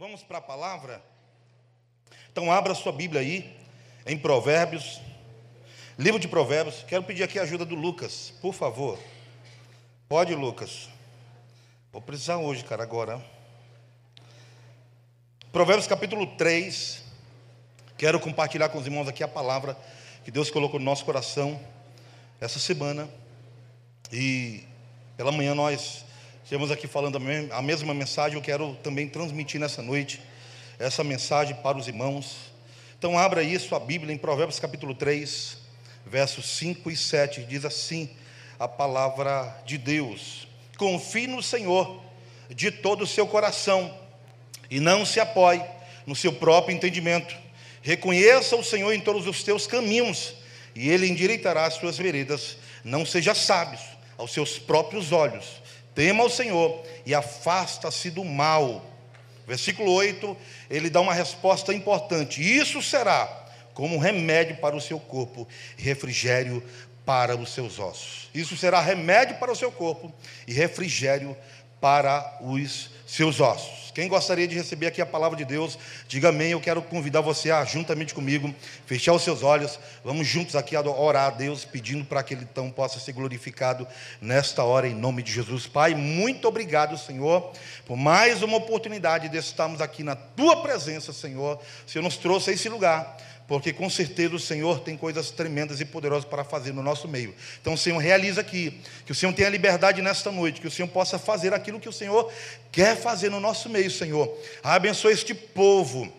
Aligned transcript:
Vamos 0.00 0.22
para 0.22 0.38
a 0.38 0.40
palavra? 0.40 1.04
Então 2.32 2.50
abra 2.50 2.74
sua 2.74 2.90
Bíblia 2.90 3.20
aí, 3.20 3.54
em 4.06 4.16
Provérbios, 4.16 4.98
livro 5.98 6.18
de 6.18 6.26
Provérbios. 6.26 6.82
Quero 6.88 7.02
pedir 7.02 7.22
aqui 7.22 7.38
a 7.38 7.42
ajuda 7.42 7.66
do 7.66 7.74
Lucas, 7.74 8.32
por 8.40 8.54
favor. 8.54 8.98
Pode, 10.08 10.34
Lucas. 10.34 10.88
Vou 11.92 12.00
precisar 12.00 12.38
hoje, 12.38 12.64
cara, 12.64 12.82
agora. 12.82 13.22
Provérbios 15.52 15.86
capítulo 15.86 16.26
3. 16.28 17.04
Quero 17.98 18.18
compartilhar 18.18 18.70
com 18.70 18.78
os 18.78 18.86
irmãos 18.86 19.06
aqui 19.06 19.22
a 19.22 19.28
palavra 19.28 19.76
que 20.24 20.30
Deus 20.30 20.50
colocou 20.50 20.80
no 20.80 20.86
nosso 20.86 21.04
coração 21.04 21.60
essa 22.40 22.58
semana. 22.58 23.06
E 24.10 24.64
pela 25.18 25.30
manhã 25.30 25.54
nós 25.54 26.06
Estamos 26.50 26.72
aqui 26.72 26.88
falando 26.88 27.16
a 27.52 27.62
mesma 27.62 27.94
mensagem, 27.94 28.36
eu 28.36 28.42
quero 28.42 28.74
também 28.82 29.08
transmitir 29.08 29.60
nessa 29.60 29.80
noite 29.80 30.20
essa 30.80 31.04
mensagem 31.04 31.54
para 31.54 31.78
os 31.78 31.86
irmãos. 31.86 32.38
Então, 32.98 33.16
abra 33.16 33.40
aí 33.40 33.56
sua 33.56 33.78
Bíblia 33.78 34.12
em 34.12 34.18
Provérbios 34.18 34.58
capítulo 34.58 34.92
3, 34.92 35.56
versos 36.04 36.46
5 36.46 36.90
e 36.90 36.96
7. 36.96 37.42
Diz 37.44 37.64
assim 37.64 38.10
a 38.58 38.66
palavra 38.66 39.62
de 39.64 39.78
Deus: 39.78 40.48
Confie 40.76 41.28
no 41.28 41.40
Senhor 41.40 42.02
de 42.52 42.72
todo 42.72 43.02
o 43.02 43.06
seu 43.06 43.28
coração 43.28 43.96
e 44.68 44.80
não 44.80 45.06
se 45.06 45.20
apoie 45.20 45.64
no 46.04 46.16
seu 46.16 46.32
próprio 46.32 46.74
entendimento. 46.74 47.32
Reconheça 47.80 48.56
o 48.56 48.64
Senhor 48.64 48.92
em 48.92 48.98
todos 48.98 49.28
os 49.28 49.44
teus 49.44 49.68
caminhos 49.68 50.34
e 50.74 50.90
ele 50.90 51.06
endireitará 51.06 51.66
as 51.66 51.74
suas 51.74 51.96
veredas. 51.96 52.56
Não 52.82 53.06
seja 53.06 53.36
sábio 53.36 53.78
aos 54.18 54.32
seus 54.32 54.58
próprios 54.58 55.12
olhos 55.12 55.60
tema 56.00 56.22
ao 56.22 56.30
Senhor 56.30 56.82
e 57.04 57.14
afasta-se 57.14 58.08
do 58.10 58.24
mal. 58.24 58.82
Versículo 59.46 59.92
8, 59.92 60.34
ele 60.70 60.88
dá 60.88 60.98
uma 60.98 61.12
resposta 61.12 61.74
importante: 61.74 62.40
Isso 62.40 62.80
será 62.80 63.26
como 63.74 63.98
remédio 63.98 64.56
para 64.56 64.74
o 64.74 64.80
seu 64.80 64.98
corpo 64.98 65.46
refrigério 65.76 66.62
para 67.04 67.36
os 67.36 67.52
seus 67.52 67.78
ossos. 67.78 68.30
Isso 68.32 68.56
será 68.56 68.80
remédio 68.80 69.36
para 69.36 69.52
o 69.52 69.56
seu 69.56 69.70
corpo 69.70 70.10
e 70.46 70.54
refrigério 70.54 71.36
para 71.82 72.38
os 72.40 72.88
seus 73.06 73.38
ossos. 73.38 73.79
Quem 73.90 74.08
gostaria 74.08 74.46
de 74.46 74.54
receber 74.54 74.86
aqui 74.86 75.00
a 75.00 75.06
palavra 75.06 75.36
de 75.36 75.44
Deus, 75.44 75.78
diga 76.06 76.28
amém. 76.28 76.52
Eu 76.52 76.60
quero 76.60 76.80
convidar 76.82 77.20
você 77.20 77.50
a, 77.50 77.64
juntamente 77.64 78.14
comigo, 78.14 78.54
fechar 78.86 79.12
os 79.12 79.22
seus 79.22 79.42
olhos. 79.42 79.78
Vamos 80.04 80.26
juntos 80.26 80.56
aqui 80.56 80.76
a 80.76 80.80
orar 80.80 81.26
a 81.26 81.30
Deus, 81.30 81.64
pedindo 81.64 82.04
para 82.04 82.22
que 82.22 82.34
Ele 82.34 82.46
então 82.50 82.70
possa 82.70 82.98
ser 83.00 83.12
glorificado 83.12 83.86
nesta 84.20 84.62
hora, 84.62 84.88
em 84.88 84.94
nome 84.94 85.22
de 85.22 85.32
Jesus. 85.32 85.66
Pai, 85.66 85.94
muito 85.94 86.46
obrigado, 86.48 86.96
Senhor, 86.96 87.52
por 87.86 87.96
mais 87.96 88.42
uma 88.42 88.56
oportunidade 88.56 89.28
de 89.28 89.36
estarmos 89.36 89.80
aqui 89.80 90.02
na 90.02 90.14
Tua 90.14 90.62
presença, 90.62 91.12
Senhor. 91.12 91.60
O 91.86 91.90
Senhor 91.90 92.02
nos 92.02 92.16
trouxe 92.16 92.50
a 92.50 92.52
esse 92.52 92.68
lugar 92.68 93.16
porque 93.50 93.72
com 93.72 93.90
certeza 93.90 94.36
o 94.36 94.38
Senhor 94.38 94.78
tem 94.78 94.96
coisas 94.96 95.32
tremendas 95.32 95.80
e 95.80 95.84
poderosas 95.84 96.24
para 96.24 96.44
fazer 96.44 96.72
no 96.72 96.84
nosso 96.84 97.08
meio. 97.08 97.34
Então, 97.60 97.76
Senhor, 97.76 97.98
realiza 97.98 98.42
aqui, 98.42 98.80
que 99.04 99.10
o 99.10 99.14
Senhor 99.14 99.32
tenha 99.32 99.48
liberdade 99.48 100.00
nesta 100.00 100.30
noite, 100.30 100.60
que 100.60 100.68
o 100.68 100.70
Senhor 100.70 100.86
possa 100.86 101.18
fazer 101.18 101.52
aquilo 101.52 101.80
que 101.80 101.88
o 101.88 101.92
Senhor 101.92 102.32
quer 102.70 102.96
fazer 102.96 103.28
no 103.28 103.40
nosso 103.40 103.68
meio, 103.68 103.90
Senhor. 103.90 104.32
Abençoe 104.62 105.14
este 105.14 105.34
povo. 105.34 106.12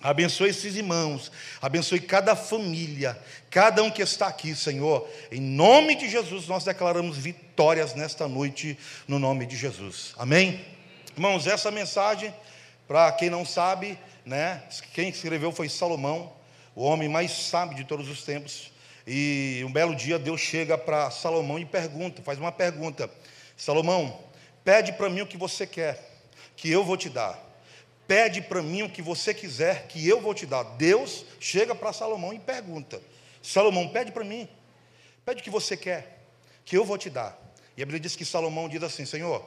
Abençoe 0.00 0.48
esses 0.48 0.76
irmãos, 0.76 1.30
abençoe 1.60 2.00
cada 2.00 2.34
família, 2.34 3.18
cada 3.50 3.82
um 3.82 3.90
que 3.90 4.00
está 4.00 4.28
aqui, 4.28 4.54
Senhor. 4.54 5.06
Em 5.30 5.42
nome 5.42 5.94
de 5.94 6.08
Jesus, 6.08 6.48
nós 6.48 6.64
declaramos 6.64 7.18
vitórias 7.18 7.94
nesta 7.94 8.26
noite, 8.26 8.78
no 9.06 9.18
nome 9.18 9.44
de 9.44 9.56
Jesus. 9.56 10.14
Amém? 10.16 10.64
Irmãos, 11.14 11.46
essa 11.46 11.70
mensagem, 11.70 12.32
para 12.86 13.12
quem 13.12 13.28
não 13.28 13.44
sabe, 13.44 13.98
né, 14.24 14.62
quem 14.94 15.10
escreveu 15.10 15.52
foi 15.52 15.68
Salomão 15.68 16.37
o 16.78 16.84
homem 16.84 17.08
mais 17.08 17.32
sábio 17.32 17.76
de 17.76 17.82
todos 17.82 18.08
os 18.08 18.22
tempos. 18.22 18.70
E 19.04 19.64
um 19.66 19.72
belo 19.72 19.96
dia 19.96 20.16
Deus 20.16 20.40
chega 20.40 20.78
para 20.78 21.10
Salomão 21.10 21.58
e 21.58 21.64
pergunta, 21.64 22.22
faz 22.22 22.38
uma 22.38 22.52
pergunta: 22.52 23.10
Salomão, 23.56 24.16
pede 24.62 24.92
para 24.92 25.10
mim 25.10 25.22
o 25.22 25.26
que 25.26 25.36
você 25.36 25.66
quer, 25.66 26.08
que 26.54 26.70
eu 26.70 26.84
vou 26.84 26.96
te 26.96 27.08
dar. 27.08 27.36
Pede 28.06 28.40
para 28.40 28.62
mim 28.62 28.82
o 28.82 28.90
que 28.90 29.02
você 29.02 29.34
quiser, 29.34 29.88
que 29.88 30.06
eu 30.06 30.20
vou 30.20 30.32
te 30.32 30.46
dar. 30.46 30.62
Deus 30.62 31.24
chega 31.40 31.74
para 31.74 31.92
Salomão 31.92 32.32
e 32.32 32.38
pergunta: 32.38 33.02
Salomão, 33.42 33.88
pede 33.88 34.12
para 34.12 34.22
mim, 34.22 34.48
pede 35.24 35.40
o 35.40 35.44
que 35.44 35.50
você 35.50 35.76
quer, 35.76 36.22
que 36.64 36.76
eu 36.76 36.84
vou 36.84 36.96
te 36.96 37.10
dar. 37.10 37.36
E 37.76 37.82
a 37.82 37.86
Bíblia 37.86 37.98
diz 37.98 38.14
que 38.14 38.24
Salomão 38.24 38.68
diz 38.68 38.84
assim: 38.84 39.04
Senhor, 39.04 39.44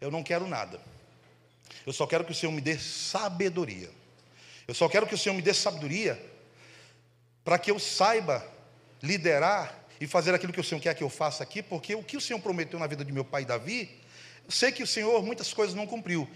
eu 0.00 0.10
não 0.10 0.22
quero 0.22 0.48
nada, 0.48 0.80
eu 1.84 1.92
só 1.92 2.06
quero 2.06 2.24
que 2.24 2.32
o 2.32 2.34
Senhor 2.34 2.52
me 2.52 2.62
dê 2.62 2.78
sabedoria. 2.78 3.90
Eu 4.66 4.72
só 4.72 4.88
quero 4.88 5.06
que 5.06 5.14
o 5.14 5.18
Senhor 5.18 5.34
me 5.34 5.42
dê 5.42 5.52
sabedoria 5.52 6.37
para 7.44 7.58
que 7.58 7.70
eu 7.70 7.78
saiba 7.78 8.44
liderar 9.02 9.86
e 10.00 10.06
fazer 10.06 10.34
aquilo 10.34 10.52
que 10.52 10.60
o 10.60 10.64
Senhor 10.64 10.80
quer 10.80 10.94
que 10.94 11.02
eu 11.02 11.08
faça 11.08 11.42
aqui, 11.42 11.62
porque 11.62 11.94
o 11.94 12.02
que 12.02 12.16
o 12.16 12.20
Senhor 12.20 12.38
prometeu 12.40 12.78
na 12.78 12.86
vida 12.86 13.04
de 13.04 13.12
meu 13.12 13.24
pai 13.24 13.44
Davi, 13.44 14.00
sei 14.48 14.72
que 14.72 14.82
o 14.82 14.86
Senhor 14.86 15.22
muitas 15.22 15.52
coisas 15.52 15.74
não 15.74 15.86
cumpriu, 15.86 16.28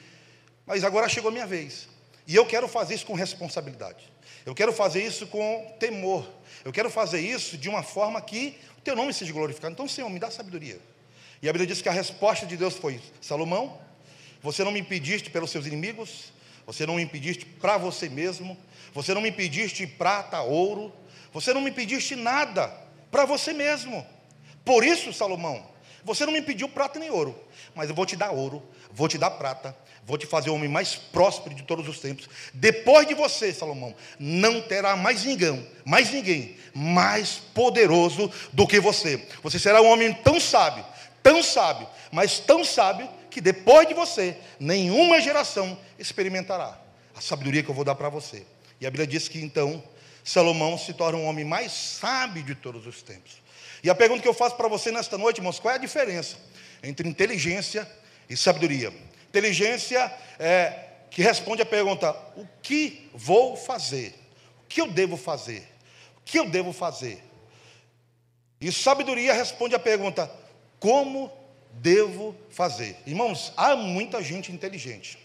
mas 0.66 0.84
agora 0.84 1.08
chegou 1.08 1.28
a 1.28 1.32
minha 1.32 1.46
vez. 1.46 1.88
E 2.26 2.34
eu 2.36 2.46
quero 2.46 2.68
fazer 2.68 2.94
isso 2.94 3.06
com 3.06 3.14
responsabilidade. 3.14 4.12
Eu 4.46 4.54
quero 4.54 4.72
fazer 4.72 5.04
isso 5.04 5.26
com 5.26 5.74
temor. 5.78 6.28
Eu 6.64 6.72
quero 6.72 6.90
fazer 6.90 7.20
isso 7.20 7.56
de 7.56 7.68
uma 7.68 7.82
forma 7.82 8.20
que 8.20 8.58
o 8.78 8.80
teu 8.80 8.94
nome 8.94 9.12
seja 9.12 9.32
glorificado. 9.32 9.72
Então, 9.72 9.88
Senhor, 9.88 10.08
me 10.08 10.18
dá 10.18 10.30
sabedoria. 10.30 10.80
E 11.40 11.48
a 11.48 11.52
Bíblia 11.52 11.66
diz 11.66 11.82
que 11.82 11.88
a 11.88 11.92
resposta 11.92 12.46
de 12.46 12.56
Deus 12.56 12.74
foi: 12.76 13.00
Salomão, 13.20 13.80
você 14.40 14.62
não 14.62 14.70
me 14.70 14.80
impediste 14.80 15.30
pelos 15.30 15.50
seus 15.50 15.66
inimigos, 15.66 16.32
você 16.66 16.86
não 16.86 16.96
me 16.96 17.02
impediste 17.02 17.44
para 17.44 17.76
você 17.76 18.08
mesmo, 18.08 18.56
você 18.92 19.14
não 19.14 19.20
me 19.20 19.30
impediste 19.30 19.86
prata, 19.86 20.40
ouro, 20.40 20.92
você 21.32 21.52
não 21.54 21.60
me 21.60 21.70
pediste 21.70 22.14
nada 22.14 22.72
para 23.10 23.24
você 23.24 23.52
mesmo. 23.52 24.06
Por 24.64 24.84
isso, 24.84 25.12
Salomão, 25.12 25.64
você 26.04 26.26
não 26.26 26.32
me 26.32 26.42
pediu 26.42 26.68
prata 26.68 26.98
nem 26.98 27.10
ouro, 27.10 27.38
mas 27.74 27.88
eu 27.88 27.94
vou 27.94 28.06
te 28.06 28.16
dar 28.16 28.30
ouro, 28.30 28.62
vou 28.92 29.08
te 29.08 29.18
dar 29.18 29.30
prata, 29.30 29.76
vou 30.04 30.18
te 30.18 30.26
fazer 30.26 30.50
o 30.50 30.54
homem 30.54 30.68
mais 30.68 30.94
próspero 30.94 31.54
de 31.54 31.62
todos 31.62 31.88
os 31.88 32.00
tempos. 32.00 32.28
Depois 32.52 33.06
de 33.06 33.14
você, 33.14 33.52
Salomão, 33.52 33.94
não 34.18 34.60
terá 34.60 34.96
mais 34.96 35.24
ninguém, 35.24 35.68
mais 35.84 36.10
ninguém 36.10 36.56
mais 36.74 37.34
poderoso 37.54 38.30
do 38.52 38.66
que 38.66 38.80
você. 38.80 39.26
Você 39.42 39.58
será 39.58 39.80
um 39.80 39.86
homem 39.86 40.12
tão 40.12 40.40
sábio, 40.40 40.84
tão 41.22 41.42
sábio, 41.42 41.88
mas 42.10 42.38
tão 42.38 42.64
sábio 42.64 43.08
que 43.30 43.40
depois 43.40 43.88
de 43.88 43.94
você, 43.94 44.36
nenhuma 44.58 45.20
geração 45.20 45.78
experimentará 45.98 46.78
a 47.14 47.20
sabedoria 47.20 47.62
que 47.62 47.70
eu 47.70 47.74
vou 47.74 47.84
dar 47.84 47.94
para 47.94 48.08
você. 48.08 48.44
E 48.82 48.86
a 48.86 48.90
Bíblia 48.90 49.06
diz 49.06 49.28
que 49.28 49.38
então 49.38 49.80
Salomão 50.24 50.76
se 50.76 50.92
torna 50.92 51.16
um 51.16 51.26
homem 51.26 51.44
mais 51.44 51.70
sábio 51.70 52.42
de 52.42 52.52
todos 52.56 52.84
os 52.84 53.00
tempos. 53.00 53.40
E 53.80 53.88
a 53.88 53.94
pergunta 53.94 54.20
que 54.20 54.26
eu 54.26 54.34
faço 54.34 54.56
para 54.56 54.66
você 54.66 54.90
nesta 54.90 55.16
noite, 55.16 55.38
irmãos, 55.38 55.60
qual 55.60 55.72
é 55.72 55.76
a 55.76 55.80
diferença 55.80 56.36
entre 56.82 57.08
inteligência 57.08 57.88
e 58.28 58.36
sabedoria? 58.36 58.92
Inteligência 59.28 60.12
é 60.36 60.88
que 61.12 61.22
responde 61.22 61.62
a 61.62 61.66
pergunta: 61.66 62.10
o 62.36 62.44
que 62.60 63.08
vou 63.14 63.56
fazer? 63.56 64.18
O 64.64 64.66
que 64.68 64.80
eu 64.80 64.90
devo 64.90 65.16
fazer? 65.16 65.62
O 66.16 66.22
que 66.24 66.40
eu 66.40 66.50
devo 66.50 66.72
fazer? 66.72 67.22
E 68.60 68.72
sabedoria 68.72 69.32
responde 69.32 69.76
a 69.76 69.78
pergunta: 69.78 70.28
como 70.80 71.30
devo 71.74 72.34
fazer? 72.50 72.96
Irmãos, 73.06 73.52
há 73.56 73.76
muita 73.76 74.20
gente 74.24 74.50
inteligente. 74.50 75.20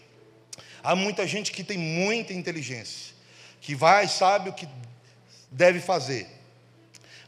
Há 0.80 0.94
muita 0.94 1.26
gente 1.26 1.50
que 1.50 1.64
tem 1.64 1.76
muita 1.76 2.32
inteligência, 2.32 3.17
que 3.68 3.74
vai, 3.74 4.08
sabe 4.08 4.48
o 4.48 4.52
que 4.54 4.66
deve 5.50 5.78
fazer. 5.78 6.26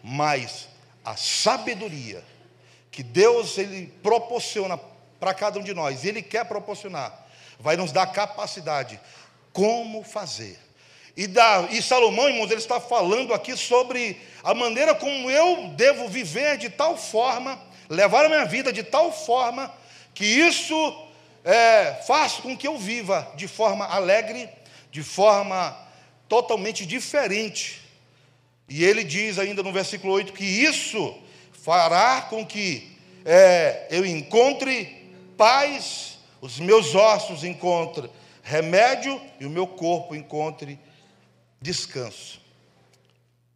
Mas 0.02 0.68
a 1.04 1.14
sabedoria 1.14 2.24
que 2.90 3.02
Deus 3.02 3.58
ele 3.58 3.92
proporciona 4.02 4.80
para 5.20 5.34
cada 5.34 5.58
um 5.58 5.62
de 5.62 5.74
nós, 5.74 6.02
ele 6.02 6.22
quer 6.22 6.46
proporcionar, 6.46 7.26
vai 7.58 7.76
nos 7.76 7.92
dar 7.92 8.06
capacidade 8.06 8.98
como 9.52 10.02
fazer. 10.02 10.58
E, 11.14 11.26
da, 11.26 11.68
e 11.70 11.82
Salomão, 11.82 12.30
irmãos, 12.30 12.50
ele 12.50 12.54
está 12.54 12.80
falando 12.80 13.34
aqui 13.34 13.54
sobre 13.54 14.18
a 14.42 14.54
maneira 14.54 14.94
como 14.94 15.30
eu 15.30 15.68
devo 15.76 16.08
viver 16.08 16.56
de 16.56 16.70
tal 16.70 16.96
forma, 16.96 17.60
levar 17.86 18.24
a 18.24 18.30
minha 18.30 18.46
vida 18.46 18.72
de 18.72 18.82
tal 18.82 19.12
forma, 19.12 19.70
que 20.14 20.24
isso 20.24 21.06
é, 21.44 22.00
com 22.42 22.56
que 22.56 22.66
eu 22.66 22.78
viva 22.78 23.30
de 23.36 23.46
forma 23.46 23.84
alegre, 23.84 24.48
de 24.90 25.02
forma 25.02 25.89
totalmente 26.30 26.86
diferente 26.86 27.82
e 28.68 28.84
ele 28.84 29.02
diz 29.02 29.36
ainda 29.36 29.64
no 29.64 29.72
versículo 29.72 30.12
8 30.12 30.32
que 30.32 30.44
isso 30.44 31.18
fará 31.52 32.22
com 32.22 32.46
que 32.46 32.96
é, 33.24 33.88
eu 33.90 34.06
encontre 34.06 35.10
paz, 35.36 36.18
os 36.40 36.60
meus 36.60 36.94
ossos 36.94 37.42
encontrem 37.42 38.08
remédio 38.44 39.20
e 39.40 39.44
o 39.44 39.50
meu 39.50 39.66
corpo 39.66 40.14
encontre 40.14 40.78
descanso. 41.60 42.40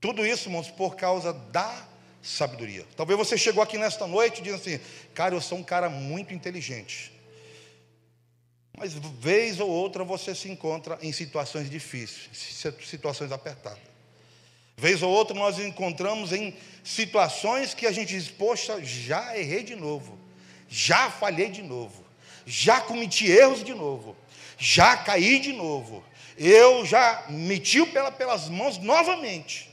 Tudo 0.01 0.27
isso, 0.27 0.49
irmãos, 0.49 0.69
por 0.69 0.97
causa 0.97 1.33
da 1.33 1.87
sabedoria. 2.21 2.85
Talvez 2.97 3.17
você 3.17 3.39
chegou 3.39 3.63
aqui 3.63 3.79
nesta 3.79 4.07
noite 4.07 4.41
e 4.41 4.43
diz 4.43 4.55
assim: 4.55 4.81
Cara, 5.15 5.35
eu 5.35 5.41
sou 5.41 5.59
um 5.59 5.63
cara 5.63 5.89
muito 5.89 6.35
inteligente. 6.35 7.13
Mas 8.77 8.93
vez 8.93 9.61
ou 9.61 9.69
outra 9.69 10.03
você 10.03 10.35
se 10.35 10.51
encontra 10.51 10.99
em 11.01 11.13
situações 11.13 11.71
difíceis, 11.71 12.29
situações 12.83 13.31
apertadas. 13.31 13.95
Vez 14.77 15.03
ou 15.03 15.11
outra 15.11 15.37
nós 15.37 15.59
encontramos 15.59 16.33
em 16.33 16.55
situações 16.83 17.75
que 17.75 17.87
a 17.87 17.93
gente 17.93 18.09
diz, 18.09 18.29
poxa, 18.29 18.83
já 18.83 19.39
errei 19.39 19.63
de 19.63 19.77
novo, 19.77 20.19
já 20.69 21.11
falhei 21.11 21.49
de 21.49 21.63
novo, 21.63 22.05
já 22.45 22.81
cometi 22.81 23.31
erros 23.31 23.63
de 23.63 23.73
novo, 23.73 24.17
já 24.59 24.97
caí 24.97 25.39
de 25.39 25.53
novo, 25.53 26.05
eu 26.37 26.85
já 26.85 27.27
meti 27.31 27.87
pela, 27.87 28.11
pelas 28.11 28.49
mãos 28.49 28.79
novamente. 28.79 29.71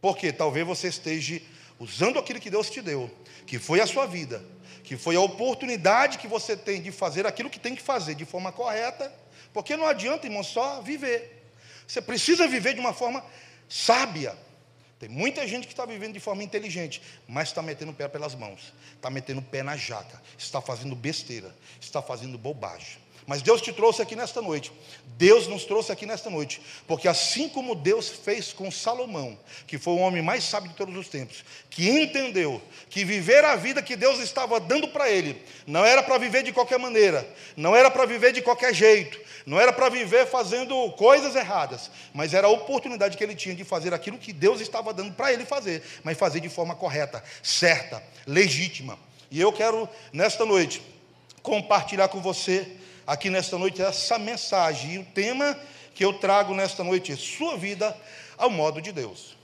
Porque 0.00 0.30
talvez 0.30 0.66
você 0.66 0.88
esteja 0.88 1.40
usando 1.78 2.18
aquilo 2.18 2.38
que 2.40 2.50
Deus 2.50 2.68
te 2.68 2.82
deu, 2.82 3.10
que 3.46 3.58
foi 3.58 3.80
a 3.80 3.86
sua 3.86 4.06
vida, 4.06 4.44
que 4.88 4.96
foi 4.96 5.16
a 5.16 5.20
oportunidade 5.20 6.16
que 6.16 6.26
você 6.26 6.56
tem 6.56 6.80
de 6.80 6.90
fazer 6.90 7.26
aquilo 7.26 7.50
que 7.50 7.60
tem 7.60 7.76
que 7.76 7.82
fazer 7.82 8.14
de 8.14 8.24
forma 8.24 8.50
correta, 8.50 9.12
porque 9.52 9.76
não 9.76 9.86
adianta, 9.86 10.26
irmão, 10.26 10.42
só 10.42 10.80
viver. 10.80 11.44
Você 11.86 12.00
precisa 12.00 12.48
viver 12.48 12.72
de 12.72 12.80
uma 12.80 12.94
forma 12.94 13.22
sábia. 13.68 14.34
Tem 14.98 15.06
muita 15.06 15.46
gente 15.46 15.66
que 15.66 15.74
está 15.74 15.84
vivendo 15.84 16.14
de 16.14 16.20
forma 16.20 16.42
inteligente, 16.42 17.02
mas 17.28 17.48
está 17.48 17.60
metendo 17.60 17.92
o 17.92 17.94
pé 17.94 18.08
pelas 18.08 18.34
mãos, 18.34 18.72
está 18.94 19.10
metendo 19.10 19.40
o 19.40 19.44
pé 19.44 19.62
na 19.62 19.76
jaca, 19.76 20.22
está 20.38 20.58
fazendo 20.62 20.96
besteira, 20.96 21.54
está 21.78 22.00
fazendo 22.00 22.38
bobagem. 22.38 22.96
Mas 23.28 23.42
Deus 23.42 23.60
te 23.60 23.74
trouxe 23.74 24.00
aqui 24.00 24.16
nesta 24.16 24.40
noite. 24.40 24.72
Deus 25.18 25.46
nos 25.46 25.66
trouxe 25.66 25.92
aqui 25.92 26.06
nesta 26.06 26.30
noite. 26.30 26.62
Porque 26.86 27.06
assim 27.06 27.46
como 27.46 27.74
Deus 27.74 28.08
fez 28.08 28.54
com 28.54 28.70
Salomão, 28.70 29.38
que 29.66 29.76
foi 29.76 29.92
o 29.92 29.98
homem 29.98 30.22
mais 30.22 30.44
sábio 30.44 30.70
de 30.70 30.76
todos 30.76 30.96
os 30.96 31.08
tempos, 31.08 31.44
que 31.68 31.90
entendeu 31.90 32.62
que 32.88 33.04
viver 33.04 33.44
a 33.44 33.54
vida 33.54 33.82
que 33.82 33.96
Deus 33.96 34.18
estava 34.18 34.58
dando 34.58 34.88
para 34.88 35.10
ele, 35.10 35.42
não 35.66 35.84
era 35.84 36.02
para 36.02 36.16
viver 36.16 36.42
de 36.42 36.54
qualquer 36.54 36.78
maneira, 36.78 37.28
não 37.54 37.76
era 37.76 37.90
para 37.90 38.06
viver 38.06 38.32
de 38.32 38.40
qualquer 38.40 38.74
jeito, 38.74 39.20
não 39.44 39.60
era 39.60 39.74
para 39.74 39.90
viver 39.90 40.26
fazendo 40.26 40.90
coisas 40.92 41.36
erradas, 41.36 41.90
mas 42.14 42.32
era 42.32 42.46
a 42.46 42.50
oportunidade 42.50 43.18
que 43.18 43.22
ele 43.22 43.34
tinha 43.34 43.54
de 43.54 43.62
fazer 43.62 43.92
aquilo 43.92 44.16
que 44.16 44.32
Deus 44.32 44.58
estava 44.58 44.94
dando 44.94 45.12
para 45.12 45.34
ele 45.34 45.44
fazer, 45.44 45.82
mas 46.02 46.16
fazer 46.16 46.40
de 46.40 46.48
forma 46.48 46.74
correta, 46.74 47.22
certa, 47.42 48.02
legítima. 48.26 48.98
E 49.30 49.38
eu 49.38 49.52
quero, 49.52 49.86
nesta 50.14 50.46
noite, 50.46 50.80
compartilhar 51.42 52.08
com 52.08 52.22
você 52.22 52.78
aqui 53.08 53.30
nesta 53.30 53.56
noite 53.56 53.80
essa 53.80 54.18
mensagem. 54.18 54.92
E 54.92 54.98
o 54.98 55.04
tema 55.04 55.58
que 55.94 56.04
eu 56.04 56.12
trago 56.12 56.54
nesta 56.54 56.84
noite 56.84 57.10
é 57.10 57.16
sua 57.16 57.56
vida 57.56 57.96
ao 58.36 58.50
modo 58.50 58.82
de 58.82 58.92
Deus. 58.92 59.34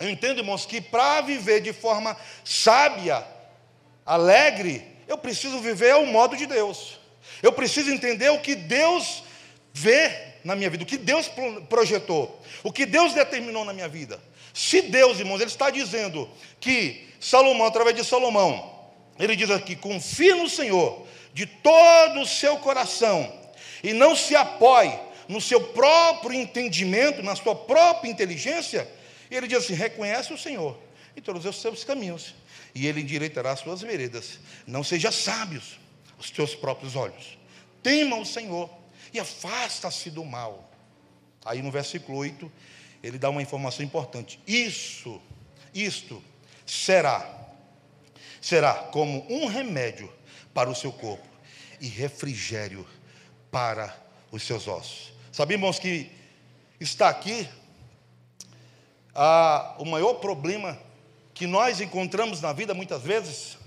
Eu 0.00 0.08
entendo, 0.08 0.38
irmãos, 0.38 0.64
que 0.64 0.80
para 0.80 1.20
viver 1.20 1.60
de 1.60 1.74
forma 1.74 2.16
sábia, 2.42 3.22
alegre, 4.04 4.82
eu 5.06 5.18
preciso 5.18 5.60
viver 5.60 5.90
ao 5.90 6.06
modo 6.06 6.36
de 6.36 6.46
Deus. 6.46 6.98
Eu 7.42 7.52
preciso 7.52 7.90
entender 7.90 8.30
o 8.30 8.40
que 8.40 8.54
Deus 8.54 9.22
vê 9.74 10.36
na 10.42 10.56
minha 10.56 10.70
vida, 10.70 10.82
o 10.82 10.86
que 10.86 10.96
Deus 10.96 11.30
projetou, 11.68 12.40
o 12.64 12.72
que 12.72 12.86
Deus 12.86 13.12
determinou 13.12 13.64
na 13.64 13.74
minha 13.74 13.88
vida. 13.88 14.18
Se 14.54 14.80
Deus, 14.80 15.18
irmãos, 15.18 15.40
Ele 15.40 15.50
está 15.50 15.68
dizendo 15.68 16.30
que 16.58 17.10
Salomão, 17.20 17.66
através 17.66 17.94
de 17.94 18.04
Salomão, 18.04 18.74
ele 19.18 19.36
diz 19.36 19.50
aqui: 19.50 19.76
confia 19.76 20.34
no 20.34 20.48
Senhor 20.48 21.06
de 21.36 21.44
todo 21.44 22.22
o 22.22 22.26
seu 22.26 22.56
coração 22.56 23.30
e 23.84 23.92
não 23.92 24.16
se 24.16 24.34
apoie 24.34 24.98
no 25.28 25.38
seu 25.38 25.60
próprio 25.60 26.32
entendimento, 26.32 27.22
na 27.22 27.36
sua 27.36 27.54
própria 27.54 28.08
inteligência, 28.10 28.90
ele 29.30 29.46
diz 29.46 29.58
assim: 29.58 29.74
reconhece 29.74 30.32
o 30.32 30.38
Senhor 30.38 30.78
em 31.14 31.20
todos 31.20 31.44
os 31.44 31.60
seus 31.60 31.84
caminhos, 31.84 32.34
e 32.74 32.86
ele 32.86 33.02
endireitará 33.02 33.52
as 33.52 33.60
suas 33.60 33.82
veredas. 33.82 34.40
Não 34.66 34.82
seja 34.82 35.12
sábios 35.12 35.78
os 36.18 36.30
teus 36.30 36.54
próprios 36.54 36.96
olhos. 36.96 37.36
Tema 37.82 38.16
o 38.16 38.24
Senhor 38.24 38.70
e 39.12 39.20
afasta-se 39.20 40.10
do 40.10 40.24
mal. 40.24 40.70
Aí 41.44 41.60
no 41.60 41.70
versículo 41.70 42.16
8, 42.16 42.50
ele 43.02 43.18
dá 43.18 43.28
uma 43.28 43.42
informação 43.42 43.84
importante. 43.84 44.40
Isso, 44.46 45.20
isto 45.74 46.24
será, 46.64 47.46
será 48.40 48.72
como 48.72 49.26
um 49.28 49.44
remédio 49.46 50.10
para 50.56 50.70
o 50.70 50.74
seu 50.74 50.90
corpo 50.90 51.28
e 51.78 51.86
refrigério 51.86 52.86
para 53.50 53.94
os 54.32 54.42
seus 54.42 54.66
ossos. 54.66 55.12
Sabe, 55.30 55.52
irmãos, 55.52 55.78
que 55.78 56.10
está 56.80 57.10
aqui 57.10 57.46
ah, 59.14 59.76
o 59.78 59.84
maior 59.84 60.14
problema 60.14 60.78
que 61.34 61.46
nós 61.46 61.78
encontramos 61.82 62.40
na 62.40 62.54
vida 62.54 62.72
muitas 62.72 63.02
vezes, 63.02 63.58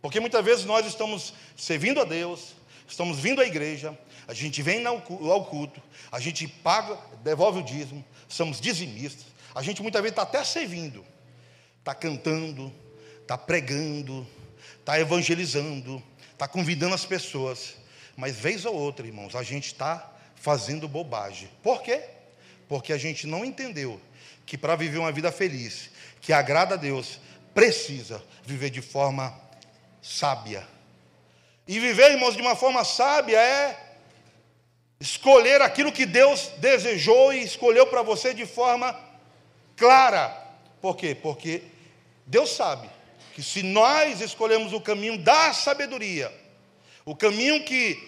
porque 0.00 0.18
muitas 0.18 0.42
vezes 0.42 0.64
nós 0.64 0.86
estamos 0.86 1.34
servindo 1.54 2.00
a 2.00 2.04
Deus, 2.04 2.54
estamos 2.88 3.18
vindo 3.18 3.42
à 3.42 3.44
igreja, 3.44 3.96
a 4.26 4.32
gente 4.32 4.62
vem 4.62 4.82
ao 4.86 5.02
culto, 5.44 5.82
a 6.10 6.18
gente 6.18 6.48
paga, 6.48 6.98
devolve 7.22 7.58
o 7.58 7.62
dízimo, 7.62 8.02
somos 8.26 8.62
dizimistas, 8.62 9.26
a 9.54 9.62
gente 9.62 9.82
muitas 9.82 10.00
vezes 10.00 10.12
está 10.12 10.22
até 10.22 10.42
servindo, 10.42 11.04
está 11.80 11.94
cantando, 11.94 12.72
está 13.20 13.36
pregando, 13.36 14.26
está 14.84 14.98
evangelizando, 14.98 16.02
está 16.44 16.48
convidando 16.48 16.94
as 16.94 17.06
pessoas, 17.06 17.74
mas 18.16 18.36
vez 18.36 18.66
ou 18.66 18.74
outra, 18.74 19.06
irmãos, 19.06 19.34
a 19.34 19.42
gente 19.42 19.68
está 19.68 20.12
fazendo 20.36 20.86
bobagem. 20.86 21.48
Por 21.62 21.82
quê? 21.82 22.02
Porque 22.68 22.92
a 22.92 22.98
gente 22.98 23.26
não 23.26 23.44
entendeu 23.46 23.98
que 24.44 24.58
para 24.58 24.76
viver 24.76 24.98
uma 24.98 25.10
vida 25.10 25.32
feliz, 25.32 25.88
que 26.20 26.34
agrada 26.34 26.74
a 26.74 26.76
Deus, 26.76 27.18
precisa 27.54 28.22
viver 28.44 28.68
de 28.68 28.82
forma 28.82 29.34
sábia. 30.02 30.68
E 31.66 31.80
viver, 31.80 32.10
irmãos, 32.10 32.36
de 32.36 32.42
uma 32.42 32.54
forma 32.54 32.84
sábia 32.84 33.38
é 33.40 33.96
escolher 35.00 35.62
aquilo 35.62 35.92
que 35.92 36.04
Deus 36.04 36.48
desejou 36.58 37.32
e 37.32 37.42
escolheu 37.42 37.86
para 37.86 38.02
você 38.02 38.34
de 38.34 38.44
forma 38.44 38.94
clara. 39.76 40.28
Por 40.82 40.94
quê? 40.94 41.14
Porque 41.14 41.62
Deus 42.26 42.50
sabe 42.50 42.93
que 43.34 43.42
se 43.42 43.64
nós 43.64 44.20
escolhemos 44.20 44.72
o 44.72 44.80
caminho 44.80 45.18
da 45.18 45.52
sabedoria, 45.52 46.32
o 47.04 47.16
caminho 47.16 47.64
que 47.64 48.00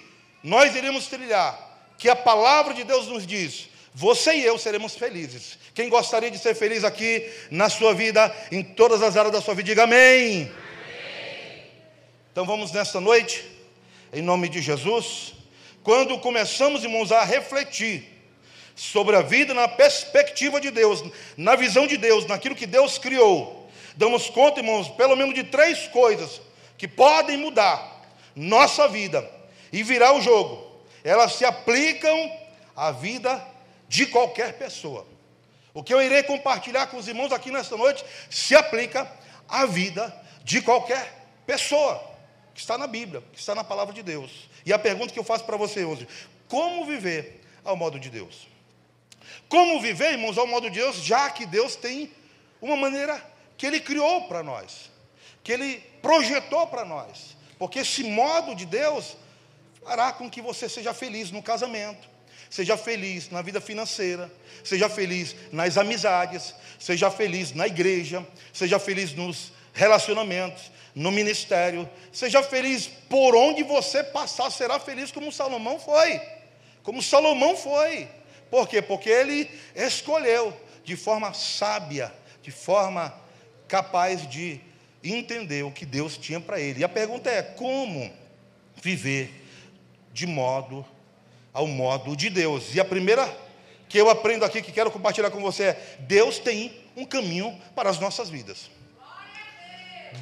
nós 0.42 0.74
iremos 0.76 1.08
trilhar, 1.08 1.58
que 1.98 2.08
a 2.08 2.14
palavra 2.14 2.72
de 2.72 2.84
Deus 2.84 3.08
nos 3.08 3.26
diz, 3.26 3.68
você 3.92 4.36
e 4.36 4.44
eu 4.44 4.56
seremos 4.56 4.94
felizes. 4.94 5.58
Quem 5.74 5.88
gostaria 5.88 6.30
de 6.30 6.38
ser 6.38 6.54
feliz 6.54 6.84
aqui 6.84 7.28
na 7.50 7.68
sua 7.68 7.92
vida, 7.92 8.32
em 8.52 8.62
todas 8.62 9.02
as 9.02 9.16
áreas 9.16 9.32
da 9.32 9.40
sua 9.40 9.54
vida, 9.54 9.66
diga 9.66 9.82
amém. 9.82 10.42
amém. 10.42 10.52
Então 12.30 12.46
vamos 12.46 12.70
nesta 12.70 13.00
noite, 13.00 13.44
em 14.12 14.22
nome 14.22 14.48
de 14.48 14.62
Jesus, 14.62 15.32
quando 15.82 16.18
começamos, 16.20 16.84
irmãos, 16.84 17.10
a 17.10 17.24
refletir 17.24 18.04
sobre 18.76 19.16
a 19.16 19.22
vida 19.22 19.52
na 19.54 19.66
perspectiva 19.66 20.60
de 20.60 20.70
Deus, 20.70 21.02
na 21.36 21.56
visão 21.56 21.86
de 21.86 21.96
Deus, 21.96 22.26
naquilo 22.26 22.54
que 22.54 22.66
Deus 22.66 22.96
criou 22.96 23.55
damos 23.96 24.28
conta, 24.30 24.60
irmãos, 24.60 24.88
pelo 24.90 25.16
menos 25.16 25.34
de 25.34 25.44
três 25.44 25.88
coisas 25.88 26.40
que 26.76 26.86
podem 26.86 27.36
mudar 27.36 28.02
nossa 28.34 28.86
vida 28.86 29.28
e 29.72 29.82
virar 29.82 30.12
o 30.12 30.20
jogo. 30.20 30.64
Elas 31.02 31.32
se 31.34 31.44
aplicam 31.44 32.30
à 32.74 32.92
vida 32.92 33.42
de 33.88 34.06
qualquer 34.06 34.58
pessoa. 34.58 35.06
O 35.72 35.82
que 35.82 35.92
eu 35.92 36.00
irei 36.00 36.22
compartilhar 36.22 36.86
com 36.86 36.96
os 36.96 37.08
irmãos 37.08 37.32
aqui 37.32 37.50
nesta 37.50 37.76
noite 37.76 38.04
se 38.30 38.54
aplica 38.54 39.10
à 39.48 39.66
vida 39.66 40.14
de 40.42 40.60
qualquer 40.60 41.26
pessoa 41.46 42.02
que 42.54 42.60
está 42.60 42.78
na 42.78 42.86
Bíblia, 42.86 43.22
que 43.32 43.38
está 43.38 43.54
na 43.54 43.62
palavra 43.62 43.92
de 43.92 44.02
Deus. 44.02 44.48
E 44.64 44.72
a 44.72 44.78
pergunta 44.78 45.12
que 45.12 45.18
eu 45.18 45.24
faço 45.24 45.44
para 45.44 45.56
você 45.56 45.84
hoje: 45.84 46.08
como 46.48 46.84
viver 46.86 47.42
ao 47.64 47.76
modo 47.76 47.98
de 48.00 48.10
Deus? 48.10 48.48
Como 49.48 49.80
viver, 49.80 50.12
irmãos, 50.12 50.38
ao 50.38 50.46
modo 50.46 50.70
de 50.70 50.78
Deus, 50.78 50.96
já 50.96 51.30
que 51.30 51.46
Deus 51.46 51.76
tem 51.76 52.10
uma 52.60 52.76
maneira 52.76 53.22
que 53.56 53.66
Ele 53.66 53.80
criou 53.80 54.22
para 54.28 54.42
nós, 54.42 54.90
que 55.42 55.52
Ele 55.52 55.78
projetou 56.02 56.66
para 56.66 56.84
nós, 56.84 57.36
porque 57.58 57.80
esse 57.80 58.04
modo 58.04 58.54
de 58.54 58.66
Deus 58.66 59.16
fará 59.82 60.12
com 60.12 60.28
que 60.28 60.42
você 60.42 60.68
seja 60.68 60.92
feliz 60.92 61.30
no 61.30 61.42
casamento, 61.42 62.08
seja 62.50 62.76
feliz 62.76 63.30
na 63.30 63.42
vida 63.42 63.60
financeira, 63.60 64.30
seja 64.64 64.88
feliz 64.88 65.34
nas 65.52 65.76
amizades, 65.76 66.54
seja 66.78 67.10
feliz 67.10 67.52
na 67.52 67.66
igreja, 67.66 68.26
seja 68.52 68.78
feliz 68.78 69.14
nos 69.14 69.52
relacionamentos, 69.72 70.70
no 70.94 71.12
ministério, 71.12 71.88
seja 72.10 72.42
feliz 72.42 72.86
por 73.08 73.36
onde 73.36 73.62
você 73.62 74.02
passar, 74.02 74.50
será 74.50 74.80
feliz 74.80 75.12
como 75.12 75.30
Salomão 75.30 75.78
foi. 75.78 76.20
Como 76.82 77.02
Salomão 77.02 77.56
foi. 77.56 78.08
Por 78.50 78.66
quê? 78.66 78.80
Porque 78.80 79.10
ele 79.10 79.50
escolheu 79.74 80.58
de 80.84 80.96
forma 80.96 81.34
sábia, 81.34 82.12
de 82.42 82.50
forma 82.50 83.12
capaz 83.68 84.28
de 84.28 84.60
entender 85.02 85.64
o 85.64 85.70
que 85.70 85.84
Deus 85.84 86.16
tinha 86.16 86.40
para 86.40 86.60
ele. 86.60 86.80
E 86.80 86.84
a 86.84 86.88
pergunta 86.88 87.30
é: 87.30 87.42
como 87.42 88.12
viver 88.82 89.30
de 90.12 90.26
modo 90.26 90.84
ao 91.52 91.66
modo 91.66 92.16
de 92.16 92.30
Deus? 92.30 92.74
E 92.74 92.80
a 92.80 92.84
primeira 92.84 93.26
que 93.88 93.98
eu 93.98 94.10
aprendo 94.10 94.44
aqui, 94.44 94.62
que 94.62 94.72
quero 94.72 94.90
compartilhar 94.90 95.30
com 95.30 95.40
você 95.40 95.64
é: 95.64 95.96
Deus 96.00 96.38
tem 96.38 96.80
um 96.96 97.04
caminho 97.04 97.56
para 97.74 97.90
as 97.90 97.98
nossas 97.98 98.28
vidas. 98.28 98.70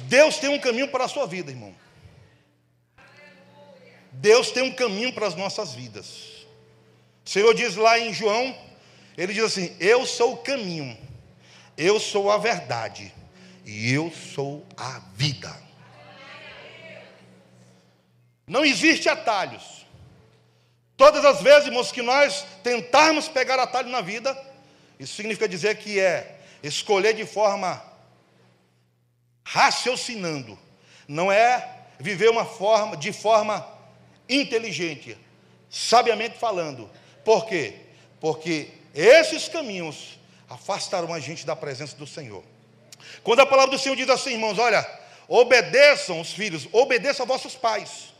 Deus 0.07 0.37
tem 0.37 0.49
um 0.49 0.59
caminho 0.59 0.87
para 0.89 1.05
a 1.05 1.07
sua 1.07 1.25
vida, 1.25 1.51
irmão. 1.51 1.73
Deus 4.11 4.51
tem 4.51 4.63
um 4.63 4.71
caminho 4.71 5.13
para 5.13 5.27
as 5.27 5.35
nossas 5.35 5.73
vidas. 5.73 6.45
O 7.25 7.29
Senhor 7.29 7.53
diz 7.53 7.75
lá 7.75 7.99
em 7.99 8.13
João, 8.13 8.55
ele 9.17 9.33
diz 9.33 9.43
assim: 9.43 9.75
Eu 9.79 10.05
sou 10.05 10.33
o 10.33 10.37
caminho, 10.37 10.97
eu 11.77 11.99
sou 11.99 12.31
a 12.31 12.37
verdade 12.37 13.13
e 13.65 13.91
eu 13.91 14.11
sou 14.11 14.65
a 14.77 15.01
vida. 15.15 15.53
Não 18.47 18.63
existe 18.63 19.09
atalhos. 19.09 19.85
Todas 20.95 21.25
as 21.25 21.41
vezes, 21.41 21.67
irmãos, 21.67 21.91
que 21.91 22.01
nós 22.01 22.45
tentarmos 22.63 23.27
pegar 23.27 23.59
atalho 23.59 23.89
na 23.89 24.01
vida, 24.01 24.37
isso 24.99 25.15
significa 25.15 25.47
dizer 25.47 25.75
que 25.77 25.99
é 25.99 26.39
escolher 26.63 27.13
de 27.13 27.25
forma 27.25 27.83
raciocinando, 29.43 30.57
não 31.07 31.31
é 31.31 31.85
viver 31.99 32.29
uma 32.29 32.45
forma 32.45 32.95
de 32.95 33.11
forma 33.11 33.67
inteligente, 34.27 35.17
sabiamente 35.69 36.37
falando. 36.37 36.89
Por 37.23 37.45
quê? 37.45 37.81
Porque 38.19 38.69
esses 38.93 39.47
caminhos 39.47 40.17
afastarão 40.49 41.13
a 41.13 41.19
gente 41.19 41.45
da 41.45 41.55
presença 41.55 41.95
do 41.97 42.07
Senhor. 42.07 42.43
Quando 43.23 43.41
a 43.41 43.45
palavra 43.45 43.71
do 43.75 43.81
Senhor 43.81 43.95
diz 43.95 44.09
assim, 44.09 44.31
irmãos, 44.31 44.57
olha, 44.59 44.85
obedeçam 45.27 46.21
os 46.21 46.31
filhos, 46.31 46.67
obedeçam 46.71 47.23
a 47.23 47.27
vossos 47.27 47.55
pais. 47.55 48.13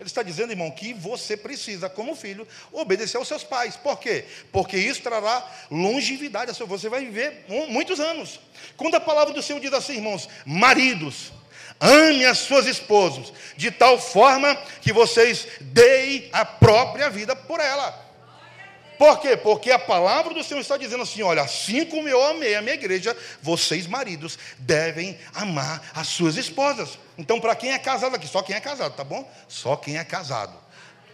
Ele 0.00 0.08
está 0.08 0.24
dizendo, 0.24 0.50
irmão, 0.50 0.68
que 0.68 0.92
você 0.92 1.36
precisa, 1.36 1.88
como 1.88 2.16
filho, 2.16 2.46
obedecer 2.72 3.18
aos 3.18 3.28
seus 3.28 3.44
pais. 3.44 3.76
Por 3.76 4.00
quê? 4.00 4.24
Porque 4.50 4.76
isso 4.76 5.00
trará 5.00 5.48
longevidade. 5.70 6.52
Você 6.66 6.88
vai 6.88 7.04
viver 7.04 7.44
muitos 7.68 8.00
anos. 8.00 8.40
Quando 8.76 8.96
a 8.96 9.00
palavra 9.00 9.32
do 9.32 9.40
Senhor 9.40 9.60
diz 9.60 9.72
assim, 9.72 9.94
irmãos, 9.94 10.28
maridos, 10.44 11.30
ame 11.78 12.26
as 12.26 12.38
suas 12.38 12.66
esposas, 12.66 13.32
de 13.56 13.70
tal 13.70 13.96
forma 13.96 14.56
que 14.80 14.92
vocês 14.92 15.46
deem 15.60 16.28
a 16.32 16.44
própria 16.44 17.08
vida 17.08 17.36
por 17.36 17.60
ela. 17.60 18.01
Por 19.02 19.18
quê? 19.18 19.36
Porque 19.36 19.72
a 19.72 19.80
palavra 19.80 20.32
do 20.32 20.44
Senhor 20.44 20.60
está 20.60 20.76
dizendo 20.76 21.02
assim: 21.02 21.22
olha, 21.22 21.42
assim 21.42 21.84
como 21.84 22.08
eu 22.08 22.24
amei 22.24 22.54
a 22.54 22.62
minha 22.62 22.74
igreja, 22.74 23.16
vocês, 23.42 23.84
maridos, 23.84 24.38
devem 24.60 25.18
amar 25.34 25.82
as 25.92 26.06
suas 26.06 26.36
esposas. 26.36 27.00
Então, 27.18 27.40
para 27.40 27.56
quem 27.56 27.72
é 27.72 27.78
casado 27.80 28.14
aqui, 28.14 28.28
só 28.28 28.42
quem 28.42 28.54
é 28.54 28.60
casado, 28.60 28.94
tá 28.94 29.02
bom? 29.02 29.28
Só 29.48 29.74
quem 29.74 29.98
é 29.98 30.04
casado. 30.04 30.56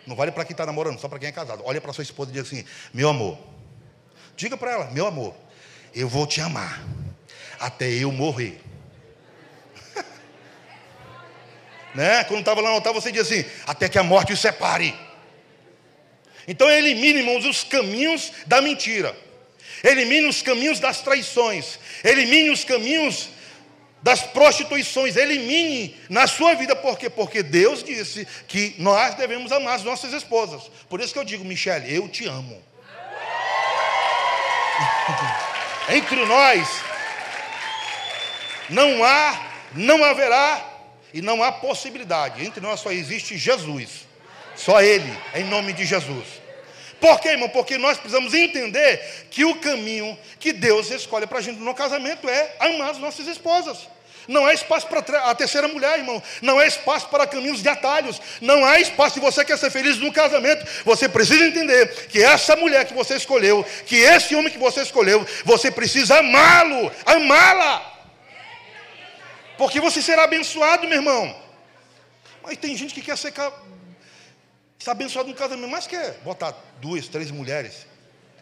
Não 0.06 0.14
vale 0.14 0.30
para 0.30 0.44
quem 0.44 0.52
está 0.52 0.66
namorando, 0.66 1.00
só 1.00 1.08
para 1.08 1.18
quem 1.18 1.30
é 1.30 1.32
casado. 1.32 1.62
Olha 1.64 1.80
para 1.80 1.94
sua 1.94 2.02
esposa 2.02 2.28
e 2.28 2.34
diga 2.34 2.46
assim: 2.46 2.62
meu 2.92 3.08
amor, 3.08 3.38
diga 4.36 4.54
para 4.54 4.70
ela, 4.70 4.90
meu 4.90 5.06
amor, 5.06 5.34
eu 5.94 6.10
vou 6.10 6.26
te 6.26 6.42
amar 6.42 6.84
até 7.58 7.88
eu 7.88 8.12
morrer. 8.12 8.60
né? 11.94 12.22
Quando 12.24 12.40
estava 12.40 12.60
lá 12.60 12.68
no 12.68 12.74
altar, 12.74 12.92
você 12.92 13.10
diz 13.10 13.22
assim: 13.22 13.46
até 13.66 13.88
que 13.88 13.98
a 13.98 14.02
morte 14.02 14.34
os 14.34 14.40
separe. 14.40 15.07
Então 16.48 16.68
elimine, 16.70 17.18
irmãos, 17.18 17.44
os 17.44 17.62
caminhos 17.62 18.32
da 18.46 18.62
mentira. 18.62 19.14
Elimine 19.84 20.26
os 20.26 20.40
caminhos 20.40 20.80
das 20.80 21.02
traições. 21.02 21.78
Elimine 22.02 22.48
os 22.48 22.64
caminhos 22.64 23.28
das 24.02 24.22
prostituições. 24.22 25.14
Elimine 25.14 25.94
na 26.08 26.26
sua 26.26 26.54
vida, 26.54 26.74
por 26.74 26.98
quê? 26.98 27.10
Porque 27.10 27.42
Deus 27.42 27.84
disse 27.84 28.26
que 28.48 28.74
nós 28.78 29.14
devemos 29.14 29.52
amar 29.52 29.74
as 29.74 29.84
nossas 29.84 30.14
esposas. 30.14 30.62
Por 30.88 31.00
isso 31.00 31.12
que 31.12 31.18
eu 31.18 31.24
digo, 31.24 31.44
Michele, 31.44 31.94
eu 31.94 32.08
te 32.08 32.26
amo. 32.26 32.62
Entre 35.92 36.24
nós 36.24 36.66
não 38.70 39.04
há, 39.04 39.50
não 39.74 40.02
haverá 40.02 40.66
e 41.12 41.20
não 41.20 41.42
há 41.42 41.52
possibilidade. 41.52 42.42
Entre 42.42 42.60
nós 42.60 42.80
só 42.80 42.90
existe 42.90 43.36
Jesus. 43.36 44.07
Só 44.58 44.82
Ele, 44.82 45.16
em 45.36 45.44
nome 45.44 45.72
de 45.72 45.86
Jesus. 45.86 46.26
Por 47.00 47.20
quê, 47.20 47.28
irmão? 47.28 47.48
Porque 47.48 47.78
nós 47.78 47.96
precisamos 47.96 48.34
entender 48.34 49.00
que 49.30 49.44
o 49.44 49.54
caminho 49.60 50.18
que 50.40 50.52
Deus 50.52 50.90
escolhe 50.90 51.28
para 51.28 51.38
a 51.38 51.40
gente 51.40 51.60
no 51.60 51.72
casamento 51.72 52.28
é 52.28 52.56
amar 52.58 52.90
as 52.90 52.98
nossas 52.98 53.28
esposas. 53.28 53.78
Não 54.26 54.44
há 54.44 54.52
espaço 54.52 54.88
para 54.88 54.98
a 55.30 55.34
terceira 55.34 55.68
mulher, 55.68 56.00
irmão. 56.00 56.20
Não 56.42 56.58
há 56.58 56.66
espaço 56.66 57.08
para 57.08 57.26
caminhos 57.26 57.62
de 57.62 57.68
atalhos. 57.68 58.20
Não 58.40 58.64
há 58.64 58.80
espaço. 58.80 59.14
Se 59.14 59.20
você 59.20 59.44
quer 59.44 59.56
ser 59.56 59.70
feliz 59.70 59.96
no 59.98 60.12
casamento, 60.12 60.66
você 60.84 61.08
precisa 61.08 61.46
entender 61.46 62.08
que 62.08 62.22
essa 62.22 62.56
mulher 62.56 62.84
que 62.84 62.92
você 62.92 63.14
escolheu, 63.14 63.64
que 63.86 63.96
esse 63.96 64.34
homem 64.34 64.52
que 64.52 64.58
você 64.58 64.82
escolheu, 64.82 65.24
você 65.44 65.70
precisa 65.70 66.18
amá-lo, 66.18 66.92
amá-la. 67.06 67.94
Porque 69.56 69.80
você 69.80 70.02
será 70.02 70.24
abençoado, 70.24 70.86
meu 70.88 70.98
irmão. 70.98 71.34
Mas 72.42 72.58
tem 72.58 72.76
gente 72.76 72.92
que 72.92 73.00
quer 73.00 73.16
ser 73.16 73.32
Está 74.78 74.92
abençoado 74.92 75.28
no 75.28 75.34
casamento, 75.34 75.68
mas 75.68 75.86
quer 75.86 76.18
botar 76.20 76.54
duas, 76.80 77.08
três 77.08 77.30
mulheres, 77.30 77.86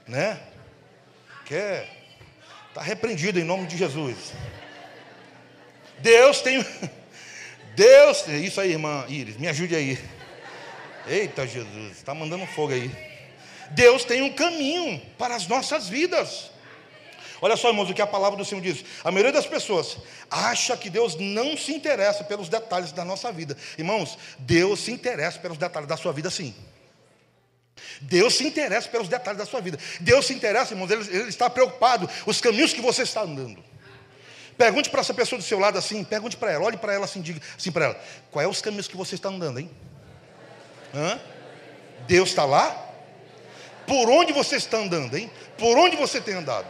né? 0.06 0.38
Quer. 1.46 1.88
Está 2.68 2.82
repreendido 2.82 3.38
em 3.40 3.44
nome 3.44 3.66
de 3.66 3.76
Jesus. 3.76 4.32
Deus 5.98 6.42
tem. 6.42 6.64
Deus. 7.74 8.26
Isso 8.28 8.60
aí, 8.60 8.72
irmã 8.72 9.06
Iris, 9.08 9.36
me 9.38 9.48
ajude 9.48 9.74
aí. 9.74 9.98
Eita 11.06 11.46
Jesus, 11.46 11.92
está 11.92 12.14
mandando 12.14 12.46
fogo 12.46 12.72
aí. 12.72 12.90
Deus 13.70 14.04
tem 14.04 14.22
um 14.22 14.32
caminho 14.32 15.00
para 15.16 15.34
as 15.36 15.46
nossas 15.46 15.88
vidas. 15.88 16.50
Olha 17.40 17.56
só, 17.56 17.68
irmãos, 17.68 17.90
o 17.90 17.94
que 17.94 18.02
a 18.02 18.06
palavra 18.06 18.36
do 18.36 18.44
Senhor 18.44 18.60
diz. 18.60 18.84
A 19.04 19.10
maioria 19.10 19.32
das 19.32 19.46
pessoas 19.46 19.98
acha 20.30 20.76
que 20.76 20.88
Deus 20.88 21.16
não 21.16 21.56
se 21.56 21.72
interessa 21.72 22.24
pelos 22.24 22.48
detalhes 22.48 22.92
da 22.92 23.04
nossa 23.04 23.30
vida. 23.30 23.56
Irmãos, 23.76 24.18
Deus 24.38 24.80
se 24.80 24.92
interessa 24.92 25.38
pelos 25.38 25.58
detalhes 25.58 25.88
da 25.88 25.96
sua 25.96 26.12
vida, 26.12 26.30
sim. 26.30 26.54
Deus 28.00 28.34
se 28.34 28.44
interessa 28.46 28.88
pelos 28.88 29.08
detalhes 29.08 29.38
da 29.38 29.46
sua 29.46 29.60
vida. 29.60 29.78
Deus 30.00 30.26
se 30.26 30.34
interessa, 30.34 30.72
irmãos, 30.72 30.90
Ele, 30.90 31.02
ele 31.10 31.28
está 31.28 31.48
preocupado 31.50 32.08
os 32.24 32.40
caminhos 32.40 32.72
que 32.72 32.80
você 32.80 33.02
está 33.02 33.22
andando. 33.22 33.62
Pergunte 34.56 34.88
para 34.88 35.00
essa 35.00 35.12
pessoa 35.12 35.38
do 35.38 35.44
seu 35.44 35.58
lado 35.58 35.76
assim, 35.76 36.02
pergunte 36.02 36.36
para 36.36 36.50
ela, 36.50 36.64
olhe 36.64 36.78
para 36.78 36.94
ela 36.94 37.04
assim, 37.04 37.20
diga 37.20 37.40
assim 37.56 37.70
para 37.70 37.86
ela: 37.86 38.00
qual 38.30 38.42
é 38.42 38.48
os 38.48 38.62
caminhos 38.62 38.88
que 38.88 38.96
você 38.96 39.14
está 39.14 39.28
andando, 39.28 39.60
hein? 39.60 39.70
Hã? 40.94 41.20
Deus 42.06 42.30
está 42.30 42.44
lá? 42.44 42.84
Por 43.86 44.08
onde 44.08 44.32
você 44.32 44.56
está 44.56 44.78
andando, 44.78 45.16
hein? 45.16 45.30
Por 45.58 45.76
onde 45.78 45.96
você 45.96 46.20
tem 46.20 46.34
andado? 46.34 46.66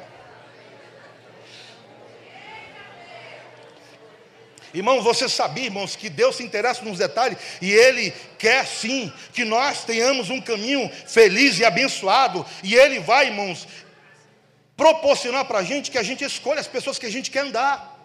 Irmãos, 4.77 5.03
você 5.03 5.27
sabia, 5.27 5.65
irmãos, 5.65 5.97
que 5.97 6.11
Deus 6.11 6.37
se 6.37 6.43
interessa 6.43 6.83
nos 6.83 6.99
detalhes 6.99 7.39
e 7.63 7.73
Ele 7.73 8.13
quer 8.39 8.67
sim 8.67 9.11
que 9.33 9.43
nós 9.43 9.85
tenhamos 9.85 10.29
um 10.29 10.39
caminho 10.39 10.91
feliz 11.07 11.59
e 11.59 11.65
abençoado, 11.65 12.45
e 12.63 12.75
Ele 12.75 13.01
vai, 13.01 13.29
irmãos, 13.29 13.67
proporcionar 14.77 15.47
para 15.47 15.61
a 15.61 15.63
gente 15.63 15.91
que 15.91 15.97
a 15.97 16.03
gente 16.03 16.23
escolha 16.23 16.61
as 16.61 16.69
pessoas 16.69 16.99
que 16.99 17.07
a 17.07 17.11
gente 17.11 17.31
quer 17.31 17.41
andar. 17.41 17.97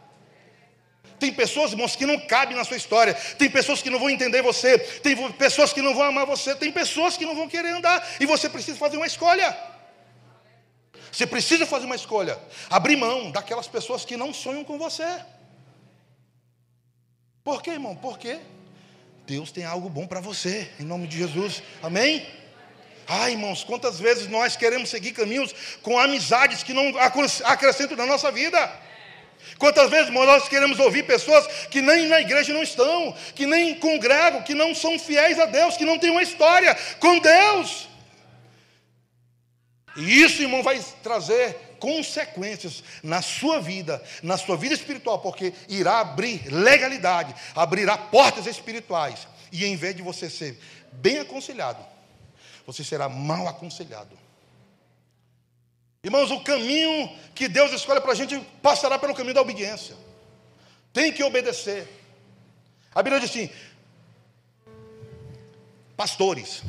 Tem 1.20 1.34
pessoas, 1.34 1.74
irmãos, 1.74 1.94
que 1.94 2.06
não 2.06 2.18
cabem 2.18 2.56
na 2.56 2.64
sua 2.64 2.78
história, 2.78 3.16
tem 3.38 3.50
pessoas 3.50 3.82
que 3.82 3.90
não 3.90 4.00
vão 4.00 4.10
entender 4.10 4.42
você, 4.42 4.80
tem 4.80 5.14
pessoas 5.34 5.74
que 5.74 5.82
não 5.82 5.94
vão 5.94 6.04
amar 6.04 6.26
você, 6.26 6.56
tem 6.56 6.72
pessoas 6.72 7.18
que 7.18 7.26
não 7.26 7.36
vão 7.36 7.50
querer 7.50 7.72
andar, 7.72 8.16
e 8.18 8.26
você 8.26 8.48
precisa 8.48 8.78
fazer 8.78 8.96
uma 8.96 9.08
escolha. 9.08 9.58
Você 11.12 11.28
precisa 11.28 11.66
fazer 11.66 11.86
uma 11.86 11.98
escolha, 11.98 12.40
abrir 12.70 12.96
mão 12.96 13.30
daquelas 13.30 13.68
pessoas 13.68 14.06
que 14.06 14.16
não 14.16 14.34
sonham 14.34 14.64
com 14.64 14.78
você. 14.78 15.20
Por 17.44 17.62
quê, 17.62 17.72
irmão? 17.72 17.96
Porque 17.96 18.40
Deus 19.26 19.52
tem 19.52 19.64
algo 19.64 19.90
bom 19.90 20.06
para 20.06 20.20
você, 20.20 20.70
em 20.80 20.84
nome 20.84 21.08
de 21.08 21.18
Jesus. 21.18 21.64
Amém? 21.82 22.26
Ai, 23.08 23.32
irmãos, 23.32 23.64
quantas 23.64 24.00
vezes 24.00 24.28
nós 24.28 24.56
queremos 24.56 24.90
seguir 24.90 25.12
caminhos 25.12 25.54
com 25.82 25.98
amizades 25.98 26.64
que 26.64 26.74
não 26.74 26.94
acrescentam 27.46 27.98
na 27.98 28.06
nossa 28.06 28.32
vida? 28.32 28.72
Quantas 29.58 29.90
vezes 29.90 30.12
nós 30.12 30.48
queremos 30.48 30.80
ouvir 30.80 31.04
pessoas 31.04 31.48
que 31.68 31.82
nem 31.82 32.08
na 32.08 32.22
igreja 32.22 32.54
não 32.54 32.62
estão, 32.62 33.16
que 33.36 33.48
nem 33.48 33.76
congregam, 33.76 34.44
que 34.44 34.54
não 34.54 34.76
são 34.76 35.00
fiéis 35.00 35.40
a 35.40 35.46
Deus, 35.46 35.78
que 35.78 35.86
não 35.86 35.98
têm 35.98 36.12
uma 36.12 36.22
história 36.22 36.76
com 37.00 37.18
Deus. 37.20 37.88
E 39.98 40.22
isso, 40.22 40.42
irmão, 40.42 40.62
vai 40.62 40.80
trazer 41.02 41.58
consequências 41.82 42.84
na 43.02 43.22
sua 43.22 43.60
vida, 43.60 44.02
na 44.22 44.38
sua 44.38 44.56
vida 44.56 44.76
espiritual, 44.76 45.20
porque 45.20 45.52
irá 45.68 46.00
abrir 46.00 46.48
legalidade, 46.48 47.36
abrirá 47.56 47.98
portas 47.98 48.46
espirituais. 48.46 49.28
E 49.52 49.66
em 49.66 49.76
vez 49.76 49.96
de 49.96 50.04
você 50.04 50.30
ser 50.30 50.58
bem 50.94 51.20
aconselhado, 51.20 51.84
você 52.66 52.84
será 52.84 53.10
mal 53.10 53.48
aconselhado. 53.48 54.18
Irmãos, 56.04 56.32
o 56.32 56.44
caminho 56.44 57.10
que 57.34 57.48
Deus 57.48 57.72
escolhe 57.74 58.00
para 58.00 58.12
a 58.12 58.16
gente 58.16 58.40
passará 58.62 58.98
pelo 58.98 59.16
caminho 59.16 59.34
da 59.36 59.42
obediência. 59.42 59.96
Tem 60.94 61.12
que 61.12 61.24
obedecer. 61.24 61.88
A 62.94 63.02
Bíblia 63.02 63.20
diz 63.20 63.30
assim: 63.30 63.50
Pastores, 65.98 66.62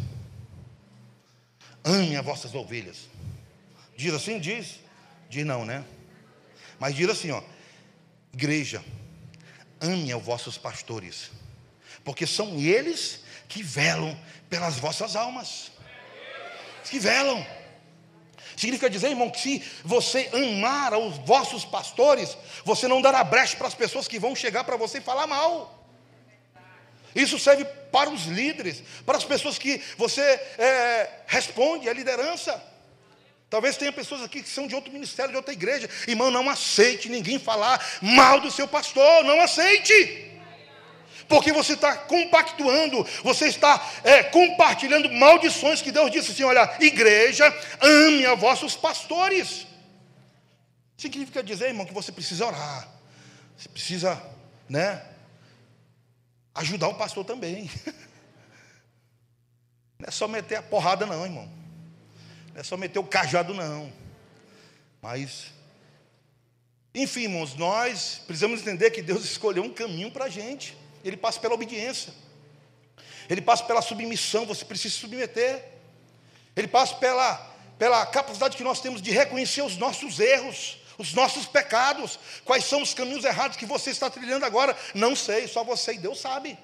amem 1.84 2.16
as 2.16 2.24
vossas 2.24 2.54
ovelhas. 2.54 3.08
Diz 3.96 4.14
assim? 4.14 4.38
Diz. 4.38 4.81
Diz 5.32 5.46
não, 5.46 5.64
né? 5.64 5.82
Mas 6.78 6.94
diz 6.94 7.08
assim, 7.08 7.30
ó. 7.30 7.42
Igreja, 8.34 8.84
ame 9.80 10.14
os 10.14 10.22
vossos 10.22 10.58
pastores, 10.58 11.30
porque 12.04 12.26
são 12.26 12.58
eles 12.58 13.20
que 13.48 13.62
velam 13.62 14.14
pelas 14.50 14.76
vossas 14.76 15.16
almas. 15.16 15.72
Que 16.84 16.98
velam. 16.98 17.46
Significa 18.58 18.90
dizer, 18.90 19.08
irmão, 19.08 19.30
que 19.30 19.40
se 19.40 19.64
você 19.82 20.28
amar 20.34 20.92
os 20.92 21.16
vossos 21.26 21.64
pastores, 21.64 22.36
você 22.62 22.86
não 22.86 23.00
dará 23.00 23.24
brecha 23.24 23.56
para 23.56 23.68
as 23.68 23.74
pessoas 23.74 24.06
que 24.06 24.18
vão 24.18 24.36
chegar 24.36 24.64
para 24.64 24.76
você 24.76 24.98
e 24.98 25.00
falar 25.00 25.26
mal. 25.26 25.88
Isso 27.14 27.38
serve 27.38 27.64
para 27.90 28.10
os 28.10 28.26
líderes, 28.26 28.82
para 29.06 29.16
as 29.16 29.24
pessoas 29.24 29.56
que 29.56 29.82
você 29.96 30.20
é, 30.20 31.22
responde, 31.26 31.88
a 31.88 31.92
liderança. 31.94 32.71
Talvez 33.52 33.76
tenha 33.76 33.92
pessoas 33.92 34.22
aqui 34.22 34.42
que 34.42 34.48
são 34.48 34.66
de 34.66 34.74
outro 34.74 34.90
ministério, 34.90 35.30
de 35.30 35.36
outra 35.36 35.52
igreja. 35.52 35.86
Irmão, 36.08 36.30
não 36.30 36.48
aceite 36.48 37.10
ninguém 37.10 37.38
falar 37.38 37.78
mal 38.00 38.40
do 38.40 38.50
seu 38.50 38.66
pastor, 38.66 39.24
não 39.24 39.42
aceite. 39.42 40.32
Porque 41.28 41.52
você 41.52 41.74
está 41.74 41.94
compactuando, 41.94 43.06
você 43.22 43.48
está 43.48 43.86
é, 44.04 44.22
compartilhando 44.22 45.12
maldições 45.12 45.82
que 45.82 45.92
Deus 45.92 46.10
disse 46.10 46.32
assim: 46.32 46.44
olha, 46.44 46.78
igreja, 46.80 47.44
ame 47.78 48.24
a 48.24 48.34
vossos 48.34 48.74
pastores. 48.74 49.66
Significa 50.96 51.42
dizer, 51.42 51.66
irmão, 51.66 51.84
que 51.84 51.92
você 51.92 52.10
precisa 52.10 52.46
orar, 52.46 52.88
você 53.54 53.68
precisa, 53.68 54.22
né, 54.66 55.04
ajudar 56.54 56.88
o 56.88 56.94
pastor 56.94 57.22
também. 57.22 57.70
Não 60.00 60.08
é 60.08 60.10
só 60.10 60.26
meter 60.26 60.56
a 60.56 60.62
porrada, 60.62 61.04
não, 61.04 61.22
irmão. 61.22 61.61
Não 62.52 62.60
é 62.60 62.64
só 62.64 62.76
meter 62.76 62.98
o 62.98 63.04
cajado, 63.04 63.54
não. 63.54 63.92
Mas, 65.00 65.46
enfim, 66.94 67.22
irmãos, 67.22 67.54
nós 67.54 68.20
precisamos 68.26 68.60
entender 68.60 68.90
que 68.90 69.02
Deus 69.02 69.24
escolheu 69.26 69.62
um 69.62 69.72
caminho 69.72 70.10
para 70.10 70.26
a 70.26 70.28
gente. 70.28 70.76
Ele 71.04 71.16
passa 71.16 71.40
pela 71.40 71.54
obediência. 71.54 72.12
Ele 73.28 73.40
passa 73.40 73.64
pela 73.64 73.80
submissão, 73.80 74.46
você 74.46 74.64
precisa 74.64 74.94
se 74.94 75.00
submeter. 75.00 75.64
Ele 76.54 76.68
passa 76.68 76.94
pela, 76.96 77.34
pela 77.78 78.04
capacidade 78.04 78.56
que 78.56 78.62
nós 78.62 78.80
temos 78.80 79.00
de 79.00 79.10
reconhecer 79.10 79.62
os 79.62 79.76
nossos 79.76 80.20
erros, 80.20 80.78
os 80.98 81.14
nossos 81.14 81.46
pecados. 81.46 82.18
Quais 82.44 82.64
são 82.64 82.82
os 82.82 82.92
caminhos 82.92 83.24
errados 83.24 83.56
que 83.56 83.64
você 83.64 83.90
está 83.90 84.10
trilhando 84.10 84.44
agora? 84.44 84.76
Não 84.94 85.16
sei, 85.16 85.48
só 85.48 85.64
você 85.64 85.94
e 85.94 85.98
Deus 85.98 86.20
sabe. 86.20 86.58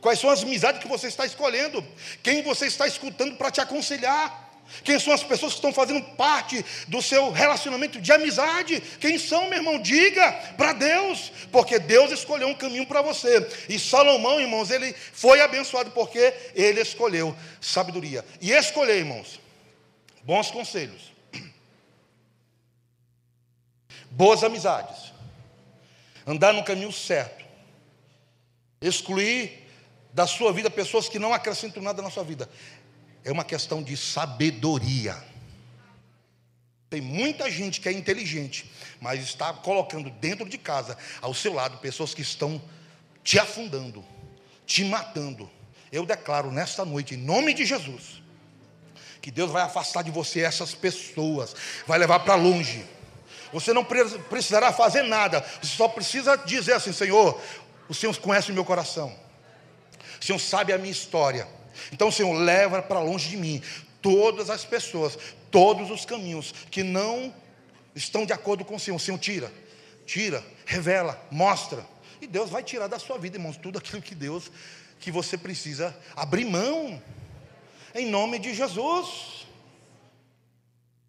Quais 0.00 0.18
são 0.18 0.30
as 0.30 0.42
amizades 0.42 0.80
que 0.80 0.88
você 0.88 1.08
está 1.08 1.26
escolhendo? 1.26 1.84
Quem 2.22 2.42
você 2.42 2.66
está 2.66 2.86
escutando 2.86 3.36
para 3.36 3.50
te 3.50 3.60
aconselhar? 3.60 4.41
Quem 4.82 4.98
são 4.98 5.12
as 5.12 5.22
pessoas 5.22 5.52
que 5.52 5.58
estão 5.58 5.72
fazendo 5.72 6.02
parte 6.16 6.64
do 6.88 7.02
seu 7.02 7.30
relacionamento 7.30 8.00
de 8.00 8.10
amizade? 8.10 8.80
Quem 9.00 9.18
são, 9.18 9.48
meu 9.48 9.58
irmão? 9.58 9.80
Diga 9.80 10.32
para 10.56 10.72
Deus, 10.72 11.30
porque 11.52 11.78
Deus 11.78 12.10
escolheu 12.10 12.48
um 12.48 12.54
caminho 12.54 12.86
para 12.86 13.02
você. 13.02 13.46
E 13.68 13.78
Salomão, 13.78 14.40
irmãos, 14.40 14.70
ele 14.70 14.92
foi 15.12 15.40
abençoado 15.40 15.90
porque 15.90 16.34
ele 16.54 16.80
escolheu 16.80 17.36
sabedoria. 17.60 18.24
E 18.40 18.50
escolher, 18.50 18.98
irmãos, 18.98 19.38
bons 20.22 20.50
conselhos, 20.50 21.12
boas 24.10 24.42
amizades, 24.42 25.12
andar 26.26 26.52
no 26.52 26.64
caminho 26.64 26.92
certo, 26.92 27.44
excluir 28.80 29.60
da 30.12 30.26
sua 30.26 30.52
vida 30.52 30.70
pessoas 30.70 31.08
que 31.08 31.18
não 31.18 31.32
acrescentam 31.32 31.82
nada 31.82 32.02
na 32.02 32.10
sua 32.10 32.24
vida 32.24 32.48
é 33.24 33.30
uma 33.30 33.44
questão 33.44 33.82
de 33.82 33.96
sabedoria. 33.96 35.16
Tem 36.90 37.00
muita 37.00 37.50
gente 37.50 37.80
que 37.80 37.88
é 37.88 37.92
inteligente, 37.92 38.70
mas 39.00 39.22
está 39.22 39.52
colocando 39.52 40.10
dentro 40.10 40.48
de 40.48 40.58
casa, 40.58 40.96
ao 41.20 41.32
seu 41.32 41.54
lado, 41.54 41.78
pessoas 41.78 42.12
que 42.12 42.20
estão 42.20 42.60
te 43.24 43.38
afundando, 43.38 44.04
te 44.66 44.84
matando. 44.84 45.50
Eu 45.90 46.04
declaro 46.04 46.50
nesta 46.50 46.84
noite, 46.84 47.14
em 47.14 47.18
nome 47.18 47.54
de 47.54 47.64
Jesus, 47.64 48.22
que 49.22 49.30
Deus 49.30 49.50
vai 49.50 49.62
afastar 49.62 50.02
de 50.02 50.10
você 50.10 50.40
essas 50.40 50.74
pessoas, 50.74 51.54
vai 51.86 51.98
levar 51.98 52.20
para 52.20 52.34
longe. 52.34 52.84
Você 53.52 53.72
não 53.72 53.84
precisará 53.84 54.72
fazer 54.72 55.02
nada, 55.02 55.44
você 55.62 55.76
só 55.76 55.88
precisa 55.88 56.36
dizer 56.36 56.74
assim: 56.74 56.92
Senhor, 56.92 57.40
o 57.88 57.94
Senhor 57.94 58.16
conhece 58.18 58.50
o 58.50 58.54
meu 58.54 58.64
coração, 58.64 59.14
o 60.20 60.24
Senhor 60.24 60.38
sabe 60.38 60.72
a 60.72 60.78
minha 60.78 60.92
história. 60.92 61.46
Então, 61.92 62.10
Senhor, 62.10 62.32
leva 62.32 62.82
para 62.82 63.00
longe 63.00 63.28
de 63.28 63.36
mim 63.36 63.62
todas 64.00 64.50
as 64.50 64.64
pessoas, 64.64 65.18
todos 65.50 65.90
os 65.90 66.04
caminhos 66.04 66.52
que 66.70 66.82
não 66.82 67.34
estão 67.94 68.26
de 68.26 68.32
acordo 68.32 68.64
com 68.64 68.76
o 68.76 68.80
Senhor. 68.80 68.98
Senhor, 68.98 69.18
tira, 69.18 69.52
tira, 70.06 70.44
revela, 70.66 71.20
mostra. 71.30 71.86
E 72.20 72.26
Deus 72.26 72.50
vai 72.50 72.62
tirar 72.62 72.86
da 72.86 72.98
sua 72.98 73.18
vida, 73.18 73.36
irmãos, 73.36 73.56
tudo 73.56 73.78
aquilo 73.78 74.02
que 74.02 74.14
Deus, 74.14 74.50
que 75.00 75.10
você 75.10 75.36
precisa 75.36 75.96
abrir 76.14 76.44
mão, 76.44 77.02
em 77.94 78.06
nome 78.06 78.38
de 78.38 78.54
Jesus. 78.54 79.46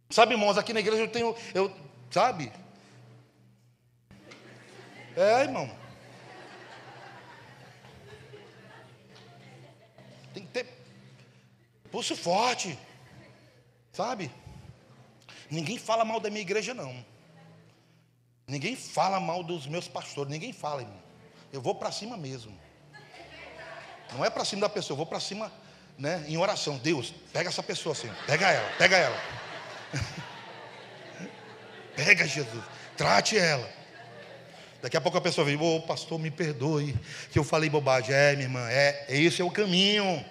Sabe, 0.09 0.33
irmãos, 0.33 0.57
aqui 0.57 0.73
na 0.73 0.79
igreja 0.79 1.03
eu 1.03 1.07
tenho, 1.07 1.35
eu, 1.53 1.71
sabe? 2.11 2.51
É, 5.15 5.41
irmão. 5.41 5.82
Tem 10.33 10.43
que 10.43 10.51
ter 10.51 10.67
pulso 11.91 12.15
forte, 12.15 12.77
sabe? 13.91 14.31
Ninguém 15.49 15.77
fala 15.77 16.03
mal 16.03 16.19
da 16.19 16.29
minha 16.29 16.41
igreja, 16.41 16.73
não. 16.73 17.05
Ninguém 18.47 18.75
fala 18.75 19.19
mal 19.19 19.43
dos 19.43 19.67
meus 19.67 19.87
pastores, 19.87 20.31
ninguém 20.31 20.51
fala, 20.51 20.81
irmão. 20.81 21.01
Eu 21.51 21.61
vou 21.61 21.75
para 21.75 21.91
cima 21.91 22.17
mesmo. 22.17 22.57
Não 24.11 24.25
é 24.25 24.29
para 24.29 24.43
cima 24.43 24.61
da 24.61 24.69
pessoa, 24.69 24.93
eu 24.93 24.97
vou 24.97 25.05
para 25.05 25.19
cima, 25.19 25.51
né, 25.97 26.25
em 26.27 26.37
oração. 26.37 26.77
Deus, 26.77 27.13
pega 27.31 27.49
essa 27.49 27.63
pessoa 27.63 27.93
assim, 27.93 28.11
pega 28.25 28.49
ela, 28.49 28.69
pega 28.77 28.97
ela. 28.97 29.17
pega 31.95 32.27
Jesus, 32.27 32.63
trate 32.97 33.37
ela. 33.37 33.82
Daqui 34.83 34.97
a 34.97 35.01
pouco 35.01 35.17
a 35.17 35.21
pessoa 35.21 35.45
vem, 35.45 35.55
ô 35.55 35.77
oh, 35.77 35.79
pastor, 35.79 36.19
me 36.19 36.29
perdoe, 36.29 36.93
que 37.31 37.39
eu 37.39 37.43
falei 37.45 37.69
bobagem. 37.69 38.13
É, 38.13 38.33
minha 38.33 38.47
irmã, 38.47 38.67
é, 38.69 39.05
esse 39.07 39.41
é 39.41 39.45
o 39.45 39.49
caminho. 39.49 40.25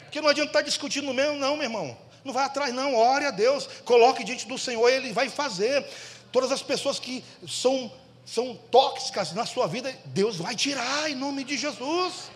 Porque 0.00 0.20
não 0.20 0.28
adianta 0.28 0.50
estar 0.50 0.62
discutindo 0.62 1.06
no 1.06 1.14
mesmo, 1.14 1.36
não, 1.36 1.54
meu 1.54 1.62
irmão. 1.62 1.96
Não 2.24 2.32
vai 2.32 2.44
atrás, 2.44 2.74
não. 2.74 2.96
Ore 2.96 3.26
a 3.26 3.30
Deus, 3.30 3.68
coloque 3.84 4.24
diante 4.24 4.48
do 4.48 4.58
Senhor, 4.58 4.88
Ele 4.88 5.12
vai 5.12 5.28
fazer. 5.28 5.86
Todas 6.32 6.50
as 6.50 6.60
pessoas 6.60 6.98
que 6.98 7.22
são, 7.46 7.92
são 8.26 8.56
tóxicas 8.68 9.32
na 9.32 9.46
sua 9.46 9.68
vida, 9.68 9.96
Deus 10.06 10.38
vai 10.38 10.56
tirar 10.56 11.08
em 11.08 11.14
nome 11.14 11.44
de 11.44 11.56
Jesus. 11.56 12.32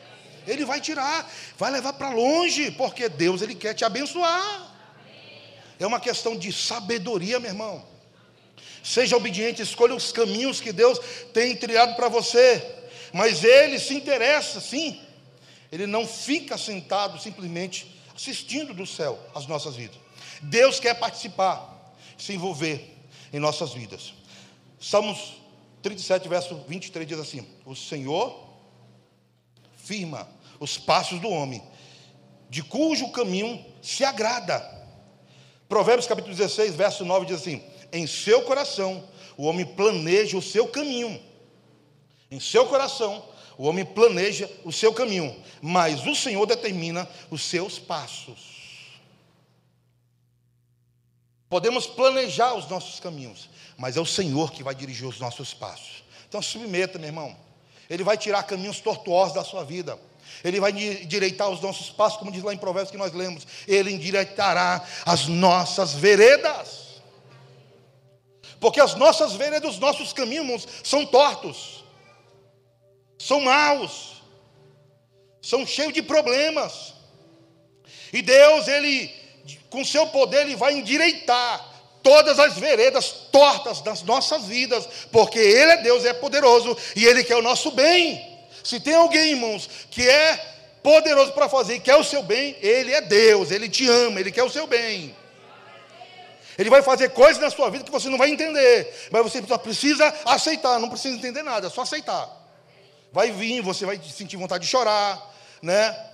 Ele 0.46 0.64
vai 0.64 0.81
tirar, 0.81 1.28
vai 1.59 1.72
levar 1.72 1.94
para 1.94 2.11
longe, 2.11 2.70
porque 2.70 3.09
Deus 3.09 3.42
Ele 3.42 3.57
quer 3.57 3.74
te 3.74 3.85
abençoar. 3.85 4.72
É 5.76 5.85
uma 5.85 5.98
questão 5.98 6.37
de 6.37 6.52
sabedoria, 6.52 7.40
meu 7.40 7.50
irmão. 7.50 7.91
Seja 8.83 9.16
obediente, 9.16 9.62
escolha 9.62 9.95
os 9.95 10.11
caminhos 10.11 10.61
que 10.61 10.73
Deus 10.73 10.99
tem 11.33 11.57
trilhado 11.57 11.95
para 11.95 12.09
você. 12.09 12.64
Mas 13.12 13.45
Ele 13.45 13.79
se 13.79 13.95
interessa, 13.95 14.61
sim. 14.61 15.01
Ele 15.71 15.87
não 15.87 16.07
fica 16.07 16.59
sentado 16.59 17.21
simplesmente 17.21 18.01
assistindo 18.14 18.75
do 18.75 18.87
céu 18.87 19.18
as 19.35 19.47
nossas 19.47 19.77
vidas. 19.77 19.97
Deus 20.42 20.81
quer 20.81 20.95
participar, 20.95 21.95
se 22.18 22.33
envolver 22.33 22.97
em 23.33 23.38
nossas 23.38 23.73
vidas. 23.73 24.12
Salmos 24.81 25.35
37, 25.83 26.29
verso 26.29 26.57
23 26.68 27.07
diz 27.07 27.18
assim: 27.18 27.47
O 27.64 27.75
Senhor 27.75 28.51
firma 29.77 30.29
os 30.61 30.77
passos 30.79 31.21
do 31.21 31.29
homem, 31.29 31.62
de 32.51 32.62
cujo 32.62 33.11
caminho 33.11 33.64
se 33.81 34.05
agrada. 34.05 34.61
Provérbios 35.68 36.07
capítulo 36.07 36.35
16, 36.35 36.75
verso 36.75 37.05
9 37.05 37.27
diz 37.27 37.40
assim: 37.40 37.62
em 37.92 38.07
seu 38.07 38.42
coração, 38.42 39.07
o 39.37 39.44
homem 39.44 39.66
planeja 39.66 40.37
o 40.37 40.42
seu 40.42 40.66
caminho. 40.66 41.20
Em 42.31 42.40
seu 42.40 42.66
coração, 42.66 43.22
o 43.59 43.64
homem 43.64 43.85
planeja 43.85 44.50
o 44.64 44.72
seu 44.72 44.92
caminho, 44.92 45.37
mas 45.61 46.07
o 46.07 46.14
Senhor 46.14 46.46
determina 46.46 47.09
os 47.31 47.42
seus 47.42 47.78
passos. 47.78 48.52
Podemos 51.48 51.87
planejar 51.87 52.55
os 52.55 52.66
nossos 52.68 52.98
caminhos, 52.98 53.50
mas 53.76 53.98
é 53.98 54.00
o 54.00 54.07
Senhor 54.07 54.50
que 54.50 54.62
vai 54.62 54.74
dirigir 54.74 55.07
os 55.07 55.20
nossos 55.20 55.52
passos. 55.52 56.02
Então 56.26 56.40
submeta, 56.40 56.98
meu 56.98 57.09
irmão. 57.09 57.37
Ele 57.90 58.02
vai 58.02 58.16
tirar 58.16 58.42
caminhos 58.44 58.81
tortuosos 58.81 59.35
da 59.35 59.44
sua 59.44 59.62
vida. 59.62 59.98
Ele 60.42 60.59
vai 60.59 60.70
endireitar 60.70 61.50
os 61.50 61.61
nossos 61.61 61.90
passos, 61.90 62.18
como 62.18 62.33
diz 62.33 62.42
lá 62.42 62.55
em 62.55 62.57
Provérbios 62.57 62.90
que 62.90 62.96
nós 62.96 63.12
lemos. 63.12 63.46
Ele 63.68 63.92
endireitará 63.92 64.83
as 65.05 65.26
nossas 65.26 65.92
veredas. 65.92 66.82
Porque 68.62 68.81
as 68.81 68.94
nossas 68.94 69.33
veredas, 69.33 69.75
os 69.75 69.81
nossos 69.81 70.12
caminhos 70.12 70.68
são 70.85 71.05
tortos, 71.05 71.83
são 73.18 73.40
maus, 73.40 74.22
são 75.42 75.66
cheios 75.66 75.92
de 75.92 76.01
problemas. 76.01 76.94
E 78.12 78.22
Deus, 78.22 78.68
Ele, 78.68 79.11
com 79.68 79.85
seu 79.85 80.07
poder, 80.07 80.42
Ele 80.42 80.55
vai 80.55 80.75
endireitar 80.75 81.70
todas 82.05 82.38
as 82.38 82.57
veredas 82.57 83.11
tortas 83.33 83.81
das 83.81 84.03
nossas 84.03 84.44
vidas, 84.44 84.88
porque 85.11 85.40
Ele 85.40 85.72
é 85.72 85.77
Deus, 85.79 86.05
é 86.05 86.12
poderoso 86.12 86.79
e 86.94 87.05
Ele 87.05 87.25
quer 87.25 87.38
o 87.38 87.42
nosso 87.42 87.72
bem. 87.72 88.46
Se 88.62 88.79
tem 88.79 88.94
alguém, 88.94 89.33
irmãos, 89.33 89.68
que 89.90 90.09
é 90.09 90.37
poderoso 90.85 91.33
para 91.33 91.48
fazer 91.48 91.75
e 91.75 91.81
quer 91.81 91.96
o 91.96 92.05
seu 92.05 92.22
bem, 92.22 92.57
Ele 92.61 92.92
é 92.92 93.01
Deus, 93.01 93.51
Ele 93.51 93.68
te 93.68 93.88
ama, 93.88 94.20
Ele 94.20 94.31
quer 94.31 94.44
o 94.44 94.51
seu 94.51 94.68
bem. 94.68 95.16
Ele 96.59 96.71
vai 96.71 96.83
fazer 96.83 97.11
coisas 97.11 97.41
na 97.41 97.51
sua 97.51 97.71
vida 97.71 97.85
que 97.85 97.91
você 97.91 98.09
não 98.09 98.19
vai 98.19 98.31
entender, 98.31 99.09
mas 99.11 99.23
você 99.23 99.43
só 99.47 99.59
precisa 99.59 100.12
aceitar, 100.25 100.79
não 100.79 100.88
precisa 100.88 101.17
entender 101.17 101.43
nada, 101.43 101.67
é 101.67 101.71
só 101.71 101.83
aceitar. 101.83 102.29
Vai 103.12 103.31
vir, 103.31 103.61
você 103.62 103.85
vai 103.85 104.01
sentir 104.03 104.37
vontade 104.37 104.65
de 104.65 104.71
chorar, 104.71 105.33
né? 105.61 106.11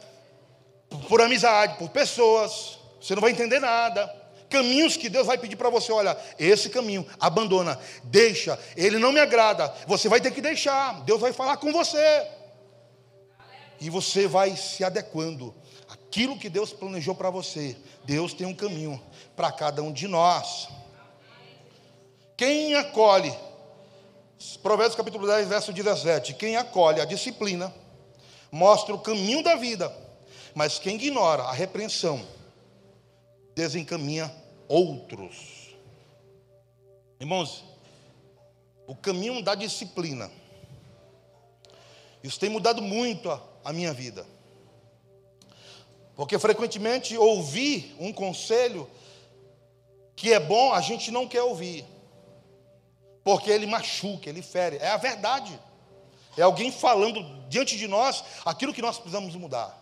Por 1.08 1.20
amizade, 1.20 1.76
por 1.76 1.88
pessoas, 1.90 2.78
você 3.00 3.14
não 3.14 3.22
vai 3.22 3.30
entender 3.30 3.60
nada. 3.60 4.14
Caminhos 4.48 4.96
que 4.96 5.08
Deus 5.08 5.26
vai 5.26 5.36
pedir 5.36 5.56
para 5.56 5.68
você, 5.68 5.92
olha, 5.92 6.16
esse 6.38 6.70
caminho, 6.70 7.06
abandona, 7.20 7.78
deixa, 8.04 8.58
ele 8.76 8.98
não 8.98 9.12
me 9.12 9.20
agrada, 9.20 9.72
você 9.86 10.08
vai 10.08 10.20
ter 10.20 10.30
que 10.30 10.40
deixar, 10.40 11.02
Deus 11.02 11.20
vai 11.20 11.32
falar 11.32 11.58
com 11.58 11.70
você. 11.72 12.26
E 13.80 13.90
você 13.90 14.26
vai 14.26 14.56
se 14.56 14.82
adequando 14.82 15.54
aquilo 15.88 16.38
que 16.38 16.48
Deus 16.48 16.72
planejou 16.72 17.14
para 17.14 17.30
você. 17.30 17.76
Deus 18.04 18.32
tem 18.32 18.46
um 18.46 18.54
caminho 18.54 19.00
para 19.36 19.52
cada 19.52 19.82
um 19.82 19.92
de 19.92 20.08
nós. 20.08 20.68
Quem 22.36 22.74
acolhe, 22.74 23.34
Provérbios 24.62 24.94
capítulo 24.94 25.26
10, 25.26 25.48
verso 25.48 25.72
17: 25.72 26.34
quem 26.34 26.56
acolhe 26.56 27.00
a 27.00 27.04
disciplina, 27.04 27.74
mostra 28.50 28.94
o 28.94 28.98
caminho 28.98 29.42
da 29.42 29.56
vida, 29.56 29.92
mas 30.54 30.78
quem 30.78 30.96
ignora 30.96 31.42
a 31.42 31.52
repreensão, 31.52 32.24
desencaminha 33.54 34.32
outros. 34.68 35.74
Irmãos, 37.20 37.64
o 38.86 38.94
caminho 38.94 39.42
da 39.42 39.54
disciplina, 39.54 40.30
isso 42.22 42.38
tem 42.38 42.48
mudado 42.48 42.80
muito 42.80 43.30
a, 43.30 43.42
a 43.68 43.72
minha 43.72 43.92
vida. 43.92 44.26
Porque 46.16 46.38
frequentemente 46.38 47.18
ouvir 47.18 47.94
um 48.00 48.14
conselho 48.14 48.88
que 50.16 50.32
é 50.32 50.40
bom, 50.40 50.72
a 50.72 50.80
gente 50.80 51.10
não 51.10 51.28
quer 51.28 51.42
ouvir. 51.42 51.84
Porque 53.22 53.50
ele 53.50 53.66
machuca, 53.66 54.26
ele 54.26 54.40
fere. 54.40 54.78
É 54.78 54.88
a 54.88 54.96
verdade. 54.96 55.60
É 56.34 56.40
alguém 56.40 56.72
falando 56.72 57.22
diante 57.50 57.76
de 57.76 57.86
nós 57.86 58.24
aquilo 58.42 58.72
que 58.72 58.80
nós 58.80 58.96
precisamos 58.96 59.36
mudar. 59.36 59.78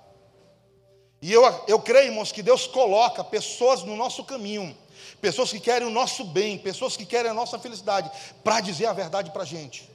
E 1.22 1.32
eu, 1.32 1.44
eu 1.68 1.78
creio, 1.78 2.06
irmãos, 2.06 2.32
que 2.32 2.42
Deus 2.42 2.66
coloca 2.66 3.22
pessoas 3.22 3.84
no 3.84 3.94
nosso 3.94 4.24
caminho, 4.24 4.76
pessoas 5.20 5.52
que 5.52 5.60
querem 5.60 5.86
o 5.86 5.92
nosso 5.92 6.24
bem, 6.24 6.58
pessoas 6.58 6.96
que 6.96 7.06
querem 7.06 7.30
a 7.30 7.34
nossa 7.34 7.56
felicidade, 7.56 8.10
para 8.42 8.60
dizer 8.60 8.86
a 8.86 8.92
verdade 8.92 9.30
para 9.30 9.42
a 9.42 9.46
gente. 9.46 9.88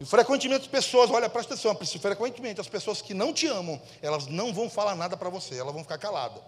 E 0.00 0.04
frequentemente 0.06 0.62
as 0.62 0.66
pessoas, 0.66 1.10
olha, 1.10 1.28
presta 1.28 1.52
atenção, 1.52 1.76
frequentemente 2.00 2.58
as 2.58 2.66
pessoas 2.66 3.02
que 3.02 3.12
não 3.12 3.34
te 3.34 3.46
amam, 3.46 3.78
elas 4.00 4.26
não 4.26 4.50
vão 4.50 4.70
falar 4.70 4.96
nada 4.96 5.14
para 5.14 5.28
você, 5.28 5.58
elas 5.58 5.74
vão 5.74 5.82
ficar 5.82 5.98
caladas. 5.98 6.42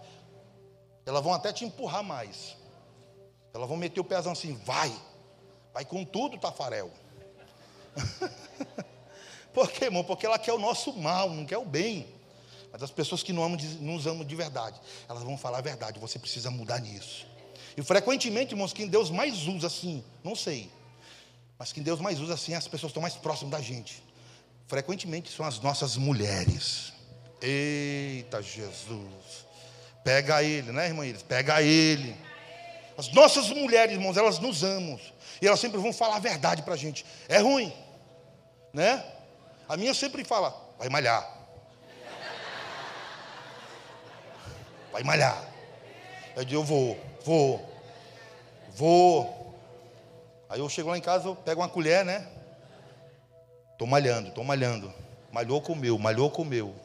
Elas 1.05 1.23
vão 1.23 1.31
até 1.31 1.53
te 1.53 1.63
empurrar 1.63 2.03
mais. 2.03 2.57
Elas 3.53 3.67
vão 3.67 3.77
meter 3.77 3.99
o 3.99 4.03
pezão 4.03 4.31
assim, 4.31 4.59
vai, 4.65 4.91
vai 5.71 5.85
com 5.85 6.03
tudo, 6.03 6.39
Tafarel. 6.39 6.89
Por 9.53 9.69
quê, 9.69 9.85
irmão? 9.85 10.03
Porque 10.03 10.25
ela 10.25 10.39
quer 10.39 10.53
o 10.53 10.57
nosso 10.57 10.91
mal, 10.93 11.29
não 11.29 11.45
quer 11.45 11.59
o 11.59 11.65
bem. 11.65 12.07
Mas 12.71 12.81
as 12.81 12.89
pessoas 12.89 13.21
que 13.21 13.31
não 13.31 13.43
amam, 13.43 13.59
nos 13.81 14.07
amam 14.07 14.25
de 14.25 14.35
verdade, 14.35 14.81
elas 15.07 15.21
vão 15.21 15.37
falar 15.37 15.59
a 15.59 15.61
verdade, 15.61 15.99
você 15.99 16.17
precisa 16.17 16.49
mudar 16.49 16.79
nisso. 16.79 17.27
E 17.77 17.83
frequentemente, 17.83 18.53
irmãos, 18.53 18.73
quem 18.73 18.87
Deus 18.87 19.11
mais 19.11 19.47
usa 19.47 19.67
assim, 19.67 20.03
não 20.23 20.35
sei, 20.35 20.71
mas 21.63 21.71
quem 21.71 21.81
Deus 21.81 22.01
mais 22.01 22.19
usa 22.19 22.33
assim, 22.33 22.53
as 22.53 22.67
pessoas 22.67 22.89
estão 22.89 23.01
mais 23.01 23.13
próximas 23.13 23.51
da 23.53 23.61
gente. 23.61 24.03
Frequentemente 24.67 25.31
são 25.31 25.45
as 25.45 25.61
nossas 25.61 25.95
mulheres. 25.95 26.91
Eita 27.41 28.41
Jesus. 28.41 29.45
Pega 30.03 30.43
ele, 30.43 30.73
né, 30.73 30.87
irmã 30.87 31.05
Iris? 31.05 31.23
Pega 31.23 31.61
ele. 31.61 32.17
As 32.97 33.07
nossas 33.13 33.47
mulheres, 33.47 33.93
irmãos, 33.93 34.17
elas 34.17 34.39
nos 34.39 34.61
amam. 34.61 34.99
E 35.41 35.47
elas 35.47 35.57
sempre 35.57 35.79
vão 35.79 35.93
falar 35.93 36.17
a 36.17 36.19
verdade 36.19 36.63
para 36.63 36.73
a 36.73 36.77
gente. 36.77 37.05
É 37.29 37.37
ruim, 37.37 37.71
né? 38.73 39.01
A 39.69 39.77
minha 39.77 39.93
sempre 39.93 40.25
fala, 40.25 40.53
vai 40.77 40.89
malhar. 40.89 41.25
Vai 44.91 45.03
malhar. 45.03 45.41
Eu 46.35 46.43
digo, 46.43 46.59
eu 46.59 46.65
vou, 46.65 46.99
vou, 47.23 47.73
vou. 48.75 49.42
Aí 50.53 50.59
eu 50.59 50.69
chego 50.69 50.91
lá 50.91 50.97
em 50.99 51.01
casa, 51.01 51.27
eu 51.27 51.35
pego 51.35 51.61
uma 51.61 51.67
colher, 51.67 52.05
né? 52.05 52.27
Estou 53.71 53.87
malhando, 53.87 54.29
estou 54.29 54.43
malhando. 54.43 54.93
Malhou, 55.31 55.59
comeu, 55.59 55.97
malhou, 55.97 56.29
comeu. 56.29 56.75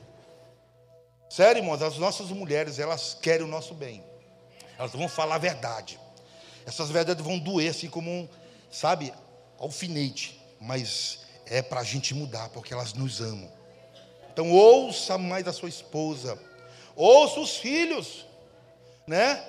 Sério, 1.28 1.60
irmãos, 1.60 1.82
as 1.82 1.98
nossas 1.98 2.30
mulheres, 2.30 2.78
elas 2.78 3.12
querem 3.20 3.44
o 3.44 3.46
nosso 3.46 3.74
bem. 3.74 4.02
Elas 4.78 4.92
vão 4.92 5.06
falar 5.06 5.34
a 5.34 5.38
verdade. 5.38 6.00
Essas 6.64 6.88
verdades 6.88 7.22
vão 7.22 7.38
doer, 7.38 7.68
assim 7.68 7.90
como 7.90 8.10
um, 8.10 8.26
sabe, 8.70 9.12
alfinete. 9.58 10.42
Mas 10.58 11.26
é 11.44 11.60
para 11.60 11.80
a 11.80 11.84
gente 11.84 12.14
mudar, 12.14 12.48
porque 12.48 12.72
elas 12.72 12.94
nos 12.94 13.20
amam. 13.20 13.52
Então 14.32 14.50
ouça 14.50 15.18
mais 15.18 15.46
a 15.46 15.52
sua 15.52 15.68
esposa. 15.68 16.38
Ouça 16.96 17.38
os 17.38 17.58
filhos, 17.58 18.24
né? 19.06 19.44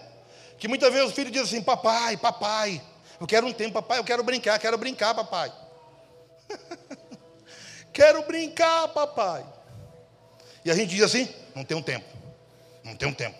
Que 0.58 0.68
muitas 0.68 0.92
vezes 0.92 1.10
o 1.10 1.16
filho 1.16 1.32
diz 1.32 1.44
assim: 1.44 1.62
Papai, 1.62 2.18
papai, 2.18 2.82
eu 3.20 3.28
quero 3.28 3.48
um 3.48 3.54
tempo, 3.54 3.74
papai, 3.74 4.00
eu 4.00 4.04
quero 4.04 4.24
brincar, 4.24 4.58
quero 4.60 4.78
brincar, 4.78 5.14
papai. 5.14 5.52
quero 7.92 8.24
brincar, 8.24 8.88
papai. 8.90 9.46
E 10.64 10.72
a 10.72 10.76
gente 10.76 10.90
diz 10.92 11.04
assim: 11.04 11.28
não 11.54 11.64
tem 11.64 11.76
um 11.76 11.82
tempo, 11.82 12.08
não 12.84 12.96
tem 12.96 13.08
um 13.08 13.14
tempo. 13.14 13.38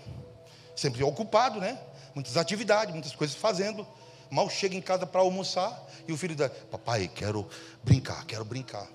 Sempre 0.76 1.04
ocupado, 1.04 1.60
né? 1.60 1.80
Muitas 2.14 2.38
atividades, 2.38 2.94
muitas 2.94 3.16
coisas 3.16 3.36
fazendo. 3.36 3.88
Mal 4.30 4.50
chega 4.50 4.76
em 4.76 4.82
casa 4.82 5.08
para 5.08 5.22
almoçar 5.22 5.88
e 6.08 6.12
o 6.12 6.18
filho 6.18 6.36
diz: 6.36 6.50
Papai, 6.70 7.08
quero 7.08 7.48
brincar, 7.84 8.26
quero 8.26 8.44
brincar. 8.44 8.88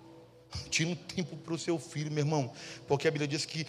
Tira 0.70 0.90
um 0.90 0.94
tempo 0.94 1.36
para 1.36 1.54
o 1.54 1.58
seu 1.58 1.78
filho, 1.78 2.10
meu 2.10 2.24
irmão, 2.24 2.52
porque 2.86 3.08
a 3.08 3.10
Bíblia 3.10 3.28
diz 3.28 3.44
que 3.44 3.66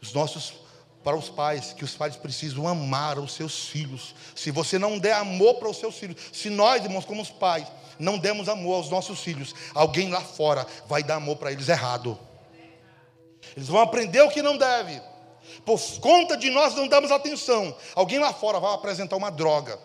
os 0.00 0.12
nossos 0.12 0.54
para 1.02 1.16
os 1.16 1.28
pais, 1.28 1.72
que 1.72 1.84
os 1.84 1.94
pais 1.94 2.16
precisam 2.16 2.68
amar 2.68 3.18
os 3.18 3.32
seus 3.34 3.66
filhos. 3.66 4.14
Se 4.34 4.50
você 4.50 4.78
não 4.78 4.98
der 4.98 5.14
amor 5.14 5.54
para 5.54 5.68
os 5.68 5.78
seus 5.78 5.96
filhos, 5.96 6.16
se 6.32 6.48
nós, 6.48 6.84
irmãos, 6.84 7.04
como 7.04 7.20
os 7.20 7.30
pais, 7.30 7.66
não 7.98 8.18
demos 8.18 8.48
amor 8.48 8.76
aos 8.76 8.90
nossos 8.90 9.20
filhos, 9.20 9.54
alguém 9.74 10.10
lá 10.10 10.20
fora 10.20 10.66
vai 10.86 11.02
dar 11.02 11.16
amor 11.16 11.36
para 11.36 11.52
eles 11.52 11.68
errado. 11.68 12.18
Eles 13.56 13.68
vão 13.68 13.80
aprender 13.80 14.22
o 14.22 14.30
que 14.30 14.42
não 14.42 14.56
deve. 14.56 15.00
Por 15.64 15.80
conta 16.00 16.36
de 16.36 16.50
nós 16.50 16.74
não 16.74 16.86
damos 16.86 17.10
atenção, 17.10 17.76
alguém 17.94 18.18
lá 18.18 18.32
fora 18.32 18.60
vai 18.60 18.72
apresentar 18.74 19.16
uma 19.16 19.30
droga, 19.30 19.78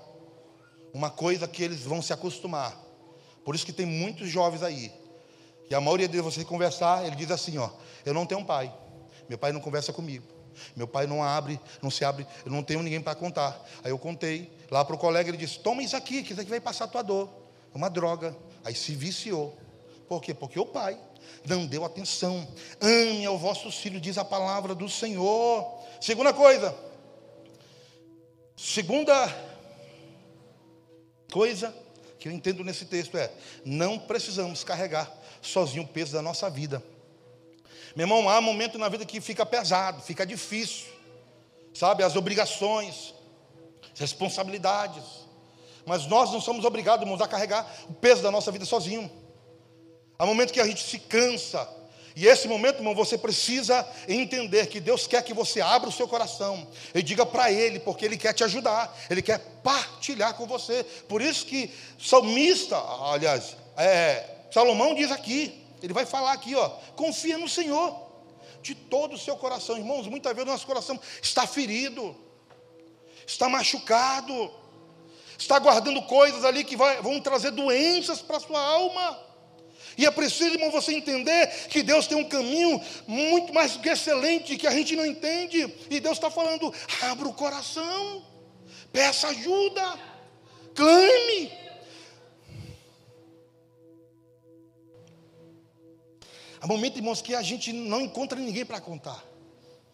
uma 0.93 1.09
coisa 1.09 1.47
que 1.47 1.63
eles 1.63 1.81
vão 1.81 2.01
se 2.01 2.13
acostumar. 2.13 2.77
Por 3.43 3.55
isso 3.55 3.65
que 3.65 3.73
tem 3.73 3.85
muitos 3.85 4.29
jovens 4.29 4.61
aí, 4.61 4.91
e 5.69 5.75
a 5.75 5.81
maioria 5.81 6.07
deles 6.07 6.23
você 6.23 6.45
conversar, 6.45 7.05
ele 7.05 7.15
diz 7.15 7.31
assim, 7.31 7.57
ó, 7.57 7.69
eu 8.05 8.13
não 8.13 8.25
tenho 8.25 8.41
um 8.41 8.45
pai, 8.45 8.73
meu 9.27 9.37
pai 9.37 9.51
não 9.51 9.59
conversa 9.59 9.91
comigo. 9.91 10.36
Meu 10.75 10.87
pai 10.87 11.07
não 11.07 11.23
abre, 11.23 11.59
não 11.81 11.89
se 11.89 12.03
abre, 12.05 12.25
eu 12.45 12.51
não 12.51 12.63
tenho 12.63 12.81
ninguém 12.81 13.01
para 13.01 13.15
contar. 13.15 13.59
Aí 13.83 13.91
eu 13.91 13.99
contei 13.99 14.51
lá 14.69 14.83
para 14.83 14.95
o 14.95 14.97
colega, 14.97 15.29
ele 15.29 15.37
disse: 15.37 15.59
Toma 15.59 15.83
isso 15.83 15.95
aqui, 15.95 16.23
que 16.23 16.31
isso 16.31 16.41
aqui 16.41 16.49
vai 16.49 16.59
passar 16.59 16.85
a 16.85 16.87
tua 16.87 17.01
dor. 17.01 17.29
É 17.73 17.77
uma 17.77 17.89
droga. 17.89 18.35
Aí 18.63 18.75
se 18.75 18.95
viciou. 18.95 19.57
Por 20.07 20.21
quê? 20.21 20.33
Porque 20.33 20.59
o 20.59 20.65
pai 20.65 20.97
não 21.45 21.65
deu 21.65 21.85
atenção. 21.85 22.47
Ame 22.81 23.25
ao 23.25 23.37
vosso 23.37 23.71
filho, 23.71 23.99
diz 23.99 24.17
a 24.17 24.25
palavra 24.25 24.73
do 24.73 24.89
Senhor. 24.89 25.81
Segunda 26.01 26.33
coisa. 26.33 26.75
Segunda 28.55 29.13
coisa 31.31 31.73
que 32.19 32.27
eu 32.27 32.31
entendo 32.31 32.63
nesse 32.63 32.85
texto 32.85 33.17
é: 33.17 33.31
não 33.63 33.99
precisamos 33.99 34.63
carregar 34.63 35.11
sozinho 35.41 35.83
o 35.83 35.87
peso 35.87 36.13
da 36.13 36.21
nossa 36.21 36.49
vida. 36.49 36.83
Meu 37.97 38.03
irmão, 38.03 38.29
há 38.29 38.39
momento 38.39 38.77
na 38.77 38.87
vida 38.89 39.03
que 39.03 39.19
fica 39.19 39.43
pesado, 39.43 40.03
fica 40.03 40.23
difícil, 40.23 40.85
sabe? 41.73 42.03
As 42.03 42.15
obrigações, 42.15 43.15
responsabilidades. 43.95 45.03
Mas 45.83 46.05
nós 46.05 46.31
não 46.31 46.39
somos 46.39 46.63
obrigados, 46.63 47.03
irmãos, 47.03 47.21
a 47.21 47.27
carregar 47.27 47.67
o 47.89 47.93
peso 47.93 48.21
da 48.21 48.29
nossa 48.29 48.51
vida 48.51 48.65
sozinho. 48.65 49.11
Há 50.19 50.27
momento 50.27 50.53
que 50.53 50.59
a 50.59 50.67
gente 50.67 50.83
se 50.83 50.99
cansa. 50.99 51.67
E 52.15 52.27
esse 52.27 52.47
momento, 52.47 52.81
irmão, 52.81 52.93
você 52.93 53.17
precisa 53.17 53.83
entender 54.07 54.67
que 54.67 54.79
Deus 54.79 55.07
quer 55.07 55.23
que 55.23 55.33
você 55.33 55.59
abra 55.59 55.89
o 55.89 55.91
seu 55.91 56.07
coração 56.07 56.67
e 56.93 57.01
diga 57.01 57.25
para 57.25 57.51
Ele, 57.51 57.79
porque 57.79 58.05
Ele 58.05 58.15
quer 58.15 58.33
te 58.33 58.43
ajudar, 58.43 58.95
Ele 59.09 59.23
quer 59.23 59.39
partilhar 59.63 60.35
com 60.35 60.45
você. 60.45 60.83
Por 61.09 61.19
isso 61.19 61.47
que 61.47 61.73
salmista, 61.99 62.77
aliás, 63.11 63.57
é, 63.75 64.23
Salomão 64.51 64.93
diz 64.93 65.11
aqui, 65.11 65.66
ele 65.81 65.93
vai 65.93 66.05
falar 66.05 66.33
aqui, 66.33 66.55
ó, 66.55 66.69
confia 66.95 67.37
no 67.37 67.47
Senhor 67.47 68.07
de 68.61 68.75
todo 68.75 69.15
o 69.15 69.17
seu 69.17 69.35
coração, 69.37 69.77
irmãos. 69.77 70.07
Muitas 70.07 70.33
vezes 70.33 70.49
o 70.49 70.51
nosso 70.51 70.67
coração 70.67 70.99
está 71.21 71.45
ferido, 71.45 72.15
está 73.25 73.47
machucado, 73.47 74.51
está 75.37 75.59
guardando 75.59 76.01
coisas 76.03 76.43
ali 76.43 76.63
que 76.63 76.75
vai, 76.75 77.01
vão 77.01 77.19
trazer 77.21 77.51
doenças 77.51 78.21
para 78.21 78.37
a 78.37 78.39
sua 78.39 78.59
alma. 78.59 79.27
E 79.97 80.05
é 80.05 80.11
preciso, 80.11 80.53
irmão, 80.53 80.69
você 80.69 80.93
entender 80.93 81.47
que 81.69 81.81
Deus 81.81 82.05
tem 82.05 82.17
um 82.17 82.29
caminho 82.29 82.79
muito 83.07 83.53
mais 83.53 83.73
do 83.73 83.79
que 83.79 83.89
excelente, 83.89 84.55
que 84.55 84.67
a 84.67 84.71
gente 84.71 84.95
não 84.95 85.05
entende. 85.05 85.73
E 85.89 85.99
Deus 85.99 86.17
está 86.17 86.29
falando: 86.29 86.73
abra 87.01 87.27
o 87.27 87.33
coração, 87.33 88.23
peça 88.91 89.27
ajuda, 89.29 89.99
clame. 90.75 91.66
Há 96.67 96.69
momentos, 96.69 96.97
irmãos, 96.97 97.21
que 97.21 97.33
a 97.33 97.41
gente 97.41 97.71
não 97.71 98.01
encontra 98.01 98.37
ninguém 98.37 98.65
para 98.65 98.81
contar. 98.81 99.23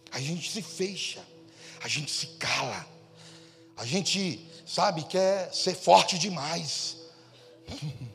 A 0.10 0.20
gente 0.20 0.50
se 0.50 0.60
fecha, 0.60 1.24
a 1.84 1.88
gente 1.88 2.10
se 2.10 2.26
cala, 2.40 2.88
a 3.78 3.86
gente, 3.86 4.44
sabe, 4.66 5.04
quer 5.04 5.54
ser 5.54 5.76
forte 5.76 6.18
demais. 6.18 6.98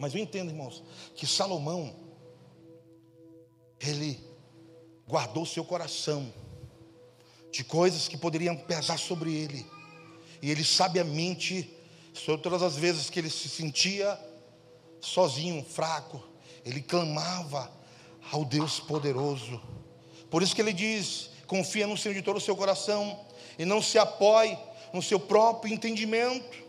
Mas 0.00 0.12
eu 0.16 0.20
entendo, 0.20 0.50
irmãos, 0.50 0.82
que 1.14 1.28
Salomão, 1.28 1.94
ele 3.78 4.18
guardou 5.06 5.46
seu 5.46 5.64
coração 5.64 6.34
de 7.52 7.62
coisas 7.62 8.08
que 8.08 8.16
poderiam 8.16 8.56
pesar 8.56 8.98
sobre 8.98 9.32
ele. 9.32 9.64
E 10.42 10.50
ele 10.50 10.64
sabiamente, 10.64 11.72
sobre 12.12 12.42
todas 12.42 12.64
as 12.64 12.74
vezes 12.74 13.08
que 13.08 13.20
ele 13.20 13.30
se 13.30 13.48
sentia 13.48 14.26
sozinho, 15.00 15.64
fraco, 15.64 16.22
ele 16.64 16.82
clamava 16.82 17.70
ao 18.30 18.44
Deus 18.44 18.80
poderoso. 18.80 19.60
Por 20.30 20.42
isso 20.42 20.54
que 20.54 20.60
ele 20.60 20.72
diz: 20.72 21.30
confia 21.46 21.86
no 21.86 21.96
Senhor 21.96 22.14
de 22.14 22.22
todo 22.22 22.36
o 22.36 22.40
seu 22.40 22.56
coração 22.56 23.26
e 23.58 23.64
não 23.64 23.82
se 23.82 23.98
apoie 23.98 24.58
no 24.92 25.02
seu 25.02 25.18
próprio 25.18 25.72
entendimento. 25.72 26.66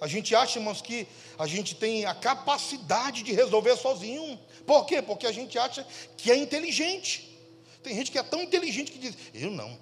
A 0.00 0.06
gente 0.06 0.34
acha, 0.34 0.58
irmãos, 0.58 0.80
que 0.80 1.08
a 1.38 1.46
gente 1.46 1.74
tem 1.74 2.04
a 2.04 2.14
capacidade 2.14 3.22
de 3.22 3.32
resolver 3.32 3.76
sozinho. 3.76 4.38
Por 4.66 4.84
quê? 4.86 5.02
Porque 5.02 5.26
a 5.26 5.32
gente 5.32 5.58
acha 5.58 5.84
que 6.16 6.30
é 6.30 6.36
inteligente. 6.36 7.36
Tem 7.82 7.94
gente 7.96 8.10
que 8.10 8.18
é 8.18 8.22
tão 8.22 8.42
inteligente 8.42 8.92
que 8.92 8.98
diz: 8.98 9.16
Eu 9.34 9.50
não, 9.50 9.78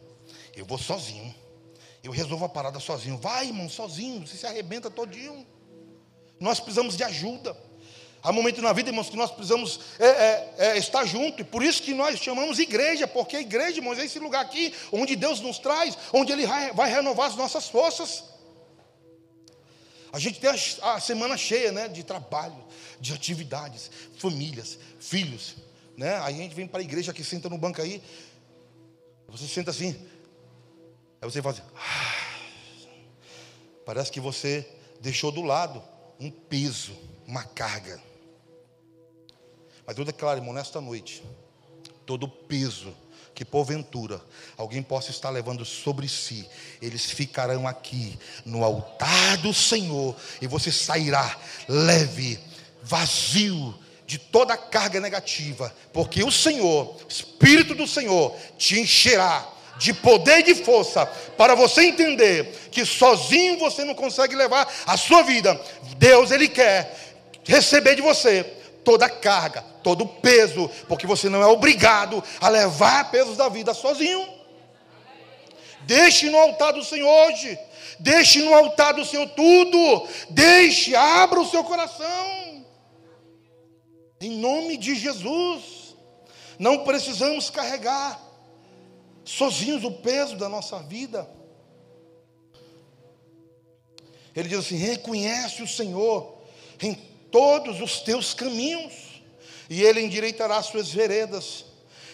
eu 0.55 0.65
vou 0.65 0.79
sozinho. 0.79 1.35
Eu 2.03 2.13
resolvo 2.13 2.45
a 2.45 2.49
parada 2.49 2.79
sozinho. 2.79 3.19
Vai, 3.19 3.47
irmão, 3.47 3.69
sozinho, 3.69 4.27
você 4.27 4.37
se 4.37 4.47
arrebenta 4.47 4.89
todinho. 4.89 5.45
Nós 6.39 6.61
precisamos 6.61 6.97
de 6.97 7.03
ajuda. 7.03 7.57
Há 8.27 8.33
momentos 8.33 8.61
na 8.61 8.73
vida, 8.73 8.91
irmãos, 8.91 9.09
que 9.09 9.17
nós 9.17 9.31
precisamos 9.31 9.79
é, 10.01 10.05
é, 10.05 10.55
é, 10.59 10.79
estar 10.79 11.05
junto, 11.05 11.43
e 11.43 11.45
por 11.45 11.63
isso 11.63 11.81
que 11.81 11.95
nós 11.95 12.19
chamamos 12.19 12.59
igreja, 12.59 13.07
porque 13.07 13.37
a 13.37 13.41
igreja, 13.41 13.77
irmãos, 13.77 14.01
é 14.01 14.05
esse 14.05 14.19
lugar 14.19 14.45
aqui 14.45 14.75
onde 14.91 15.15
Deus 15.15 15.39
nos 15.41 15.61
traz, 15.61 15.97
onde 16.13 16.33
Ele 16.33 16.45
vai 16.75 16.91
renovar 16.91 17.29
as 17.29 17.37
nossas 17.37 17.69
forças. 17.69 18.25
A 20.13 20.19
gente 20.19 20.41
tem 20.41 20.51
a, 20.51 20.95
a 20.95 20.99
semana 20.99 21.37
cheia 21.37 21.71
né, 21.71 21.87
de 21.87 22.03
trabalho, 22.03 22.65
de 23.01 23.13
atividades, 23.13 23.93
famílias, 24.19 24.77
filhos. 24.99 25.55
Né? 25.97 26.17
Aí 26.23 26.35
a 26.35 26.43
gente 26.43 26.55
vem 26.57 26.67
para 26.67 26.81
a 26.81 26.83
igreja 26.83 27.13
que 27.13 27.23
senta 27.23 27.49
no 27.49 27.57
banco 27.57 27.81
aí, 27.81 28.03
você 29.29 29.47
senta 29.47 29.71
assim, 29.71 29.95
aí 31.23 31.31
você 31.31 31.41
faz 31.41 31.63
ah, 31.77 32.39
parece 33.87 34.11
que 34.11 34.19
você 34.19 34.69
deixou 35.01 35.31
do 35.31 35.43
lado 35.43 35.81
um 36.19 36.29
peso, 36.29 36.93
uma 37.25 37.45
carga. 37.45 38.05
Mas 39.87 39.97
eu 39.97 40.05
declaro, 40.05 40.41
irmão, 40.41 40.53
nesta 40.53 40.81
noite, 40.81 41.23
todo 42.05 42.29
peso 42.29 42.93
que 43.35 43.45
porventura 43.45 44.21
alguém 44.57 44.83
possa 44.83 45.11
estar 45.11 45.29
levando 45.29 45.63
sobre 45.65 46.09
si, 46.09 46.49
eles 46.81 47.05
ficarão 47.05 47.69
aqui 47.69 48.19
no 48.47 48.65
altar 48.65 49.37
do 49.37 49.53
Senhor 49.53 50.17
e 50.41 50.47
você 50.47 50.73
sairá 50.73 51.39
leve, 51.69 52.41
vazio 52.83 53.75
de 54.07 54.19
toda 54.19 54.55
a 54.55 54.57
carga 54.57 55.01
negativa, 55.01 55.75
porque 55.93 56.25
o 56.25 56.33
Senhor, 56.33 56.97
Espírito 57.09 57.75
do 57.75 57.87
Senhor, 57.87 58.35
te 58.57 58.81
encherá 58.81 59.47
de 59.79 59.93
poder 59.93 60.39
e 60.39 60.55
de 60.55 60.55
força 60.55 61.05
para 61.37 61.55
você 61.55 61.83
entender 61.83 62.69
que 62.71 62.87
sozinho 62.87 63.59
você 63.59 63.85
não 63.85 63.95
consegue 63.95 64.35
levar 64.35 64.67
a 64.87 64.97
sua 64.97 65.23
vida. 65.23 65.61
Deus 65.99 66.31
ele 66.31 66.49
quer 66.49 67.19
receber 67.45 67.95
de 67.97 68.03
você 68.03 68.57
toda 68.87 69.07
a 69.07 69.11
carga, 69.11 69.63
todo 69.83 70.05
o 70.05 70.09
peso, 70.09 70.71
porque 70.87 71.09
você 71.09 71.29
não 71.29 71.43
é 71.43 71.47
obrigado 71.47 72.23
a 72.41 72.49
levar 72.49 73.11
pesos 73.11 73.37
da 73.37 73.49
vida 73.49 73.75
sozinho. 73.75 74.25
Deixe 75.83 76.31
no 76.31 76.39
altar 76.39 76.73
do 76.73 76.85
Senhor 76.85 77.09
hoje. 77.09 77.59
Deixe 77.99 78.41
no 78.43 78.55
altar 78.55 78.95
do 78.95 79.05
Senhor 79.05 79.29
tudo. 79.31 80.09
Deixe, 80.31 80.95
abra 80.95 81.41
o 81.41 81.51
seu 81.51 81.65
coração. 81.65 82.65
Em 84.21 84.39
nome 84.39 84.77
de 84.77 84.95
Jesus. 84.95 85.97
Não 86.57 86.85
precisamos 86.85 87.51
carregar 87.51 88.21
sozinhos 89.25 89.83
o 89.83 89.91
peso 89.91 90.37
da 90.37 90.49
nossa 90.49 90.79
vida. 90.79 91.29
Ele 94.35 94.49
diz 94.49 94.61
assim: 94.61 94.77
reconhece 94.77 95.61
o 95.61 95.69
Senhor 95.69 96.37
em 96.81 97.16
todos 97.37 97.83
os 97.83 98.01
teus 98.01 98.33
caminhos, 98.33 99.23
e 99.69 99.83
Ele 99.83 100.01
endireitará 100.01 100.57
as 100.57 100.67
suas 100.67 100.91
veredas. 100.91 101.67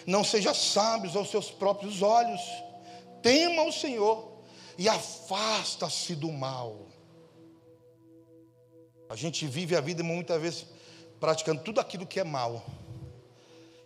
Não 0.05 0.21
seja 0.21 0.53
sábios 0.53 1.15
aos 1.15 1.31
seus 1.31 1.49
próprios 1.49 2.01
olhos, 2.01 2.41
tema 3.21 3.63
o 3.63 3.71
Senhor 3.71 4.33
e 4.77 4.89
afasta-se 4.89 6.13
do 6.13 6.29
mal. 6.29 6.87
A 9.07 9.15
gente 9.15 9.47
vive 9.47 9.77
a 9.77 9.79
vida 9.79 10.03
muitas 10.03 10.41
vezes 10.41 10.65
praticando 11.21 11.63
tudo 11.63 11.79
aquilo 11.79 12.05
que 12.05 12.19
é 12.19 12.25
mal. 12.25 12.61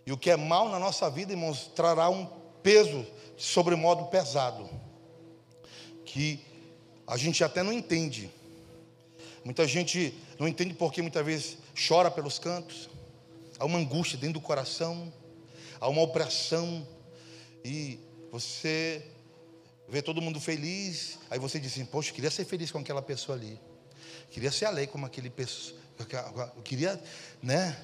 E 0.04 0.10
o 0.10 0.18
que 0.18 0.32
é 0.32 0.36
mal 0.36 0.68
na 0.68 0.80
nossa 0.80 1.08
vida, 1.08 1.34
irmãos, 1.34 1.70
trará 1.72 2.10
um 2.10 2.26
peso 2.64 3.06
sobre 3.36 3.76
modo 3.76 4.06
pesado. 4.06 4.68
Que 6.04 6.44
a 7.06 7.16
gente 7.16 7.44
até 7.44 7.62
não 7.62 7.72
entende. 7.72 8.28
Muita 9.48 9.66
gente 9.66 10.12
não 10.38 10.46
entende 10.46 10.74
porque 10.74 11.00
muitas 11.00 11.24
vezes 11.24 11.56
chora 11.74 12.10
pelos 12.10 12.38
cantos, 12.38 12.90
há 13.58 13.64
uma 13.64 13.78
angústia 13.78 14.18
dentro 14.18 14.34
do 14.34 14.42
coração, 14.42 15.10
há 15.80 15.88
uma 15.88 16.02
opressão, 16.02 16.86
e 17.64 17.98
você 18.30 19.02
vê 19.88 20.02
todo 20.02 20.20
mundo 20.20 20.38
feliz, 20.38 21.18
aí 21.30 21.38
você 21.38 21.58
diz 21.58 21.72
assim: 21.72 21.86
Poxa, 21.86 22.12
queria 22.12 22.30
ser 22.30 22.44
feliz 22.44 22.70
com 22.70 22.78
aquela 22.78 23.00
pessoa 23.00 23.38
ali, 23.38 23.58
queria 24.30 24.52
ser 24.52 24.66
alegre 24.66 24.92
como 24.92 25.06
aquele 25.06 25.30
pessoa, 25.30 25.80
eu 26.54 26.62
queria, 26.62 27.02
né, 27.42 27.74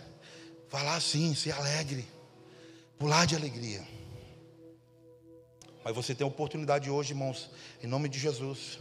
falar 0.69 0.97
assim, 0.97 1.35
ser 1.35 1.53
alegre, 1.53 2.05
pular 2.99 3.27
de 3.27 3.37
alegria. 3.37 3.83
Mas 5.83 5.95
você 5.95 6.15
tem 6.15 6.27
a 6.27 6.29
oportunidade 6.29 6.91
hoje, 6.91 7.13
irmãos, 7.13 7.49
em 7.83 7.87
nome 7.87 8.11
de 8.11 8.19
Jesus 8.19 8.79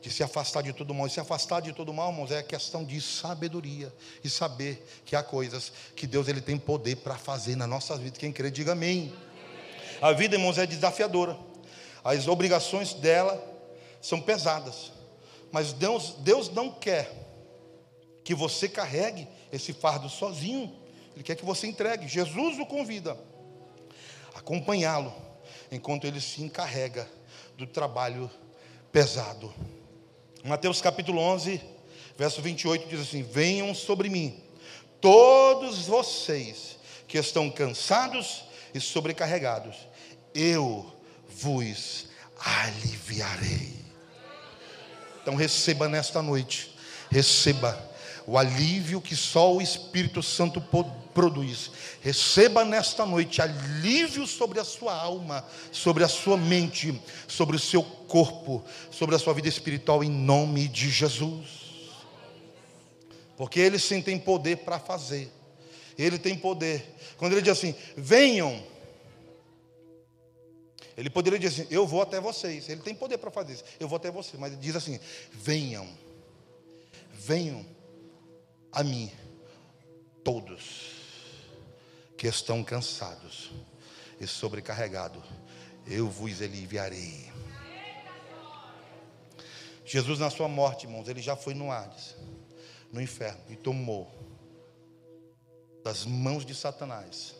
de 0.00 0.10
se 0.10 0.22
afastar 0.22 0.62
de 0.62 0.72
todo 0.72 0.94
mal. 0.94 1.06
E 1.06 1.10
se 1.10 1.20
afastar 1.20 1.60
de 1.60 1.72
todo 1.72 1.92
mal, 1.92 2.10
irmãos, 2.10 2.30
é 2.30 2.42
questão 2.42 2.84
de 2.84 3.00
sabedoria 3.00 3.92
e 4.24 4.30
saber 4.30 4.84
que 5.04 5.14
há 5.14 5.22
coisas 5.22 5.72
que 5.94 6.06
Deus 6.06 6.28
ele 6.28 6.40
tem 6.40 6.58
poder 6.58 6.96
para 6.96 7.16
fazer 7.16 7.56
na 7.56 7.66
nossa 7.66 7.96
vida. 7.96 8.18
Quem 8.18 8.32
crê, 8.32 8.50
diga 8.50 8.72
amém. 8.72 9.12
A 10.00 10.12
vida, 10.12 10.36
irmãos, 10.36 10.58
é 10.58 10.66
desafiadora. 10.66 11.38
As 12.02 12.26
obrigações 12.26 12.94
dela 12.94 13.42
são 14.00 14.20
pesadas. 14.20 14.92
Mas 15.52 15.72
Deus, 15.72 16.14
Deus 16.20 16.48
não 16.48 16.70
quer 16.70 17.12
que 18.24 18.34
você 18.34 18.68
carregue 18.68 19.28
esse 19.52 19.72
fardo 19.72 20.08
sozinho. 20.08 20.74
Ele 21.14 21.22
quer 21.22 21.34
que 21.34 21.44
você 21.44 21.66
entregue. 21.66 22.08
Jesus 22.08 22.58
o 22.58 22.64
convida 22.64 23.18
a 24.34 24.38
acompanhá-lo 24.38 25.12
enquanto 25.70 26.06
ele 26.06 26.20
se 26.20 26.42
encarrega 26.42 27.08
do 27.56 27.66
trabalho 27.66 28.30
pesado. 28.90 29.52
Mateus 30.44 30.80
capítulo 30.80 31.20
11, 31.20 31.60
verso 32.16 32.40
28 32.40 32.88
diz 32.88 33.00
assim: 33.00 33.22
Venham 33.22 33.74
sobre 33.74 34.08
mim, 34.08 34.42
todos 35.00 35.86
vocês 35.86 36.78
que 37.06 37.18
estão 37.18 37.50
cansados 37.50 38.44
e 38.72 38.80
sobrecarregados, 38.80 39.76
eu 40.34 40.90
vos 41.28 42.06
aliviarei. 42.38 43.74
Então 45.20 45.34
receba 45.34 45.88
nesta 45.88 46.22
noite, 46.22 46.74
receba 47.10 47.78
o 48.26 48.38
alívio 48.38 49.00
que 49.00 49.14
só 49.14 49.54
o 49.54 49.60
Espírito 49.60 50.22
Santo 50.22 50.60
produz. 51.14 51.70
Receba 52.00 52.64
nesta 52.64 53.04
noite 53.04 53.42
alívio 53.42 54.26
sobre 54.26 54.58
a 54.60 54.64
sua 54.64 54.94
alma, 54.94 55.44
sobre 55.72 56.04
a 56.04 56.08
sua 56.08 56.36
mente, 56.36 57.00
sobre 57.28 57.56
o 57.56 57.58
seu 57.58 57.82
corpo, 57.82 58.64
sobre 58.90 59.14
a 59.14 59.18
sua 59.18 59.34
vida 59.34 59.48
espiritual, 59.48 60.02
em 60.02 60.10
nome 60.10 60.68
de 60.68 60.90
Jesus. 60.90 61.70
Porque 63.36 63.60
Ele 63.60 63.78
sim 63.78 64.02
tem 64.02 64.18
poder 64.18 64.58
para 64.58 64.78
fazer. 64.78 65.30
Ele 65.96 66.18
tem 66.18 66.36
poder. 66.36 66.96
Quando 67.16 67.32
Ele 67.32 67.42
diz 67.42 67.52
assim: 67.52 67.74
venham. 67.96 68.62
Ele 70.96 71.08
poderia 71.08 71.38
dizer 71.38 71.62
assim: 71.62 71.74
eu 71.74 71.86
vou 71.86 72.02
até 72.02 72.20
vocês. 72.20 72.68
Ele 72.68 72.82
tem 72.82 72.94
poder 72.94 73.18
para 73.18 73.30
fazer 73.30 73.54
isso. 73.54 73.64
Eu 73.78 73.88
vou 73.88 73.96
até 73.96 74.10
vocês. 74.10 74.38
Mas 74.38 74.52
ele 74.52 74.60
diz 74.60 74.76
assim: 74.76 75.00
venham. 75.32 75.88
Venham 77.12 77.64
a 78.72 78.82
mim 78.82 79.10
todos 80.22 80.99
que 82.20 82.28
estão 82.28 82.62
cansados 82.62 83.50
e 84.20 84.26
sobrecarregados, 84.26 85.24
eu 85.86 86.06
vos 86.06 86.42
aliviarei. 86.42 87.32
Jesus, 89.86 90.18
na 90.18 90.28
sua 90.28 90.46
morte, 90.46 90.84
irmãos, 90.84 91.08
ele 91.08 91.22
já 91.22 91.34
foi 91.34 91.54
no 91.54 91.72
Hades, 91.72 92.14
no 92.92 93.00
inferno, 93.00 93.40
e 93.48 93.56
tomou 93.56 94.06
das 95.82 96.04
mãos 96.04 96.44
de 96.44 96.54
Satanás 96.54 97.34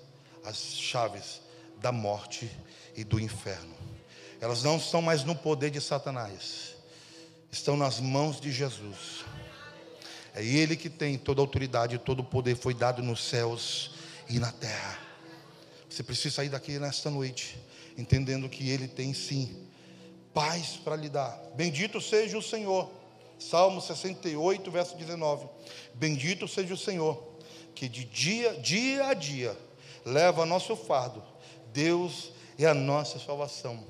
as 0.46 0.56
chaves 0.56 1.42
da 1.76 1.92
morte 1.92 2.50
e 2.96 3.04
do 3.04 3.20
inferno. 3.20 3.76
Elas 4.40 4.62
não 4.62 4.78
estão 4.78 5.02
mais 5.02 5.24
no 5.24 5.36
poder 5.36 5.68
de 5.68 5.80
Satanás, 5.82 6.74
estão 7.52 7.76
nas 7.76 8.00
mãos 8.00 8.40
de 8.40 8.50
Jesus. 8.50 9.26
É 10.34 10.42
Ele 10.42 10.74
que 10.74 10.88
tem 10.88 11.18
toda 11.18 11.42
a 11.42 11.44
autoridade, 11.44 11.98
todo 11.98 12.20
o 12.20 12.24
poder 12.24 12.56
foi 12.56 12.72
dado 12.72 13.02
nos 13.02 13.22
céus 13.22 13.99
e 14.30 14.38
na 14.38 14.52
terra. 14.52 14.98
Você 15.88 16.02
precisa 16.02 16.36
sair 16.36 16.48
daqui 16.48 16.78
nesta 16.78 17.10
noite, 17.10 17.58
entendendo 17.98 18.48
que 18.48 18.70
Ele 18.70 18.86
tem 18.86 19.12
sim 19.12 19.66
paz 20.32 20.76
para 20.76 20.94
lhe 20.94 21.08
dar. 21.08 21.36
Bendito 21.54 22.00
seja 22.00 22.38
o 22.38 22.42
Senhor. 22.42 22.88
Salmo 23.38 23.80
68, 23.80 24.70
verso 24.70 24.96
19. 24.96 25.48
Bendito 25.94 26.46
seja 26.46 26.74
o 26.74 26.78
Senhor, 26.78 27.36
que 27.74 27.88
de 27.88 28.04
dia, 28.04 28.54
dia 28.54 29.06
a 29.06 29.14
dia 29.14 29.56
leva 30.04 30.46
nosso 30.46 30.76
fardo. 30.76 31.22
Deus 31.72 32.32
é 32.58 32.66
a 32.66 32.74
nossa 32.74 33.18
salvação. 33.18 33.84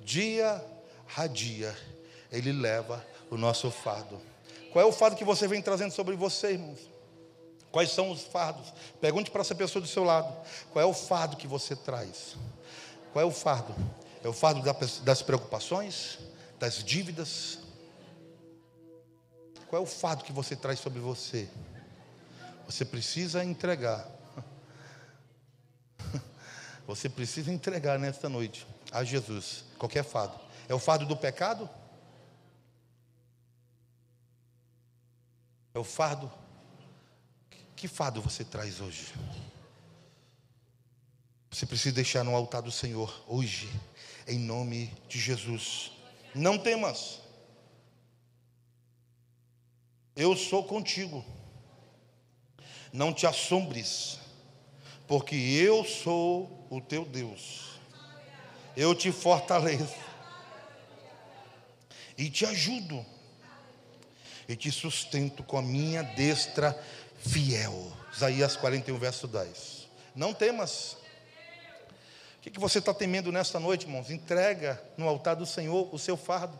Dia 0.00 0.64
a 1.16 1.26
dia, 1.26 1.76
Ele 2.30 2.52
leva 2.52 3.04
o 3.30 3.36
nosso 3.36 3.70
fardo. 3.70 4.20
Qual 4.72 4.82
é 4.82 4.88
o 4.88 4.92
fardo 4.92 5.16
que 5.16 5.24
você 5.24 5.46
vem 5.46 5.60
trazendo 5.60 5.92
sobre 5.92 6.16
você, 6.16 6.52
irmãos? 6.52 6.91
Quais 7.72 7.90
são 7.90 8.10
os 8.10 8.22
fardos? 8.22 8.72
Pergunte 9.00 9.30
para 9.30 9.40
essa 9.40 9.54
pessoa 9.54 9.80
do 9.82 9.88
seu 9.88 10.04
lado. 10.04 10.30
Qual 10.70 10.82
é 10.82 10.86
o 10.86 10.92
fardo 10.92 11.38
que 11.38 11.46
você 11.46 11.74
traz? 11.74 12.36
Qual 13.12 13.22
é 13.22 13.26
o 13.26 13.32
fardo? 13.32 13.74
É 14.22 14.28
o 14.28 14.32
fardo 14.32 14.62
das 15.02 15.22
preocupações, 15.22 16.18
das 16.58 16.84
dívidas? 16.84 17.58
Qual 19.68 19.80
é 19.80 19.82
o 19.82 19.88
fardo 19.88 20.22
que 20.22 20.32
você 20.32 20.54
traz 20.54 20.78
sobre 20.80 21.00
você? 21.00 21.48
Você 22.66 22.84
precisa 22.84 23.42
entregar. 23.42 24.06
Você 26.86 27.08
precisa 27.08 27.50
entregar 27.50 27.98
nesta 27.98 28.28
noite 28.28 28.66
a 28.90 29.04
Jesus 29.04 29.64
qualquer 29.78 30.04
fardo. 30.04 30.38
É 30.68 30.74
o 30.74 30.78
fardo 30.78 31.06
do 31.06 31.16
pecado? 31.16 31.70
É 35.74 35.78
o 35.78 35.84
fardo. 35.84 36.30
Que 37.82 37.88
fardo 37.88 38.22
você 38.22 38.44
traz 38.44 38.80
hoje? 38.80 39.12
Você 41.50 41.66
precisa 41.66 41.92
deixar 41.92 42.22
no 42.22 42.32
altar 42.32 42.62
do 42.62 42.70
Senhor 42.70 43.24
hoje, 43.26 43.68
em 44.28 44.38
nome 44.38 44.86
de 45.08 45.18
Jesus. 45.18 45.90
Não 46.32 46.56
temas. 46.56 47.18
Eu 50.14 50.36
sou 50.36 50.62
contigo. 50.62 51.24
Não 52.92 53.12
te 53.12 53.26
assombres, 53.26 54.20
porque 55.08 55.34
eu 55.34 55.84
sou 55.84 56.64
o 56.70 56.80
teu 56.80 57.04
Deus. 57.04 57.80
Eu 58.76 58.94
te 58.94 59.10
fortaleço 59.10 59.96
e 62.16 62.30
te 62.30 62.46
ajudo 62.46 63.04
e 64.48 64.54
te 64.54 64.70
sustento 64.70 65.42
com 65.42 65.58
a 65.58 65.62
minha 65.62 66.02
destra 66.02 66.80
fiel. 67.24 67.92
Isaías 68.14 68.56
41, 68.56 68.98
verso 68.98 69.26
10. 69.26 69.88
Não 70.14 70.34
temas. 70.34 70.96
O 72.38 72.50
que 72.50 72.58
você 72.58 72.78
está 72.80 72.92
temendo 72.92 73.30
nesta 73.30 73.60
noite, 73.60 73.86
irmãos? 73.86 74.10
Entrega 74.10 74.82
no 74.96 75.08
altar 75.08 75.36
do 75.36 75.46
Senhor 75.46 75.88
o 75.94 75.98
seu 75.98 76.16
fardo. 76.16 76.58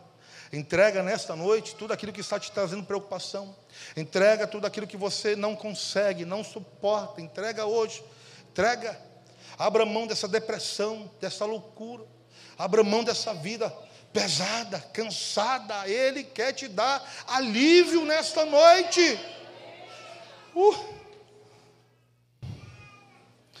Entrega 0.51 1.03
nesta 1.03 1.35
noite 1.35 1.75
tudo 1.75 1.93
aquilo 1.93 2.13
que 2.13 2.21
está 2.21 2.39
te 2.39 2.51
trazendo 2.51 2.83
preocupação. 2.83 3.55
Entrega 3.97 4.47
tudo 4.47 4.65
aquilo 4.65 4.87
que 4.87 4.95
você 4.95 5.35
não 5.35 5.55
consegue, 5.55 6.25
não 6.25 6.43
suporta. 6.43 7.19
Entrega 7.19 7.65
hoje. 7.65 8.03
Entrega. 8.49 8.97
Abra 9.57 9.85
mão 9.85 10.07
dessa 10.07 10.27
depressão, 10.27 11.11
dessa 11.19 11.43
loucura. 11.43 12.05
Abra 12.57 12.83
mão 12.83 13.03
dessa 13.03 13.33
vida 13.33 13.69
pesada, 14.13 14.79
cansada. 14.93 15.87
Ele 15.89 16.23
quer 16.23 16.53
te 16.53 16.67
dar 16.67 17.03
alívio 17.27 18.05
nesta 18.05 18.45
noite. 18.45 19.19
Uh. 20.55 20.75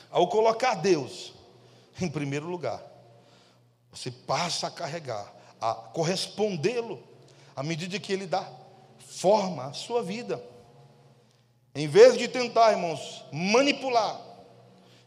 Ao 0.09 0.27
colocar 0.27 0.75
Deus 0.75 1.33
em 1.99 2.09
primeiro 2.09 2.47
lugar, 2.47 2.83
você 3.91 4.11
passa 4.11 4.67
a 4.67 4.71
carregar, 4.71 5.33
a 5.59 5.73
correspondê-lo 5.73 7.01
à 7.55 7.63
medida 7.63 7.99
que 7.99 8.13
Ele 8.13 8.27
dá 8.27 8.47
forma 8.99 9.65
à 9.65 9.73
sua 9.73 10.03
vida. 10.03 10.43
Em 11.75 11.87
vez 11.87 12.17
de 12.17 12.27
tentar, 12.27 12.71
irmãos, 12.71 13.25
manipular 13.31 14.21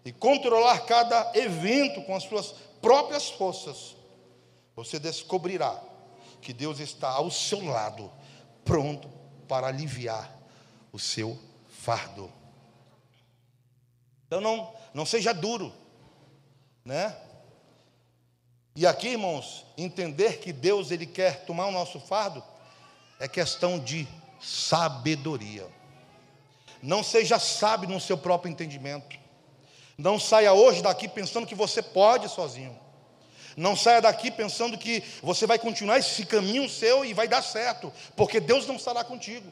e 0.05 0.13
controlar 0.13 0.81
cada 0.81 1.33
evento 1.35 2.03
com 2.03 2.15
as 2.15 2.25
suas 2.25 2.55
próprias 2.81 3.29
forças, 3.31 3.97
você 4.75 4.99
descobrirá 4.99 5.81
que 6.41 6.53
Deus 6.53 6.81
está 6.81 7.11
ao 7.11 7.31
seu 7.31 7.65
lado, 7.65 8.11
pronto 8.65 9.09
para 9.49 9.69
aliviar 9.69 10.37
o 10.93 10.99
seu 10.99 11.39
fardo. 11.87 12.33
Então 14.27 14.41
não, 14.41 14.75
não 14.93 15.07
seja 15.07 15.33
duro, 15.33 15.73
né? 16.85 17.17
E 18.75 18.85
aqui, 18.85 19.11
irmãos, 19.11 19.65
entender 19.79 20.39
que 20.39 20.53
Deus 20.53 20.91
ele 20.91 21.07
quer 21.07 21.45
tomar 21.45 21.67
o 21.67 21.71
nosso 21.71 22.01
fardo 22.01 22.43
é 23.21 23.29
questão 23.29 23.79
de 23.79 24.07
sabedoria. 24.41 25.67
Não 26.83 27.05
seja 27.05 27.39
sábio 27.39 27.89
no 27.89 28.01
seu 28.01 28.19
próprio 28.19 28.51
entendimento. 28.51 29.17
Não 29.97 30.19
saia 30.19 30.53
hoje 30.53 30.83
daqui 30.83 31.07
pensando 31.07 31.47
que 31.47 31.55
você 31.55 31.81
pode 31.81 32.29
sozinho. 32.29 32.77
Não 33.57 33.77
saia 33.77 34.03
daqui 34.03 34.31
pensando 34.31 34.77
que 34.77 35.05
você 35.23 35.47
vai 35.47 35.59
continuar 35.59 35.99
esse 35.99 36.27
caminho 36.27 36.69
seu 36.69 37.05
e 37.05 37.15
vai 37.15 37.29
dar 37.29 37.43
certo, 37.43 37.93
porque 38.17 38.41
Deus 38.41 38.67
não 38.67 38.75
estará 38.75 39.05
contigo. 39.05 39.51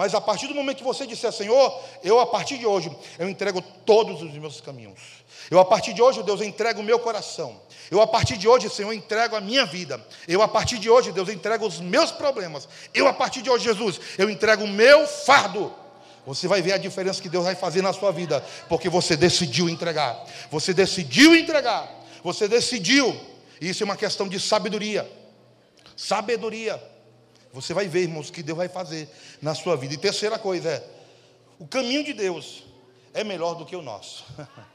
Mas 0.00 0.14
a 0.14 0.20
partir 0.20 0.46
do 0.46 0.54
momento 0.54 0.78
que 0.78 0.82
você 0.82 1.06
disser, 1.06 1.30
Senhor, 1.30 1.78
eu 2.02 2.18
a 2.18 2.26
partir 2.26 2.56
de 2.56 2.64
hoje, 2.64 2.90
eu 3.18 3.28
entrego 3.28 3.60
todos 3.84 4.22
os 4.22 4.32
meus 4.32 4.58
caminhos. 4.58 4.98
Eu 5.50 5.60
a 5.60 5.64
partir 5.66 5.92
de 5.92 6.00
hoje, 6.00 6.22
Deus, 6.22 6.40
eu 6.40 6.46
entrego 6.46 6.80
o 6.80 6.82
meu 6.82 6.98
coração. 6.98 7.60
Eu 7.90 8.00
a 8.00 8.06
partir 8.06 8.38
de 8.38 8.48
hoje, 8.48 8.70
Senhor, 8.70 8.94
entrego 8.94 9.36
a 9.36 9.42
minha 9.42 9.66
vida. 9.66 10.02
Eu 10.26 10.40
a 10.40 10.48
partir 10.48 10.78
de 10.78 10.88
hoje, 10.88 11.12
Deus, 11.12 11.28
eu 11.28 11.34
entrego 11.34 11.66
os 11.66 11.80
meus 11.80 12.10
problemas. 12.10 12.66
Eu 12.94 13.06
a 13.08 13.12
partir 13.12 13.42
de 13.42 13.50
hoje, 13.50 13.64
Jesus, 13.64 14.00
eu 14.16 14.30
entrego 14.30 14.64
o 14.64 14.68
meu 14.68 15.06
fardo. 15.06 15.70
Você 16.24 16.48
vai 16.48 16.62
ver 16.62 16.72
a 16.72 16.78
diferença 16.78 17.20
que 17.20 17.28
Deus 17.28 17.44
vai 17.44 17.54
fazer 17.54 17.82
na 17.82 17.92
sua 17.92 18.10
vida, 18.10 18.42
porque 18.70 18.88
você 18.88 19.14
decidiu 19.18 19.68
entregar. 19.68 20.18
Você 20.50 20.72
decidiu 20.72 21.36
entregar. 21.36 21.86
Você 22.24 22.48
decidiu. 22.48 23.14
Isso 23.60 23.82
é 23.82 23.84
uma 23.84 23.98
questão 23.98 24.26
de 24.26 24.40
sabedoria. 24.40 25.06
Sabedoria. 25.94 26.82
Você 27.52 27.74
vai 27.74 27.88
ver, 27.88 28.02
irmãos, 28.02 28.28
o 28.28 28.32
que 28.32 28.42
Deus 28.42 28.56
vai 28.56 28.68
fazer 28.68 29.08
na 29.42 29.54
sua 29.54 29.76
vida. 29.76 29.94
E 29.94 29.98
terceira 29.98 30.38
coisa 30.38 30.70
é: 30.70 30.84
o 31.58 31.66
caminho 31.66 32.04
de 32.04 32.12
Deus 32.12 32.64
é 33.12 33.24
melhor 33.24 33.54
do 33.54 33.66
que 33.66 33.74
o 33.74 33.82
nosso. 33.82 34.24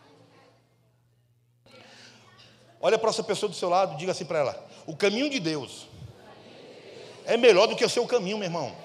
Olha 2.82 3.00
para 3.00 3.10
essa 3.10 3.24
pessoa 3.24 3.50
do 3.50 3.56
seu 3.56 3.70
lado, 3.70 3.98
diga 3.98 4.12
assim 4.12 4.26
para 4.26 4.40
ela: 4.40 4.68
o 4.86 4.96
caminho 4.96 5.30
de 5.30 5.40
Deus 5.40 5.88
é 7.26 7.38
melhor 7.38 7.68
do 7.68 7.76
que 7.76 7.86
o 7.86 7.90
seu 7.90 8.06
caminho, 8.06 8.38
meu 8.38 8.48
irmão. 8.48 8.76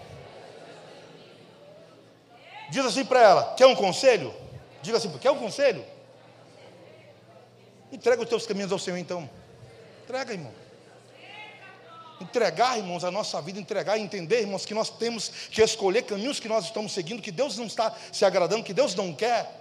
Diz 2.70 2.84
assim 2.84 3.04
para 3.04 3.20
ela: 3.20 3.54
quer 3.56 3.66
um 3.66 3.74
conselho? 3.74 4.32
Diga 4.82 4.98
assim: 4.98 5.10
quer 5.18 5.30
um 5.32 5.38
conselho? 5.38 5.84
Entrega 7.92 8.22
os 8.22 8.28
teus 8.28 8.46
caminhos 8.46 8.70
ao 8.70 8.78
Senhor 8.78 8.98
então. 8.98 9.28
Entrega, 10.04 10.32
irmão. 10.32 10.52
Entregar, 12.20 12.76
irmãos, 12.76 13.02
a 13.02 13.10
nossa 13.10 13.40
vida, 13.40 13.58
entregar 13.58 13.96
e 13.96 14.02
entender, 14.02 14.40
irmãos, 14.40 14.66
que 14.66 14.74
nós 14.74 14.90
temos 14.90 15.30
que 15.50 15.62
escolher 15.62 16.02
caminhos 16.02 16.38
que 16.38 16.48
nós 16.48 16.66
estamos 16.66 16.92
seguindo, 16.92 17.22
que 17.22 17.32
Deus 17.32 17.56
não 17.56 17.66
está 17.66 17.94
se 18.12 18.24
agradando, 18.24 18.62
que 18.62 18.74
Deus 18.74 18.94
não 18.94 19.14
quer. 19.14 19.58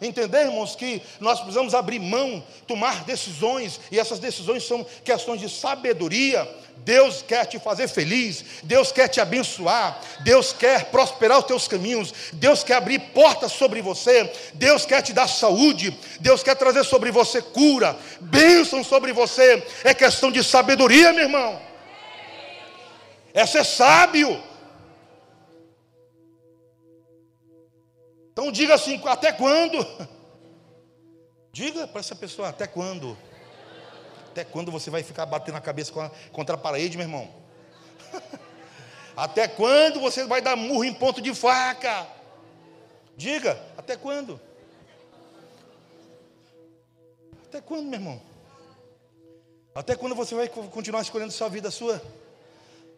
Entender, 0.00 0.44
irmãos, 0.44 0.76
que 0.76 1.02
nós 1.18 1.40
precisamos 1.40 1.74
abrir 1.74 1.98
mão, 1.98 2.44
tomar 2.66 3.04
decisões, 3.04 3.80
e 3.90 3.98
essas 3.98 4.18
decisões 4.18 4.64
são 4.64 4.84
questões 5.02 5.40
de 5.40 5.48
sabedoria. 5.48 6.46
Deus 6.78 7.22
quer 7.26 7.46
te 7.46 7.58
fazer 7.58 7.88
feliz, 7.88 8.44
Deus 8.62 8.92
quer 8.92 9.08
te 9.08 9.20
abençoar, 9.20 9.98
Deus 10.20 10.52
quer 10.52 10.84
prosperar 10.90 11.38
os 11.38 11.46
teus 11.46 11.66
caminhos, 11.66 12.12
Deus 12.34 12.62
quer 12.62 12.74
abrir 12.74 12.98
portas 13.14 13.52
sobre 13.52 13.80
você, 13.80 14.30
Deus 14.54 14.84
quer 14.84 15.00
te 15.02 15.14
dar 15.14 15.26
saúde, 15.26 15.98
Deus 16.20 16.42
quer 16.42 16.54
trazer 16.54 16.84
sobre 16.84 17.10
você 17.10 17.40
cura, 17.40 17.96
bênção 18.20 18.84
sobre 18.84 19.12
você. 19.12 19.66
É 19.82 19.94
questão 19.94 20.30
de 20.30 20.44
sabedoria, 20.44 21.12
meu 21.12 21.24
irmão. 21.24 21.66
É 23.36 23.44
ser 23.44 23.64
sábio. 23.64 24.42
Então 28.32 28.50
diga 28.50 28.72
assim: 28.72 28.98
até 29.04 29.30
quando? 29.30 29.76
Diga 31.52 31.86
para 31.86 32.00
essa 32.00 32.16
pessoa: 32.16 32.48
até 32.48 32.66
quando? 32.66 33.14
Até 34.30 34.42
quando 34.42 34.72
você 34.72 34.88
vai 34.88 35.02
ficar 35.02 35.26
batendo 35.26 35.58
a 35.58 35.60
cabeça 35.60 35.92
contra 36.32 36.54
a 36.54 36.58
parede, 36.58 36.96
meu 36.96 37.04
irmão? 37.04 37.30
Até 39.16 39.48
quando 39.48 39.98
você 39.98 40.26
vai 40.26 40.42
dar 40.42 40.56
murro 40.56 40.84
em 40.84 40.92
ponto 40.92 41.22
de 41.22 41.34
faca? 41.34 42.06
Diga, 43.16 43.58
até 43.78 43.96
quando? 43.96 44.38
Até 47.46 47.62
quando, 47.62 47.86
meu 47.86 47.98
irmão? 47.98 48.20
Até 49.74 49.96
quando 49.96 50.14
você 50.14 50.34
vai 50.34 50.48
continuar 50.48 51.00
escolhendo 51.00 51.32
sua 51.32 51.48
vida 51.48 51.70
sua? 51.70 52.02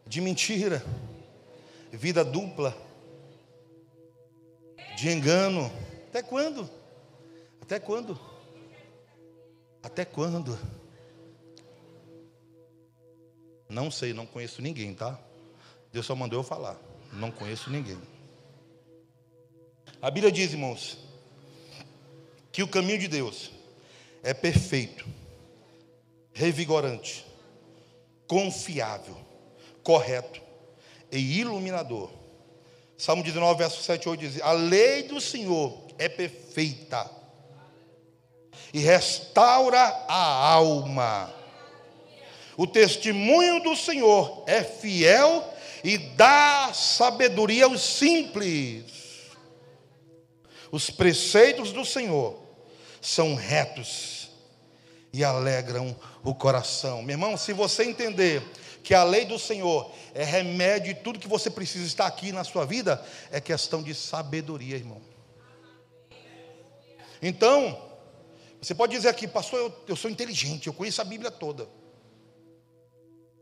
De 0.08 0.20
mentira, 0.20 0.82
vida 1.92 2.24
dupla, 2.24 2.76
de 4.96 5.10
engano. 5.10 5.70
Até 6.08 6.22
quando? 6.22 6.68
Até 7.60 7.78
quando? 7.78 8.18
Até 9.82 10.04
quando? 10.04 10.58
Não 13.68 13.90
sei, 13.90 14.14
não 14.14 14.24
conheço 14.24 14.62
ninguém, 14.62 14.94
tá? 14.94 15.20
Deus 15.92 16.06
só 16.06 16.16
mandou 16.16 16.38
eu 16.38 16.42
falar. 16.42 16.80
Não 17.12 17.30
conheço 17.30 17.70
ninguém. 17.70 18.00
A 20.00 20.10
Bíblia 20.10 20.32
diz, 20.32 20.52
irmãos, 20.52 20.98
que 22.50 22.62
o 22.62 22.68
caminho 22.68 22.98
de 22.98 23.08
Deus 23.08 23.50
é 24.22 24.32
perfeito, 24.32 25.06
revigorante, 26.32 27.26
confiável, 28.26 29.16
correto 29.88 30.42
e 31.10 31.40
iluminador. 31.40 32.10
Salmo 32.98 33.22
19, 33.22 33.58
verso 33.58 33.82
7 33.82 34.04
e 34.04 34.08
8 34.10 34.20
diz: 34.20 34.42
A 34.42 34.52
lei 34.52 35.04
do 35.04 35.18
Senhor 35.18 35.82
é 35.96 36.10
perfeita 36.10 37.10
e 38.70 38.80
restaura 38.80 39.80
a 40.06 40.52
alma. 40.52 41.32
O 42.54 42.66
testemunho 42.66 43.62
do 43.62 43.74
Senhor 43.74 44.44
é 44.46 44.62
fiel 44.62 45.54
e 45.82 45.96
dá 45.96 46.70
sabedoria 46.74 47.64
aos 47.64 47.80
simples. 47.80 48.84
Os 50.70 50.90
preceitos 50.90 51.72
do 51.72 51.82
Senhor 51.86 52.38
são 53.00 53.34
retos 53.34 54.28
e 55.14 55.24
alegram 55.24 55.96
o 56.22 56.34
coração. 56.34 57.00
Meu 57.00 57.14
irmão, 57.14 57.38
se 57.38 57.54
você 57.54 57.84
entender 57.84 58.42
que 58.88 58.94
a 58.94 59.04
lei 59.04 59.26
do 59.26 59.38
Senhor 59.38 59.92
é 60.14 60.24
remédio 60.24 60.92
e 60.92 60.94
tudo 60.94 61.18
que 61.18 61.28
você 61.28 61.50
precisa 61.50 61.84
estar 61.84 62.06
aqui 62.06 62.32
na 62.32 62.42
sua 62.42 62.64
vida, 62.64 63.04
é 63.30 63.38
questão 63.38 63.82
de 63.82 63.94
sabedoria, 63.94 64.76
irmão. 64.76 64.98
Então, 67.20 67.86
você 68.58 68.74
pode 68.74 68.96
dizer 68.96 69.10
aqui, 69.10 69.28
pastor, 69.28 69.60
eu, 69.60 69.84
eu 69.88 69.94
sou 69.94 70.10
inteligente, 70.10 70.68
eu 70.68 70.72
conheço 70.72 71.02
a 71.02 71.04
Bíblia 71.04 71.30
toda. 71.30 71.68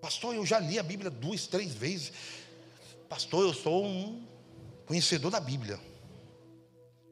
Pastor, 0.01 0.35
eu 0.35 0.45
já 0.45 0.59
li 0.59 0.81
a 0.81 0.83
Bíblia 0.83 1.13
duas, 1.13 1.47
três 1.47 1.73
vezes. 1.73 2.13
Pastor, 3.09 3.45
eu 3.45 3.55
sou 3.55 3.85
um 3.87 4.27
conhecedor 4.85 5.31
da 5.31 5.39
Bíblia. 5.39 5.79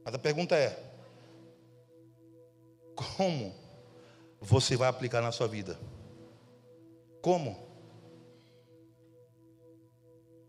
Mas 0.04 0.12
a 0.12 0.18
pergunta 0.18 0.56
é: 0.56 0.76
como 2.96 3.54
você 4.40 4.76
vai 4.76 4.88
aplicar 4.88 5.22
na 5.22 5.30
sua 5.30 5.46
vida? 5.46 5.78
Como? 7.22 7.63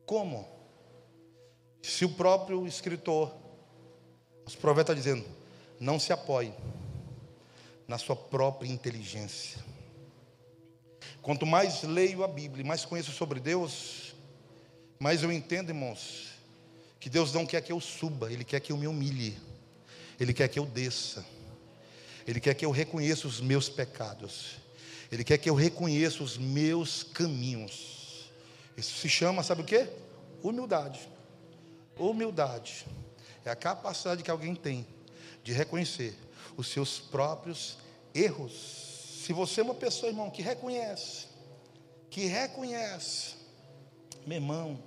Como? 0.05 0.47
Se 1.81 2.05
o 2.05 2.09
próprio 2.09 2.65
escritor, 2.67 3.33
os 4.45 4.55
profetas 4.55 4.97
está 4.97 5.11
dizendo, 5.11 5.27
não 5.79 5.99
se 5.99 6.13
apoie 6.13 6.53
na 7.87 7.97
sua 7.97 8.15
própria 8.15 8.69
inteligência. 8.69 9.63
Quanto 11.21 11.45
mais 11.45 11.83
leio 11.83 12.23
a 12.23 12.27
Bíblia, 12.27 12.65
mais 12.65 12.85
conheço 12.85 13.11
sobre 13.11 13.39
Deus, 13.39 14.15
mais 14.99 15.23
eu 15.23 15.31
entendo, 15.31 15.69
irmãos, 15.69 16.29
que 16.99 17.09
Deus 17.09 17.33
não 17.33 17.45
quer 17.45 17.61
que 17.61 17.71
eu 17.71 17.79
suba, 17.79 18.31
Ele 18.31 18.43
quer 18.43 18.59
que 18.59 18.71
eu 18.71 18.77
me 18.77 18.87
humilhe, 18.87 19.37
Ele 20.19 20.33
quer 20.33 20.47
que 20.47 20.59
eu 20.59 20.65
desça, 20.65 21.25
Ele 22.27 22.39
quer 22.39 22.53
que 22.53 22.65
eu 22.65 22.71
reconheça 22.71 23.27
os 23.27 23.41
meus 23.41 23.69
pecados, 23.69 24.57
Ele 25.11 25.23
quer 25.23 25.37
que 25.37 25.49
eu 25.49 25.55
reconheça 25.55 26.23
os 26.23 26.37
meus 26.37 27.03
caminhos. 27.03 27.94
Isso 28.75 28.97
se 28.97 29.09
chama, 29.09 29.43
sabe 29.43 29.61
o 29.61 29.65
que? 29.65 29.87
Humildade. 30.43 31.07
Humildade 31.97 32.85
é 33.45 33.49
a 33.49 33.55
capacidade 33.55 34.23
que 34.23 34.31
alguém 34.31 34.55
tem 34.55 34.85
de 35.43 35.53
reconhecer 35.53 36.17
os 36.57 36.67
seus 36.67 36.99
próprios 36.99 37.77
erros. 38.13 39.21
Se 39.23 39.33
você 39.33 39.61
é 39.61 39.63
uma 39.63 39.75
pessoa, 39.75 40.09
irmão, 40.09 40.29
que 40.29 40.41
reconhece, 40.41 41.27
que 42.09 42.25
reconhece, 42.25 43.35
meu 44.25 44.37
irmão, 44.37 44.79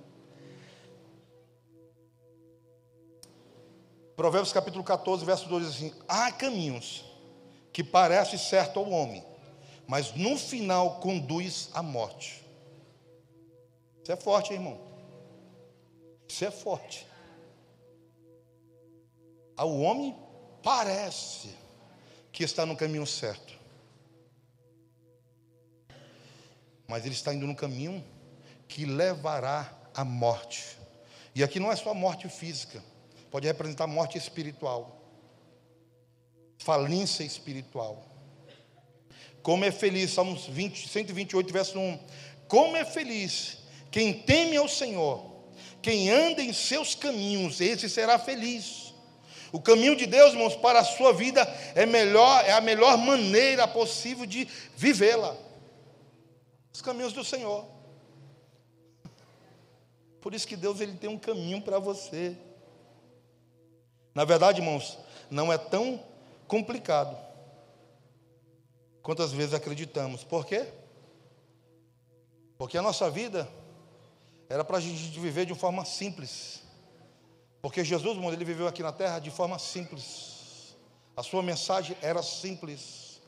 Provérbios 4.19 4.51
capítulo 4.51 4.83
14, 4.83 5.23
verso 5.23 5.47
2 5.47 5.65
diz 5.65 5.75
assim: 5.75 5.93
Há 6.05 6.29
caminhos 6.29 7.05
que 7.71 7.81
parecem 7.81 8.37
certo 8.37 8.77
ao 8.77 8.89
homem, 8.89 9.23
mas 9.87 10.13
no 10.13 10.37
final 10.37 10.99
conduz 10.99 11.69
à 11.73 11.81
morte. 11.81 12.43
É 14.09 14.15
forte, 14.15 14.53
hein, 14.53 14.59
irmão. 14.59 14.81
Isso 16.27 16.43
é 16.43 16.49
forte. 16.49 17.05
Ao 19.55 19.71
homem 19.79 20.15
parece 20.63 21.49
que 22.31 22.43
está 22.43 22.65
no 22.65 22.75
caminho 22.75 23.05
certo. 23.05 23.53
Mas 26.87 27.05
ele 27.05 27.13
está 27.13 27.31
indo 27.33 27.45
no 27.45 27.55
caminho 27.55 28.03
que 28.67 28.83
levará 28.83 29.71
à 29.93 30.03
morte. 30.03 30.77
E 31.35 31.43
aqui 31.43 31.59
não 31.59 31.71
é 31.71 31.75
só 31.75 31.93
morte 31.93 32.27
física, 32.29 32.83
pode 33.29 33.45
representar 33.45 33.85
morte 33.85 34.17
espiritual, 34.17 34.99
falência 36.57 37.23
espiritual. 37.23 38.03
Como 39.43 39.63
é 39.63 39.71
feliz, 39.71 40.11
Salmos 40.11 40.47
20, 40.47 40.89
128, 40.89 41.53
verso 41.53 41.79
1. 41.79 41.99
Como 42.47 42.75
é 42.75 42.83
feliz 42.83 43.58
quem 43.91 44.13
teme 44.13 44.57
ao 44.57 44.67
Senhor, 44.67 45.25
quem 45.81 46.09
anda 46.09 46.41
em 46.41 46.53
seus 46.53 46.95
caminhos, 46.95 47.59
esse 47.61 47.89
será 47.89 48.19
feliz. 48.19 48.93
O 49.51 49.59
caminho 49.59 49.95
de 49.95 50.05
Deus, 50.05 50.33
irmãos, 50.33 50.55
para 50.55 50.79
a 50.79 50.83
sua 50.83 51.11
vida 51.11 51.41
é 51.73 51.85
melhor, 51.85 52.45
é 52.45 52.51
a 52.51 52.61
melhor 52.61 52.97
maneira 52.97 53.67
possível 53.67 54.25
de 54.25 54.47
vivê-la. 54.75 55.35
Os 56.71 56.81
caminhos 56.81 57.13
do 57.13 57.23
Senhor. 57.23 57.65
Por 60.21 60.33
isso 60.33 60.47
que 60.47 60.55
Deus 60.55 60.79
ele 60.79 60.93
tem 60.93 61.09
um 61.09 61.17
caminho 61.17 61.61
para 61.61 61.79
você. 61.79 62.37
Na 64.13 64.23
verdade, 64.23 64.59
irmãos, 64.61 64.99
não 65.31 65.51
é 65.51 65.57
tão 65.57 66.03
complicado 66.47 67.17
quantas 69.01 69.31
vezes 69.31 69.53
acreditamos. 69.53 70.23
Por 70.23 70.45
quê? 70.45 70.67
Porque 72.57 72.77
a 72.77 72.81
nossa 72.81 73.09
vida 73.09 73.49
era 74.49 74.65
para 74.65 74.77
a 74.77 74.81
gente 74.81 75.19
viver 75.19 75.45
de 75.45 75.53
forma 75.53 75.85
simples. 75.85 76.63
Porque 77.61 77.85
Jesus, 77.85 78.15
irmão, 78.15 78.33
ele 78.33 78.43
viveu 78.43 78.67
aqui 78.67 78.81
na 78.81 78.91
terra 78.91 79.19
de 79.19 79.29
forma 79.29 79.59
simples. 79.59 80.75
A 81.15 81.21
sua 81.21 81.43
mensagem 81.43 81.95
era 82.01 82.23
simples. 82.23 83.21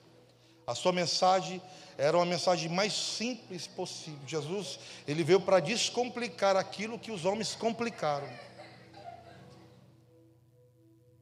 A 0.65 0.73
sua 0.73 0.91
mensagem 0.91 1.61
era 1.97 2.17
uma 2.17 2.25
mensagem 2.25 2.69
mais 2.69 2.93
simples 2.93 3.67
possível. 3.67 4.19
Jesus, 4.25 4.79
ele 5.07 5.23
veio 5.23 5.41
para 5.41 5.59
descomplicar 5.59 6.55
aquilo 6.55 6.97
que 6.97 7.11
os 7.11 7.23
homens 7.25 7.53
complicaram. 7.53 8.27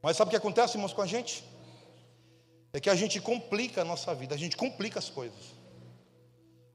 Mas 0.02 0.16
sabe 0.16 0.28
o 0.28 0.30
que 0.30 0.36
acontece, 0.36 0.76
irmãos, 0.76 0.94
com 0.94 1.02
a 1.02 1.06
gente? 1.06 1.44
É 2.72 2.80
que 2.80 2.88
a 2.88 2.94
gente 2.94 3.20
complica 3.20 3.82
a 3.82 3.84
nossa 3.84 4.14
vida, 4.14 4.34
a 4.34 4.38
gente 4.38 4.56
complica 4.56 4.98
as 4.98 5.10
coisas. 5.10 5.59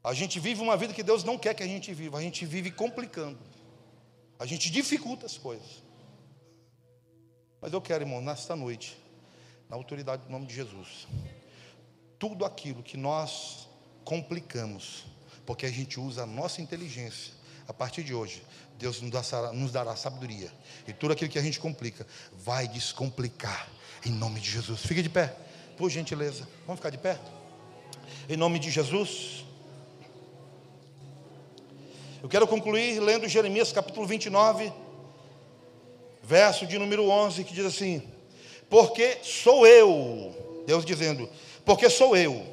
A 0.05 0.13
gente 0.13 0.39
vive 0.39 0.61
uma 0.61 0.77
vida 0.77 0.93
que 0.93 1.01
Deus 1.01 1.23
não 1.23 1.35
quer 1.35 1.55
que 1.55 1.63
a 1.63 1.67
gente 1.67 1.91
viva, 1.91 2.19
a 2.19 2.21
gente 2.21 2.45
vive 2.45 2.69
complicando. 2.69 3.39
A 4.37 4.45
gente 4.45 4.69
dificulta 4.69 5.25
as 5.25 5.35
coisas. 5.35 5.83
Mas 7.59 7.73
eu 7.73 7.81
quero, 7.81 8.03
irmão, 8.03 8.21
nesta 8.21 8.55
noite, 8.55 8.95
na 9.67 9.75
autoridade 9.75 10.21
do 10.25 10.29
nome 10.29 10.45
de 10.45 10.53
Jesus, 10.53 11.07
tudo 12.19 12.45
aquilo 12.45 12.83
que 12.83 12.97
nós 12.97 13.67
complicamos, 14.03 15.05
porque 15.43 15.65
a 15.65 15.71
gente 15.71 15.99
usa 15.99 16.21
a 16.21 16.27
nossa 16.27 16.61
inteligência, 16.61 17.33
a 17.67 17.73
partir 17.73 18.03
de 18.03 18.13
hoje, 18.13 18.43
Deus 18.77 19.01
nos 19.01 19.09
dará, 19.09 19.51
nos 19.53 19.71
dará 19.71 19.95
sabedoria, 19.95 20.51
e 20.87 20.93
tudo 20.93 21.13
aquilo 21.13 21.31
que 21.31 21.39
a 21.39 21.41
gente 21.41 21.59
complica, 21.59 22.05
vai 22.31 22.67
descomplicar, 22.67 23.67
em 24.05 24.11
nome 24.11 24.39
de 24.39 24.51
Jesus. 24.51 24.81
Fique 24.81 25.01
de 25.01 25.09
pé, 25.09 25.35
por 25.75 25.89
gentileza, 25.89 26.47
vamos 26.67 26.79
ficar 26.79 26.91
de 26.91 26.99
pé? 26.99 27.19
Em 28.29 28.37
nome 28.37 28.59
de 28.59 28.69
Jesus. 28.69 29.44
Eu 32.25 32.29
quero 32.29 32.47
concluir 32.47 32.99
lendo 32.99 33.27
Jeremias 33.27 33.71
capítulo 33.71 34.07
29 34.07 34.73
verso 36.23 36.65
de 36.65 36.79
número 36.79 37.07
11, 37.07 37.43
que 37.43 37.53
diz 37.53 37.63
assim: 37.63 38.01
porque 38.67 39.19
sou 39.21 39.67
eu, 39.67 40.63
Deus 40.65 40.83
dizendo, 40.83 41.29
porque 41.63 41.87
sou 41.87 42.17
eu 42.17 42.43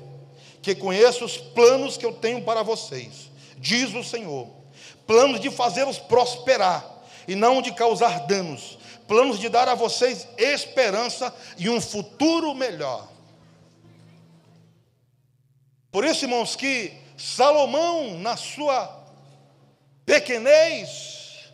que 0.60 0.74
conheço 0.74 1.24
os 1.24 1.38
planos 1.38 1.96
que 1.96 2.04
eu 2.04 2.12
tenho 2.12 2.44
para 2.44 2.62
vocês, 2.62 3.30
diz 3.56 3.94
o 3.94 4.04
Senhor, 4.04 4.46
planos 5.06 5.40
de 5.40 5.50
fazê-los 5.50 5.98
prosperar 5.98 6.86
e 7.26 7.34
não 7.34 7.62
de 7.62 7.72
causar 7.72 8.26
danos, 8.26 8.78
planos 9.08 9.38
de 9.38 9.48
dar 9.48 9.70
a 9.70 9.74
vocês 9.74 10.28
esperança 10.36 11.34
e 11.56 11.70
um 11.70 11.80
futuro 11.80 12.54
melhor. 12.54 13.08
Por 15.90 16.04
isso, 16.04 16.26
irmãos, 16.26 16.54
que 16.54 16.92
Salomão, 17.16 18.18
na 18.18 18.36
sua 18.36 19.00
pequenez, 20.04 21.50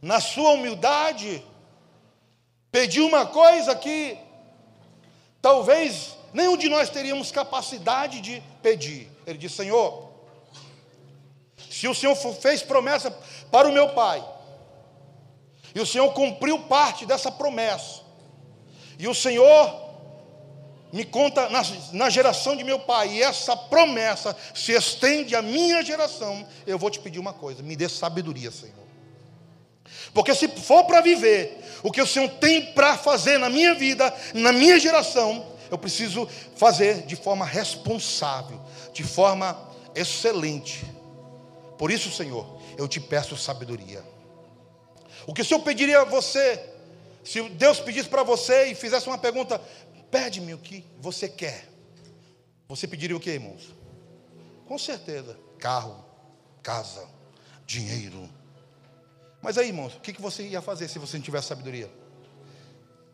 na 0.00 0.20
sua 0.20 0.52
humildade, 0.52 1.44
pediu 2.70 3.06
uma 3.06 3.26
coisa 3.26 3.74
que 3.74 4.18
talvez 5.40 6.16
nenhum 6.32 6.56
de 6.56 6.68
nós 6.68 6.90
teríamos 6.90 7.30
capacidade 7.30 8.20
de 8.20 8.42
pedir. 8.62 9.10
Ele 9.26 9.38
disse: 9.38 9.56
Senhor, 9.56 10.10
se 11.56 11.88
o 11.88 11.94
Senhor 11.94 12.14
fez 12.14 12.62
promessa 12.62 13.10
para 13.50 13.68
o 13.68 13.72
meu 13.72 13.90
pai, 13.90 14.24
e 15.74 15.80
o 15.80 15.86
Senhor 15.86 16.12
cumpriu 16.12 16.60
parte 16.60 17.04
dessa 17.04 17.30
promessa, 17.30 18.02
e 18.98 19.08
o 19.08 19.14
Senhor 19.14 19.83
me 20.94 21.04
conta 21.04 21.48
na, 21.48 21.60
na, 21.92 22.08
geração 22.08 22.54
de 22.54 22.62
meu 22.62 22.78
pai, 22.78 23.14
e 23.14 23.22
essa 23.22 23.56
promessa 23.56 24.36
se 24.54 24.70
estende 24.70 25.34
à 25.34 25.42
minha 25.42 25.82
geração, 25.82 26.46
eu 26.64 26.78
vou 26.78 26.88
te 26.88 27.00
pedir 27.00 27.18
uma 27.18 27.32
coisa: 27.32 27.64
me 27.64 27.74
dê 27.74 27.88
sabedoria, 27.88 28.52
Senhor. 28.52 28.84
Porque 30.12 30.32
se 30.36 30.46
for 30.46 30.84
para 30.84 31.00
viver 31.00 31.60
o 31.82 31.90
que 31.90 32.00
o 32.00 32.06
Senhor 32.06 32.28
tem 32.38 32.72
para 32.74 32.96
fazer 32.96 33.38
na 33.38 33.50
minha 33.50 33.74
vida, 33.74 34.14
na 34.34 34.52
minha 34.52 34.78
geração, 34.78 35.44
eu 35.68 35.76
preciso 35.76 36.28
fazer 36.54 37.02
de 37.02 37.16
forma 37.16 37.44
responsável, 37.44 38.60
de 38.92 39.02
forma 39.02 39.68
excelente. 39.96 40.84
Por 41.76 41.90
isso, 41.90 42.08
Senhor, 42.12 42.62
eu 42.78 42.86
te 42.86 43.00
peço 43.00 43.36
sabedoria. 43.36 44.00
O 45.26 45.34
que 45.34 45.42
o 45.42 45.44
Senhor 45.44 45.60
pediria 45.60 46.02
a 46.02 46.04
você, 46.04 46.62
se 47.24 47.42
Deus 47.42 47.80
pedisse 47.80 48.08
para 48.08 48.22
você 48.22 48.66
e 48.66 48.74
fizesse 48.74 49.06
uma 49.06 49.16
pergunta, 49.16 49.60
Pede-me 50.14 50.54
o 50.54 50.58
que 50.58 50.84
você 51.00 51.28
quer. 51.28 51.68
Você 52.68 52.86
pediria 52.86 53.16
o 53.16 53.20
que, 53.20 53.30
irmãos? 53.30 53.74
Com 54.64 54.78
certeza, 54.78 55.36
carro, 55.58 56.04
casa, 56.62 57.04
dinheiro. 57.66 58.30
Mas 59.42 59.58
aí, 59.58 59.66
irmãos, 59.66 59.96
o 59.96 60.00
que 60.00 60.12
você 60.22 60.46
ia 60.46 60.62
fazer 60.62 60.86
se 60.86 61.00
você 61.00 61.16
não 61.16 61.24
tivesse 61.24 61.48
sabedoria? 61.48 61.90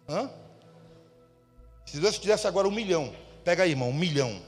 Hã? 0.06 0.28
Se 1.86 1.98
Deus 1.98 2.18
te 2.18 2.26
desse 2.26 2.46
agora 2.46 2.68
um 2.68 2.70
milhão, 2.70 3.16
pega 3.46 3.62
aí, 3.62 3.70
irmão, 3.70 3.88
um 3.88 3.94
milhão. 3.94 4.38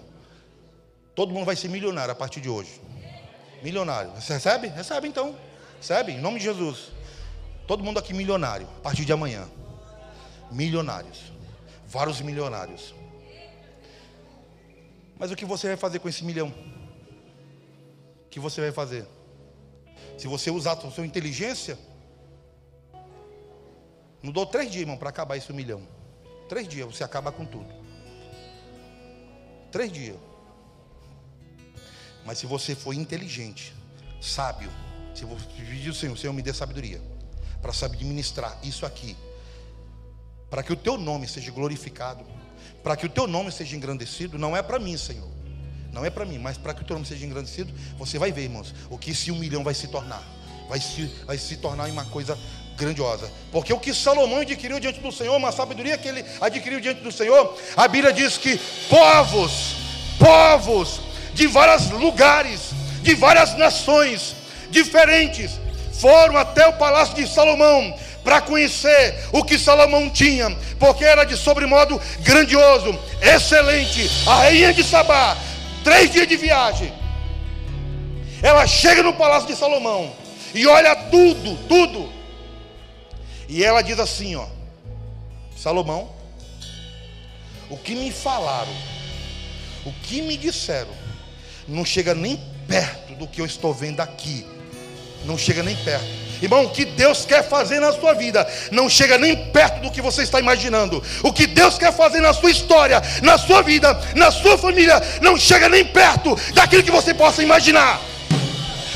Todo 1.14 1.32
mundo 1.32 1.46
vai 1.46 1.56
ser 1.56 1.68
milionário 1.68 2.12
a 2.12 2.14
partir 2.14 2.42
de 2.42 2.50
hoje. 2.50 2.82
Milionário. 3.62 4.10
Você 4.10 4.34
recebe? 4.34 4.66
Recebe 4.68 5.08
então. 5.08 5.34
Recebe, 5.78 6.12
em 6.12 6.20
nome 6.20 6.38
de 6.38 6.44
Jesus. 6.44 6.92
Todo 7.66 7.82
mundo 7.82 7.98
aqui 7.98 8.12
milionário, 8.12 8.68
a 8.76 8.80
partir 8.82 9.06
de 9.06 9.12
amanhã. 9.14 9.48
Milionários 10.50 11.32
vários 11.92 12.22
milionários. 12.22 12.94
Mas 15.18 15.30
o 15.30 15.36
que 15.36 15.44
você 15.44 15.68
vai 15.68 15.76
fazer 15.76 15.98
com 15.98 16.08
esse 16.08 16.24
milhão? 16.24 16.48
O 18.24 18.28
que 18.30 18.40
você 18.40 18.62
vai 18.62 18.72
fazer? 18.72 19.06
Se 20.16 20.26
você 20.26 20.50
usar 20.50 20.72
a 20.72 20.90
sua 20.90 21.04
inteligência, 21.04 21.78
não 24.22 24.32
dou 24.32 24.46
três 24.46 24.70
dias, 24.70 24.82
irmão, 24.82 24.96
para 24.96 25.10
acabar 25.10 25.36
esse 25.36 25.52
milhão. 25.52 25.86
Três 26.48 26.66
dias, 26.66 26.86
você 26.86 27.04
acaba 27.04 27.30
com 27.30 27.44
tudo. 27.44 27.70
Três 29.70 29.92
dias. 29.92 30.16
Mas 32.24 32.38
se 32.38 32.46
você 32.46 32.74
for 32.74 32.94
inteligente, 32.94 33.74
sábio, 34.18 34.70
se 35.14 35.26
você 35.26 35.44
pedir 35.58 35.88
ao 35.88 35.94
Senhor, 35.94 36.16
Senhor 36.16 36.32
me 36.32 36.40
dê 36.40 36.54
sabedoria, 36.54 37.02
para 37.60 37.72
saber 37.74 37.96
administrar 37.96 38.58
isso 38.62 38.86
aqui, 38.86 39.14
para 40.52 40.62
que 40.62 40.70
o 40.70 40.76
teu 40.76 40.98
nome 40.98 41.26
seja 41.26 41.50
glorificado, 41.50 42.26
para 42.82 42.94
que 42.94 43.06
o 43.06 43.08
teu 43.08 43.26
nome 43.26 43.50
seja 43.50 43.74
engrandecido, 43.74 44.38
não 44.38 44.54
é 44.54 44.60
para 44.60 44.78
mim, 44.78 44.98
Senhor. 44.98 45.30
Não 45.90 46.04
é 46.04 46.10
para 46.10 46.26
mim, 46.26 46.36
mas 46.36 46.58
para 46.58 46.74
que 46.74 46.82
o 46.82 46.84
teu 46.84 46.92
nome 46.92 47.06
seja 47.06 47.24
engrandecido, 47.24 47.72
você 47.96 48.18
vai 48.18 48.30
ver, 48.30 48.42
irmãos, 48.42 48.74
o 48.90 48.98
que 48.98 49.12
esse 49.12 49.32
um 49.32 49.36
milhão 49.36 49.64
vai 49.64 49.72
se 49.72 49.88
tornar. 49.88 50.22
Vai 50.68 50.78
se, 50.78 51.10
vai 51.24 51.38
se 51.38 51.56
tornar 51.56 51.88
uma 51.88 52.04
coisa 52.04 52.38
grandiosa. 52.76 53.32
Porque 53.50 53.72
o 53.72 53.80
que 53.80 53.94
Salomão 53.94 54.40
adquiriu 54.40 54.78
diante 54.78 55.00
do 55.00 55.10
Senhor, 55.10 55.34
uma 55.34 55.52
sabedoria 55.52 55.96
que 55.96 56.06
ele 56.06 56.22
adquiriu 56.38 56.80
diante 56.80 57.00
do 57.00 57.10
Senhor, 57.10 57.58
a 57.74 57.88
Bíblia 57.88 58.12
diz 58.12 58.36
que 58.36 58.60
povos, 58.90 59.76
povos 60.18 61.00
de 61.32 61.46
vários 61.46 61.90
lugares, 61.92 62.72
de 63.02 63.14
várias 63.14 63.56
nações 63.56 64.36
diferentes, 64.70 65.58
foram 65.94 66.36
até 66.36 66.66
o 66.66 66.74
palácio 66.74 67.14
de 67.14 67.26
Salomão 67.26 67.98
para 68.22 68.40
conhecer 68.40 69.28
o 69.32 69.42
que 69.44 69.58
Salomão 69.58 70.08
tinha, 70.08 70.50
porque 70.78 71.04
era 71.04 71.24
de 71.24 71.36
sobremodo 71.36 72.00
grandioso, 72.20 72.98
excelente. 73.20 74.10
A 74.26 74.36
rainha 74.36 74.72
de 74.72 74.84
Sabá, 74.84 75.36
três 75.82 76.10
dias 76.10 76.28
de 76.28 76.36
viagem, 76.36 76.92
ela 78.42 78.66
chega 78.66 79.02
no 79.02 79.14
palácio 79.14 79.48
de 79.48 79.56
Salomão 79.56 80.12
e 80.54 80.66
olha 80.66 80.94
tudo, 80.94 81.56
tudo, 81.68 82.12
e 83.48 83.64
ela 83.64 83.82
diz 83.82 83.98
assim: 83.98 84.36
ó, 84.36 84.46
Salomão, 85.56 86.10
o 87.68 87.76
que 87.76 87.94
me 87.94 88.10
falaram, 88.10 88.74
o 89.84 89.92
que 90.04 90.22
me 90.22 90.36
disseram, 90.36 90.94
não 91.66 91.84
chega 91.84 92.14
nem 92.14 92.40
perto 92.66 93.14
do 93.14 93.26
que 93.26 93.40
eu 93.40 93.46
estou 93.46 93.74
vendo 93.74 94.00
aqui, 94.00 94.46
não 95.24 95.36
chega 95.36 95.62
nem 95.62 95.76
perto. 95.76 96.21
Irmão, 96.42 96.64
o 96.64 96.70
que 96.70 96.84
Deus 96.84 97.24
quer 97.24 97.48
fazer 97.48 97.78
na 97.78 97.92
sua 97.92 98.14
vida 98.14 98.44
não 98.72 98.88
chega 98.88 99.16
nem 99.16 99.36
perto 99.36 99.80
do 99.80 99.92
que 99.92 100.02
você 100.02 100.22
está 100.22 100.40
imaginando. 100.40 101.00
O 101.22 101.32
que 101.32 101.46
Deus 101.46 101.78
quer 101.78 101.92
fazer 101.92 102.20
na 102.20 102.32
sua 102.32 102.50
história, 102.50 103.00
na 103.22 103.38
sua 103.38 103.62
vida, 103.62 103.98
na 104.16 104.32
sua 104.32 104.58
família, 104.58 105.00
não 105.20 105.38
chega 105.38 105.68
nem 105.68 105.84
perto 105.84 106.36
daquilo 106.52 106.82
que 106.82 106.90
você 106.90 107.14
possa 107.14 107.44
imaginar. 107.44 108.00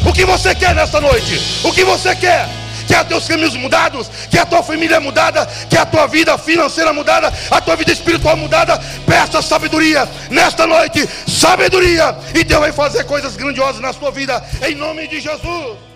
O 0.05 0.13
que 0.13 0.25
você 0.25 0.57
quer 0.57 0.75
nesta 0.75 1.01
noite? 1.01 1.41
O 1.63 1.73
que 1.73 1.85
você 1.85 2.17
quer? 2.17 2.49
Quer 2.89 3.05
teus 3.05 3.29
caminhos 3.29 3.57
mudados? 3.57 4.11
Quer 4.29 4.41
a 4.41 4.47
tua 4.47 4.63
família 4.63 4.99
mudada? 5.01 5.47
Quer 5.71 5.81
a 5.81 5.87
tua 5.87 6.09
vida 6.09 6.37
financeira 6.39 6.93
mudada? 6.93 7.33
A 7.51 7.61
tua 7.61 7.77
vida 7.77 7.93
espiritual 7.93 8.37
mudada? 8.37 8.81
Peça 9.07 9.41
sabedoria 9.41 10.09
nesta 10.31 10.67
noite, 10.67 11.09
sabedoria, 11.29 12.17
e 12.35 12.43
Deus 12.43 12.61
vai 12.61 12.73
fazer 12.73 13.05
coisas 13.05 13.37
grandiosas 13.37 13.81
na 13.81 13.93
sua 13.93 14.11
vida, 14.11 14.43
em 14.67 14.75
nome 14.75 15.07
de 15.07 15.21
Jesus. 15.21 15.96